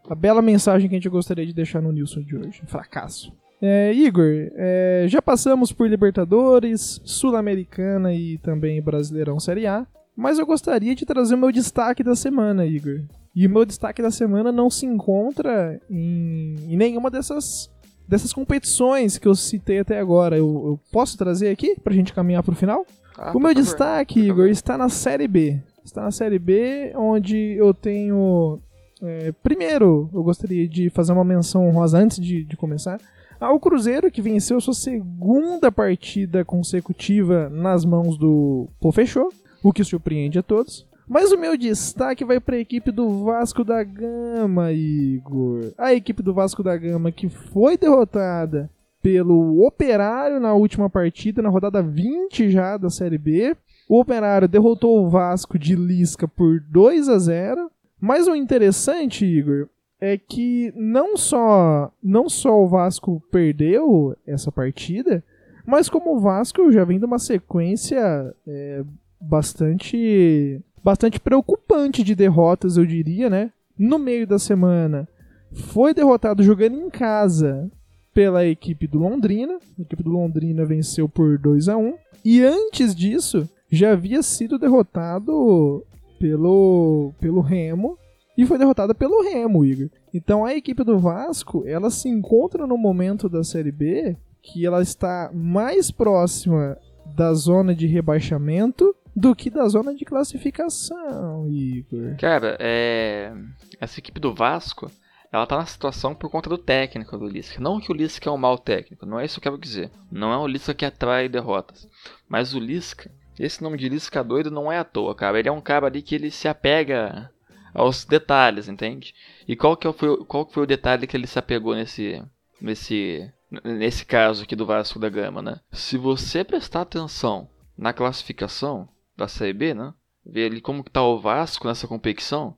A 0.09 0.15
bela 0.15 0.41
mensagem 0.41 0.89
que 0.89 0.95
a 0.95 0.97
gente 0.97 1.09
gostaria 1.09 1.45
de 1.45 1.53
deixar 1.53 1.81
no 1.81 1.91
Nilson 1.91 2.21
de 2.21 2.35
hoje. 2.35 2.61
Fracasso. 2.65 3.31
É, 3.61 3.91
Igor, 3.91 4.51
é, 4.55 5.05
já 5.07 5.21
passamos 5.21 5.71
por 5.71 5.89
Libertadores, 5.89 7.01
Sul-Americana 7.03 8.13
e 8.13 8.37
também 8.37 8.81
Brasileirão 8.81 9.39
Série 9.39 9.65
A, 9.65 9.85
mas 10.15 10.37
eu 10.37 10.45
gostaria 10.45 10.93
de 10.93 11.05
trazer 11.05 11.35
o 11.35 11.37
meu 11.37 11.51
destaque 11.51 12.03
da 12.03 12.15
semana, 12.15 12.65
Igor. 12.65 13.01
E 13.35 13.45
o 13.47 13.49
meu 13.49 13.65
destaque 13.65 14.01
da 14.01 14.11
semana 14.11 14.51
não 14.51 14.69
se 14.69 14.85
encontra 14.85 15.79
em, 15.89 16.55
em 16.67 16.77
nenhuma 16.77 17.09
dessas, 17.09 17.69
dessas 18.07 18.31
competições 18.31 19.17
que 19.17 19.27
eu 19.27 19.35
citei 19.35 19.79
até 19.79 19.99
agora. 19.99 20.37
Eu, 20.37 20.47
eu 20.47 20.79
posso 20.91 21.17
trazer 21.17 21.49
aqui 21.49 21.79
pra 21.79 21.93
gente 21.93 22.13
caminhar 22.13 22.43
pro 22.43 22.55
final? 22.55 22.85
Ah, 23.17 23.31
o 23.35 23.39
meu 23.39 23.53
destaque, 23.53 24.19
Igor, 24.19 24.47
está 24.47 24.77
na 24.77 24.89
Série 24.89 25.27
B. 25.27 25.59
Está 25.83 26.03
na 26.03 26.11
Série 26.11 26.37
B, 26.37 26.91
onde 26.95 27.35
eu 27.57 27.73
tenho. 27.73 28.59
é, 29.01 29.31
primeiro, 29.43 30.09
eu 30.13 30.21
gostaria 30.21 30.67
de 30.67 30.89
fazer 30.89 31.13
uma 31.13 31.23
menção 31.23 31.67
honrosa 31.67 31.97
antes 31.97 32.19
de, 32.19 32.43
de 32.43 32.55
começar. 32.55 32.99
Ao 33.39 33.59
Cruzeiro, 33.59 34.11
que 34.11 34.21
venceu 34.21 34.59
sua 34.59 34.73
segunda 34.73 35.71
partida 35.71 36.43
consecutiva 36.43 37.49
nas 37.49 37.85
mãos 37.85 38.17
do 38.17 38.67
Pô 38.79 38.91
Fechou, 38.91 39.29
o 39.63 39.71
que 39.71 39.83
surpreende 39.83 40.39
a 40.39 40.43
todos. 40.43 40.85
Mas 41.07 41.31
o 41.31 41.37
meu 41.37 41.57
destaque 41.57 42.25
vai 42.25 42.39
para 42.39 42.57
a 42.57 42.59
equipe 42.59 42.91
do 42.91 43.23
Vasco 43.23 43.63
da 43.63 43.81
Gama, 43.83 44.73
Igor. 44.73 45.71
A 45.77 45.93
equipe 45.93 46.21
do 46.21 46.33
Vasco 46.33 46.61
da 46.61 46.75
Gama 46.75 47.11
que 47.11 47.29
foi 47.29 47.77
derrotada 47.77 48.69
pelo 49.07 49.65
Operário 49.65 50.37
na 50.37 50.53
última 50.53 50.89
partida, 50.89 51.41
na 51.41 51.47
rodada 51.47 51.81
20 51.81 52.51
já 52.51 52.75
da 52.75 52.89
Série 52.89 53.17
B. 53.17 53.55
O 53.87 54.01
Operário 54.01 54.49
derrotou 54.49 55.01
o 55.01 55.09
Vasco 55.09 55.57
de 55.57 55.77
Lisca 55.77 56.27
por 56.27 56.59
2 56.59 57.07
a 57.07 57.17
0. 57.17 57.71
Mas 58.01 58.27
o 58.27 58.35
interessante, 58.35 59.25
Igor, 59.25 59.69
é 60.01 60.17
que 60.17 60.73
não 60.75 61.15
só 61.15 61.89
não 62.03 62.27
só 62.27 62.61
o 62.61 62.67
Vasco 62.67 63.23
perdeu 63.31 64.13
essa 64.27 64.51
partida, 64.51 65.23
mas 65.65 65.87
como 65.87 66.17
o 66.17 66.19
Vasco 66.19 66.69
já 66.69 66.83
vem 66.83 66.99
de 66.99 67.05
uma 67.05 67.17
sequência 67.17 68.35
é, 68.45 68.83
bastante 69.21 70.59
bastante 70.83 71.17
preocupante 71.17 72.03
de 72.03 72.13
derrotas, 72.13 72.75
eu 72.75 72.85
diria, 72.85 73.29
né? 73.29 73.53
No 73.79 73.97
meio 73.97 74.27
da 74.27 74.37
semana 74.37 75.07
foi 75.53 75.93
derrotado 75.93 76.43
jogando 76.43 76.75
em 76.75 76.89
casa 76.89 77.71
pela 78.17 78.43
equipe 78.47 78.87
do 78.87 78.97
Londrina. 78.97 79.59
A 79.77 79.81
equipe 79.83 80.01
do 80.01 80.09
Londrina 80.09 80.65
venceu 80.65 81.07
por 81.07 81.37
2 81.37 81.69
a 81.69 81.77
1 81.77 81.93
e 82.25 82.41
antes 82.43 82.95
disso 82.95 83.47
já 83.71 83.91
havia 83.91 84.23
sido 84.23 84.57
derrotado 84.57 85.85
pelo 86.19 87.13
pelo 87.19 87.41
Remo 87.41 87.95
e 88.35 88.43
foi 88.43 88.57
derrotada 88.57 88.95
pelo 88.95 89.21
Remo, 89.21 89.63
Igor. 89.63 89.89
Então 90.11 90.43
a 90.43 90.55
equipe 90.55 90.83
do 90.83 90.97
Vasco, 90.97 91.63
ela 91.67 91.91
se 91.91 92.09
encontra 92.09 92.65
no 92.65 92.75
momento 92.75 93.29
da 93.29 93.43
Série 93.43 93.71
B 93.71 94.17
que 94.41 94.65
ela 94.65 94.81
está 94.81 95.29
mais 95.31 95.91
próxima 95.91 96.75
da 97.15 97.35
zona 97.35 97.75
de 97.75 97.85
rebaixamento 97.85 98.95
do 99.15 99.35
que 99.35 99.51
da 99.51 99.67
zona 99.67 99.93
de 99.93 100.03
classificação, 100.03 101.47
Igor. 101.47 102.15
Cara, 102.17 102.57
é. 102.59 103.31
Essa 103.79 103.99
equipe 103.99 104.19
do 104.19 104.33
Vasco, 104.33 104.89
ela 105.31 105.45
tá 105.45 105.57
na 105.57 105.65
situação 105.65 106.15
por 106.15 106.29
conta 106.29 106.49
do 106.49 106.57
técnico 106.57 107.17
do 107.17 107.27
Lisca. 107.27 107.59
Não 107.59 107.79
que 107.79 107.91
o 107.91 107.95
Lisca 107.95 108.29
é 108.29 108.31
um 108.31 108.37
mau 108.37 108.57
técnico, 108.57 109.05
não 109.05 109.19
é 109.19 109.25
isso 109.25 109.39
que 109.39 109.47
eu 109.47 109.51
quero 109.51 109.61
dizer. 109.61 109.91
Não 110.11 110.31
é 110.31 110.37
o 110.37 110.47
Lisca 110.47 110.73
que 110.73 110.85
atrai 110.85 111.27
derrotas. 111.27 111.87
Mas 112.27 112.53
o 112.53 112.59
Lisca, 112.59 113.11
esse 113.39 113.61
nome 113.61 113.77
de 113.77 113.89
Lisca 113.89 114.23
doido 114.23 114.49
não 114.49 114.71
é 114.71 114.79
à 114.79 114.83
toa, 114.83 115.13
cara. 115.13 115.39
Ele 115.39 115.49
é 115.49 115.51
um 115.51 115.61
cara 115.61 115.87
ali 115.87 116.01
que 116.01 116.15
ele 116.15 116.31
se 116.31 116.47
apega 116.47 117.31
aos 117.73 118.05
detalhes, 118.05 118.67
entende? 118.67 119.13
E 119.47 119.55
qual 119.55 119.77
que 119.77 119.91
foi, 119.93 120.25
qual 120.25 120.45
que 120.45 120.53
foi 120.53 120.63
o 120.63 120.67
detalhe 120.67 121.05
que 121.05 121.15
ele 121.15 121.27
se 121.27 121.37
apegou 121.37 121.75
nesse, 121.75 122.23
nesse, 122.59 123.31
nesse 123.63 124.05
caso 124.05 124.43
aqui 124.43 124.55
do 124.55 124.65
Vasco 124.65 124.97
da 124.97 125.09
Gama, 125.09 125.41
né? 125.41 125.59
Se 125.71 125.97
você 125.97 126.43
prestar 126.43 126.81
atenção 126.81 127.49
na 127.77 127.93
classificação 127.93 128.89
da 129.15 129.27
Série 129.27 129.53
B, 129.53 129.73
né? 129.73 129.93
Ver 130.25 130.47
ali 130.51 130.59
como 130.59 130.83
que 130.83 130.91
tá 130.91 131.03
o 131.03 131.19
Vasco 131.19 131.67
nessa 131.67 131.87
competição, 131.87 132.57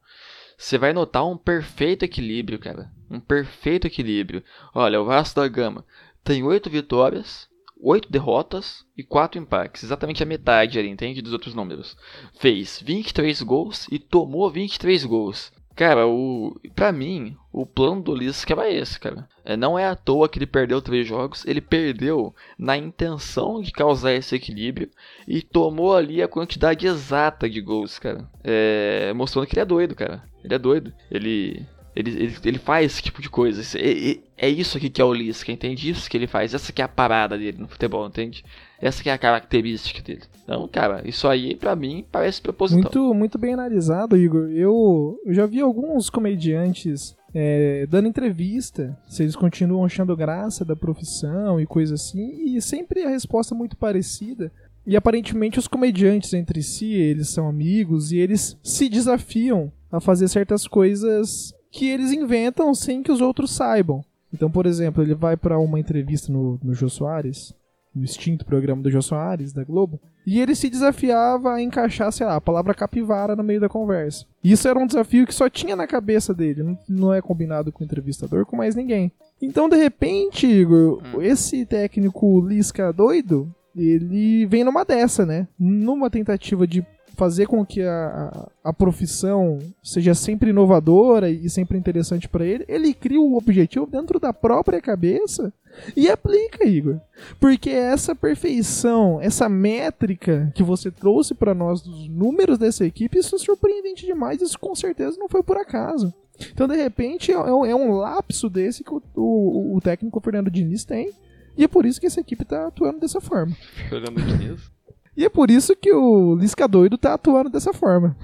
você 0.59 0.77
vai 0.77 0.91
notar 0.91 1.25
um 1.25 1.37
perfeito 1.37 2.03
equilíbrio, 2.03 2.59
cara. 2.59 2.91
Um 3.09 3.17
perfeito 3.17 3.87
equilíbrio. 3.87 4.43
Olha, 4.75 5.01
o 5.01 5.05
Vasco 5.05 5.39
da 5.39 5.47
Gama 5.47 5.85
tem 6.21 6.43
oito 6.43 6.69
vitórias, 6.69 7.47
oito 7.81 8.11
derrotas 8.11 8.85
e 8.97 9.01
quatro 9.01 9.39
empates. 9.39 9.83
Exatamente 9.83 10.21
a 10.21 10.25
metade 10.25 10.77
ali, 10.77 10.89
entende? 10.89 11.21
Dos 11.21 11.31
outros 11.31 11.55
números. 11.55 11.95
Fez 12.41 12.81
23 12.83 13.41
gols 13.41 13.87
e 13.89 13.97
tomou 13.97 14.51
23 14.51 15.05
gols. 15.05 15.49
Cara, 15.77 16.05
o 16.05 16.59
para 16.75 16.91
mim, 16.91 17.37
o 17.61 17.65
plano 17.65 18.01
do 18.01 18.15
Lisca 18.15 18.53
era 18.53 18.69
esse, 18.69 18.99
cara. 18.99 19.27
É, 19.43 19.57
não 19.57 19.77
é 19.77 19.85
à 19.85 19.95
toa 19.95 20.29
que 20.29 20.39
ele 20.39 20.45
perdeu 20.45 20.81
três 20.81 21.07
jogos, 21.07 21.45
ele 21.45 21.59
perdeu 21.59 22.33
na 22.57 22.77
intenção 22.77 23.61
de 23.61 23.71
causar 23.71 24.13
esse 24.13 24.35
equilíbrio 24.35 24.89
e 25.27 25.41
tomou 25.41 25.95
ali 25.95 26.21
a 26.21 26.27
quantidade 26.27 26.87
exata 26.87 27.49
de 27.49 27.59
gols, 27.59 27.99
cara. 27.99 28.29
É, 28.43 29.11
mostrando 29.13 29.47
que 29.47 29.53
ele 29.55 29.61
é 29.61 29.65
doido, 29.65 29.95
cara. 29.95 30.23
Ele 30.43 30.53
é 30.53 30.59
doido. 30.59 30.93
Ele 31.11 31.65
ele, 31.95 32.11
ele, 32.11 32.35
ele, 32.45 32.59
faz 32.59 32.85
esse 32.85 33.01
tipo 33.01 33.21
de 33.21 33.29
coisa. 33.29 33.61
É, 33.77 34.19
é, 34.37 34.49
isso 34.49 34.77
aqui 34.77 34.89
que 34.89 35.01
é 35.01 35.03
o 35.03 35.13
Lisca, 35.13 35.51
entende? 35.51 35.89
Isso 35.89 36.09
que 36.09 36.15
ele 36.15 36.27
faz. 36.27 36.53
Essa 36.53 36.71
que 36.71 36.81
é 36.81 36.85
a 36.85 36.87
parada 36.87 37.37
dele 37.37 37.57
no 37.57 37.67
futebol, 37.67 38.07
entende? 38.07 38.45
Essa 38.81 39.03
que 39.03 39.09
é 39.09 39.13
a 39.13 39.17
característica 39.17 40.01
dele. 40.01 40.21
Então, 40.43 40.67
cara, 40.67 41.07
isso 41.07 41.27
aí 41.27 41.55
pra 41.55 41.75
mim 41.75 42.05
parece 42.11 42.41
proposital. 42.41 42.81
Muito, 42.83 43.13
muito 43.13 43.37
bem 43.37 43.53
analisado, 43.53 44.15
Igor. 44.17 44.49
Eu, 44.51 45.19
eu 45.25 45.33
já 45.33 45.45
vi 45.45 45.59
alguns 45.59 46.09
comediantes 46.09 47.15
é, 47.33 47.85
dando 47.87 48.07
entrevista, 48.07 48.97
se 49.07 49.23
eles 49.23 49.35
continuam 49.35 49.85
achando 49.85 50.15
graça 50.15 50.65
da 50.65 50.75
profissão 50.75 51.59
e 51.59 51.65
coisa 51.65 51.95
assim, 51.95 52.55
e 52.55 52.61
sempre 52.61 53.03
a 53.03 53.09
resposta 53.09 53.53
muito 53.53 53.75
parecida. 53.75 54.51
E 54.85 54.95
aparentemente 54.95 55.59
os 55.59 55.67
comediantes 55.67 56.33
entre 56.33 56.63
si, 56.63 56.93
eles 56.93 57.29
são 57.29 57.47
amigos 57.47 58.11
e 58.11 58.17
eles 58.17 58.57
se 58.63 58.89
desafiam 58.89 59.71
a 59.91 59.99
fazer 59.99 60.27
certas 60.27 60.67
coisas 60.67 61.53
que 61.71 61.87
eles 61.87 62.11
inventam 62.11 62.73
sem 62.73 63.03
que 63.03 63.11
os 63.11 63.21
outros 63.21 63.51
saibam. 63.51 64.03
Então, 64.33 64.49
por 64.49 64.65
exemplo, 64.65 65.03
ele 65.03 65.13
vai 65.13 65.35
para 65.35 65.59
uma 65.59 65.79
entrevista 65.79 66.31
no, 66.31 66.59
no 66.63 66.73
Jô 66.73 66.89
Soares, 66.89 67.53
no 67.99 68.05
extinto 68.05 68.45
programa 68.45 68.81
do 68.81 68.89
Jô 68.89 69.01
Soares, 69.01 69.53
da 69.53 69.63
Globo, 69.63 69.99
e 70.25 70.39
ele 70.39 70.55
se 70.55 70.69
desafiava 70.69 71.53
a 71.53 71.61
encaixar, 71.61 72.11
sei 72.11 72.25
lá, 72.25 72.35
a 72.35 72.41
palavra 72.41 72.73
capivara 72.73 73.35
no 73.35 73.43
meio 73.43 73.59
da 73.59 73.69
conversa. 73.69 74.25
Isso 74.43 74.67
era 74.67 74.79
um 74.79 74.87
desafio 74.87 75.27
que 75.27 75.35
só 75.35 75.49
tinha 75.49 75.75
na 75.75 75.87
cabeça 75.87 76.33
dele, 76.33 76.63
não, 76.63 76.77
não 76.87 77.13
é 77.13 77.21
combinado 77.21 77.71
com 77.71 77.83
o 77.83 77.85
entrevistador, 77.85 78.45
com 78.45 78.55
mais 78.55 78.75
ninguém. 78.75 79.11
Então, 79.41 79.69
de 79.69 79.75
repente, 79.75 80.47
Igor, 80.47 81.01
hum. 81.15 81.21
esse 81.21 81.65
técnico 81.65 82.41
Lisca 82.41 82.91
doido, 82.91 83.53
ele 83.75 84.45
vem 84.45 84.63
numa 84.63 84.83
dessa, 84.83 85.25
né? 85.25 85.47
Numa 85.57 86.09
tentativa 86.09 86.67
de 86.67 86.85
fazer 87.19 87.47
com 87.47 87.65
que 87.65 87.81
a, 87.81 88.49
a, 88.63 88.71
profissão 88.71 89.59
seja 89.83 90.13
sempre 90.13 90.51
inovadora 90.51 91.29
e 91.29 91.49
sempre 91.49 91.77
interessante 91.77 92.29
para 92.29 92.45
ele, 92.45 92.63
ele 92.65 92.93
cria 92.93 93.19
o 93.19 93.35
objetivo 93.35 93.85
dentro 93.85 94.21
da 94.21 94.31
própria 94.31 94.79
cabeça 94.79 95.51
e 95.97 96.09
aplica, 96.09 96.65
Igor. 96.65 96.97
Porque 97.37 97.69
essa 97.69 98.15
perfeição, 98.15 99.19
essa 99.21 99.49
métrica 99.49 100.49
que 100.55 100.63
você 100.63 100.89
trouxe 100.89 101.35
para 101.35 101.53
nós 101.53 101.81
dos 101.81 102.07
números 102.07 102.57
dessa 102.57 102.85
equipe, 102.85 103.19
isso 103.19 103.35
é 103.35 103.37
surpreendente 103.37 104.05
demais. 104.05 104.41
Isso 104.41 104.57
com 104.57 104.73
certeza 104.73 105.19
não 105.19 105.27
foi 105.27 105.43
por 105.43 105.57
acaso. 105.57 106.13
Então, 106.53 106.69
de 106.69 106.75
repente, 106.77 107.33
é, 107.33 107.35
é 107.35 107.75
um 107.75 107.91
lapso 107.91 108.49
desse 108.49 108.81
que 108.81 108.93
o, 108.93 109.03
o, 109.13 109.75
o 109.75 109.81
técnico 109.81 110.21
Fernando 110.21 110.49
Diniz 110.49 110.85
tem. 110.85 111.11
E 111.57 111.65
é 111.65 111.67
por 111.67 111.85
isso 111.85 111.99
que 111.99 112.07
essa 112.07 112.21
equipe 112.21 112.43
está 112.43 112.67
atuando 112.67 113.01
dessa 113.01 113.19
forma. 113.19 113.53
Fernando 113.89 114.21
Diniz? 114.21 114.71
E 115.19 115.25
é 115.25 115.29
por 115.29 115.51
isso 115.51 115.75
que 115.75 115.91
o 115.91 116.33
Lisca 116.33 116.65
doido 116.65 116.97
tá 116.97 117.13
atuando 117.13 117.49
dessa 117.49 117.73
forma. 117.73 118.15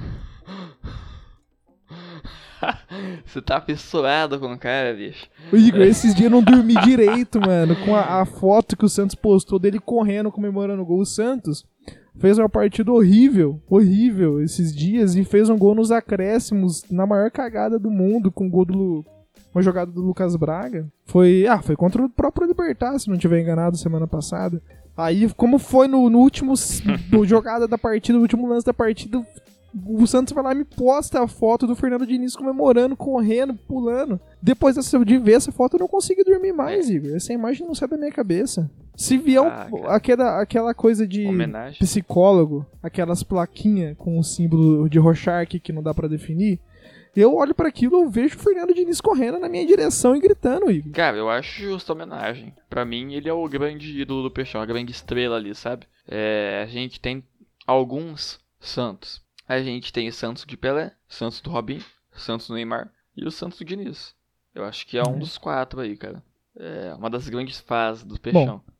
Você 3.25 3.41
tá 3.41 3.59
fissurado 3.59 4.39
com 4.39 4.53
o 4.53 4.57
cara, 4.57 4.93
bicho. 4.93 5.27
O 5.51 5.57
Igor, 5.57 5.81
esses 5.81 6.15
dias 6.15 6.31
eu 6.31 6.37
não 6.37 6.41
dormi 6.41 6.73
direito, 6.85 7.37
mano. 7.41 7.75
Com 7.83 7.93
a, 7.93 8.21
a, 8.21 8.25
foto 8.25 8.77
que 8.77 8.85
o 8.85 8.89
Santos 8.89 9.13
postou 9.13 9.59
dele 9.59 9.77
correndo, 9.77 10.31
comemorando 10.31 10.81
o 10.81 10.85
gol. 10.85 11.01
O 11.01 11.05
Santos 11.05 11.65
fez 12.17 12.37
uma 12.37 12.47
partida 12.47 12.89
horrível, 12.93 13.61
horrível 13.69 14.41
esses 14.41 14.73
dias 14.73 15.15
e 15.15 15.25
fez 15.25 15.49
um 15.49 15.57
gol 15.57 15.75
nos 15.75 15.91
acréscimos, 15.91 16.89
na 16.89 17.05
maior 17.05 17.29
cagada 17.29 17.77
do 17.77 17.91
mundo, 17.91 18.31
com 18.31 18.47
o 18.47 18.49
gol 18.49 18.63
do. 18.63 19.05
Uma 19.53 19.61
jogada 19.61 19.91
do 19.91 20.01
Lucas 20.01 20.33
Braga. 20.37 20.87
Foi. 21.03 21.45
Ah, 21.45 21.61
foi 21.61 21.75
contra 21.75 22.05
o 22.05 22.09
próprio 22.09 22.47
Libertar, 22.47 22.97
se 22.97 23.09
não 23.09 23.17
tiver 23.17 23.41
enganado, 23.41 23.75
semana 23.75 24.07
passada. 24.07 24.61
Aí, 24.97 25.29
como 25.33 25.59
foi 25.59 25.87
no, 25.87 26.09
no 26.09 26.19
último 26.19 26.53
no 27.11 27.25
jogada 27.25 27.67
da 27.67 27.77
partida, 27.77 28.17
no 28.17 28.21
último 28.21 28.47
lance 28.47 28.65
da 28.65 28.73
partida, 28.73 29.25
o 29.85 30.07
Santos 30.07 30.33
vai 30.33 30.43
lá 30.43 30.51
e 30.53 30.55
me 30.55 30.63
posta 30.63 31.21
a 31.21 31.27
foto 31.27 31.67
do 31.67 31.75
Fernando 31.75 32.07
Diniz 32.07 32.35
comemorando, 32.35 32.95
correndo, 32.95 33.53
pulando. 33.53 34.19
Depois 34.41 34.75
dessa, 34.75 35.03
de 35.03 35.17
ver 35.17 35.33
essa 35.33 35.51
foto, 35.51 35.75
eu 35.75 35.81
não 35.81 35.87
consegui 35.87 36.23
dormir 36.23 36.53
mais, 36.53 36.89
Igor. 36.89 37.15
Essa 37.15 37.33
imagem 37.33 37.67
não 37.67 37.75
sai 37.75 37.89
da 37.89 37.97
minha 37.97 38.11
cabeça. 38.11 38.69
Se 38.95 39.17
vier 39.17 39.43
ah, 39.43 39.67
aquela, 39.87 40.41
aquela 40.41 40.73
coisa 40.73 41.05
de 41.05 41.27
Homenagem. 41.27 41.77
psicólogo, 41.79 42.65
aquelas 42.81 43.23
plaquinhas 43.23 43.97
com 43.97 44.17
o 44.17 44.23
símbolo 44.23 44.89
de 44.89 44.97
Rorschach 44.97 45.59
que 45.59 45.73
não 45.73 45.83
dá 45.83 45.93
para 45.93 46.07
definir, 46.07 46.59
eu 47.22 47.36
olho 47.36 47.53
para 47.55 47.70
aquilo 47.70 48.05
e 48.05 48.09
vejo 48.09 48.36
o 48.36 48.39
Fernando 48.39 48.74
Diniz 48.74 48.99
correndo 48.99 49.39
na 49.39 49.49
minha 49.49 49.66
direção 49.66 50.16
e 50.16 50.20
gritando, 50.20 50.70
Igor. 50.70 50.91
Cara, 50.91 51.18
eu 51.18 51.30
acho 51.30 51.61
justa 51.61 51.93
homenagem. 51.93 52.53
Para 52.70 52.86
mim, 52.86 53.13
ele 53.13 53.30
é 53.30 53.34
o 53.34 53.47
grande 53.47 54.01
ídolo 54.01 54.24
do 54.24 54.32
Peixão, 54.32 54.61
a 54.61 54.66
grande 54.66 54.91
estrela 54.91 55.36
ali, 55.36 55.53
sabe? 55.55 55.88
É, 56.07 56.61
a 56.63 56.68
gente 56.68 56.99
tem 56.99 57.24
alguns 57.66 58.39
Santos. 58.59 59.22
A 59.47 59.61
gente 59.61 59.93
tem 59.93 60.09
Santos 60.11 60.45
de 60.45 60.57
Pelé, 60.57 60.91
Santos 61.07 61.39
do 61.39 61.49
Robin, 61.49 61.80
Santos 62.13 62.47
do 62.47 62.55
Neymar 62.55 62.91
e 63.16 63.26
o 63.26 63.32
Santos 63.32 63.59
do 63.59 63.66
Diniz. 63.66 64.16
Eu 64.53 64.66
acho 64.66 64.88
que 64.88 64.97
é 64.97 65.03
um 65.03 65.13
uhum. 65.13 65.20
dos 65.20 65.38
quatro 65.38 65.82
aí, 65.82 65.95
cara. 65.95 66.24
É 66.57 66.93
uma 66.95 67.09
das 67.09 67.28
grandes 67.30 67.59
fases 67.59 68.03
do 68.03 68.20
Peixão. 68.20 68.63
Bom, 68.66 68.74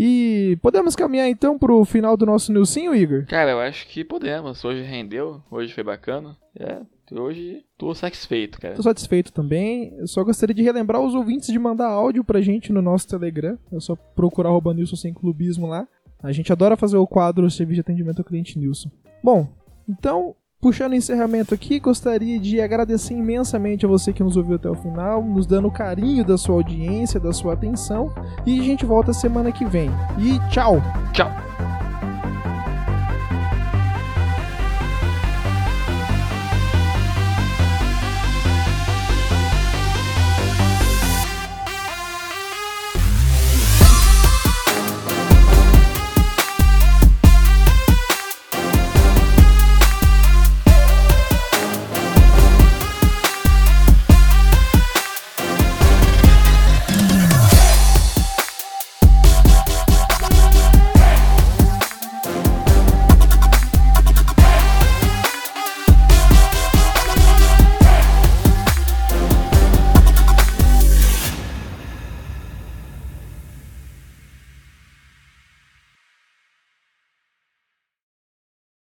e 0.00 0.56
podemos 0.62 0.94
caminhar 0.94 1.28
então 1.28 1.58
pro 1.58 1.84
final 1.84 2.16
do 2.16 2.24
nosso 2.24 2.52
Nilcinho, 2.52 2.94
Igor? 2.94 3.26
Cara, 3.26 3.50
eu 3.50 3.58
acho 3.58 3.84
que 3.88 4.04
podemos. 4.04 4.64
Hoje 4.64 4.82
rendeu, 4.82 5.42
hoje 5.50 5.74
foi 5.74 5.82
bacana. 5.82 6.36
É, 6.56 6.82
hoje 7.10 7.64
tô 7.76 7.92
satisfeito, 7.92 8.60
cara. 8.60 8.76
Tô 8.76 8.82
satisfeito 8.84 9.32
também. 9.32 9.92
Eu 9.98 10.06
só 10.06 10.22
gostaria 10.22 10.54
de 10.54 10.62
relembrar 10.62 11.00
os 11.00 11.16
ouvintes 11.16 11.48
de 11.48 11.58
mandar 11.58 11.88
áudio 11.88 12.22
pra 12.22 12.40
gente 12.40 12.72
no 12.72 12.80
nosso 12.80 13.08
Telegram. 13.08 13.58
É 13.72 13.80
só 13.80 13.96
procurar 13.96 14.50
arroba 14.50 14.72
Nilson 14.72 14.94
sem 14.94 15.12
clubismo 15.12 15.66
lá. 15.66 15.84
A 16.22 16.30
gente 16.30 16.52
adora 16.52 16.76
fazer 16.76 16.96
o 16.96 17.06
quadro 17.06 17.50
Serviço 17.50 17.74
de 17.74 17.80
Atendimento 17.80 18.20
ao 18.20 18.24
Cliente 18.24 18.56
Nilson. 18.56 18.92
Bom, 19.20 19.48
então 19.88 20.36
Puxando 20.60 20.90
o 20.90 20.96
encerramento 20.96 21.54
aqui, 21.54 21.78
gostaria 21.78 22.36
de 22.40 22.60
agradecer 22.60 23.14
imensamente 23.14 23.86
a 23.86 23.88
você 23.88 24.12
que 24.12 24.24
nos 24.24 24.36
ouviu 24.36 24.56
até 24.56 24.68
o 24.68 24.74
final, 24.74 25.22
nos 25.22 25.46
dando 25.46 25.68
o 25.68 25.72
carinho 25.72 26.24
da 26.24 26.36
sua 26.36 26.56
audiência, 26.56 27.20
da 27.20 27.32
sua 27.32 27.52
atenção. 27.52 28.12
E 28.44 28.58
a 28.58 28.62
gente 28.64 28.84
volta 28.84 29.12
semana 29.12 29.52
que 29.52 29.64
vem. 29.64 29.88
E 30.18 30.36
tchau! 30.50 30.82
Tchau! 31.12 31.30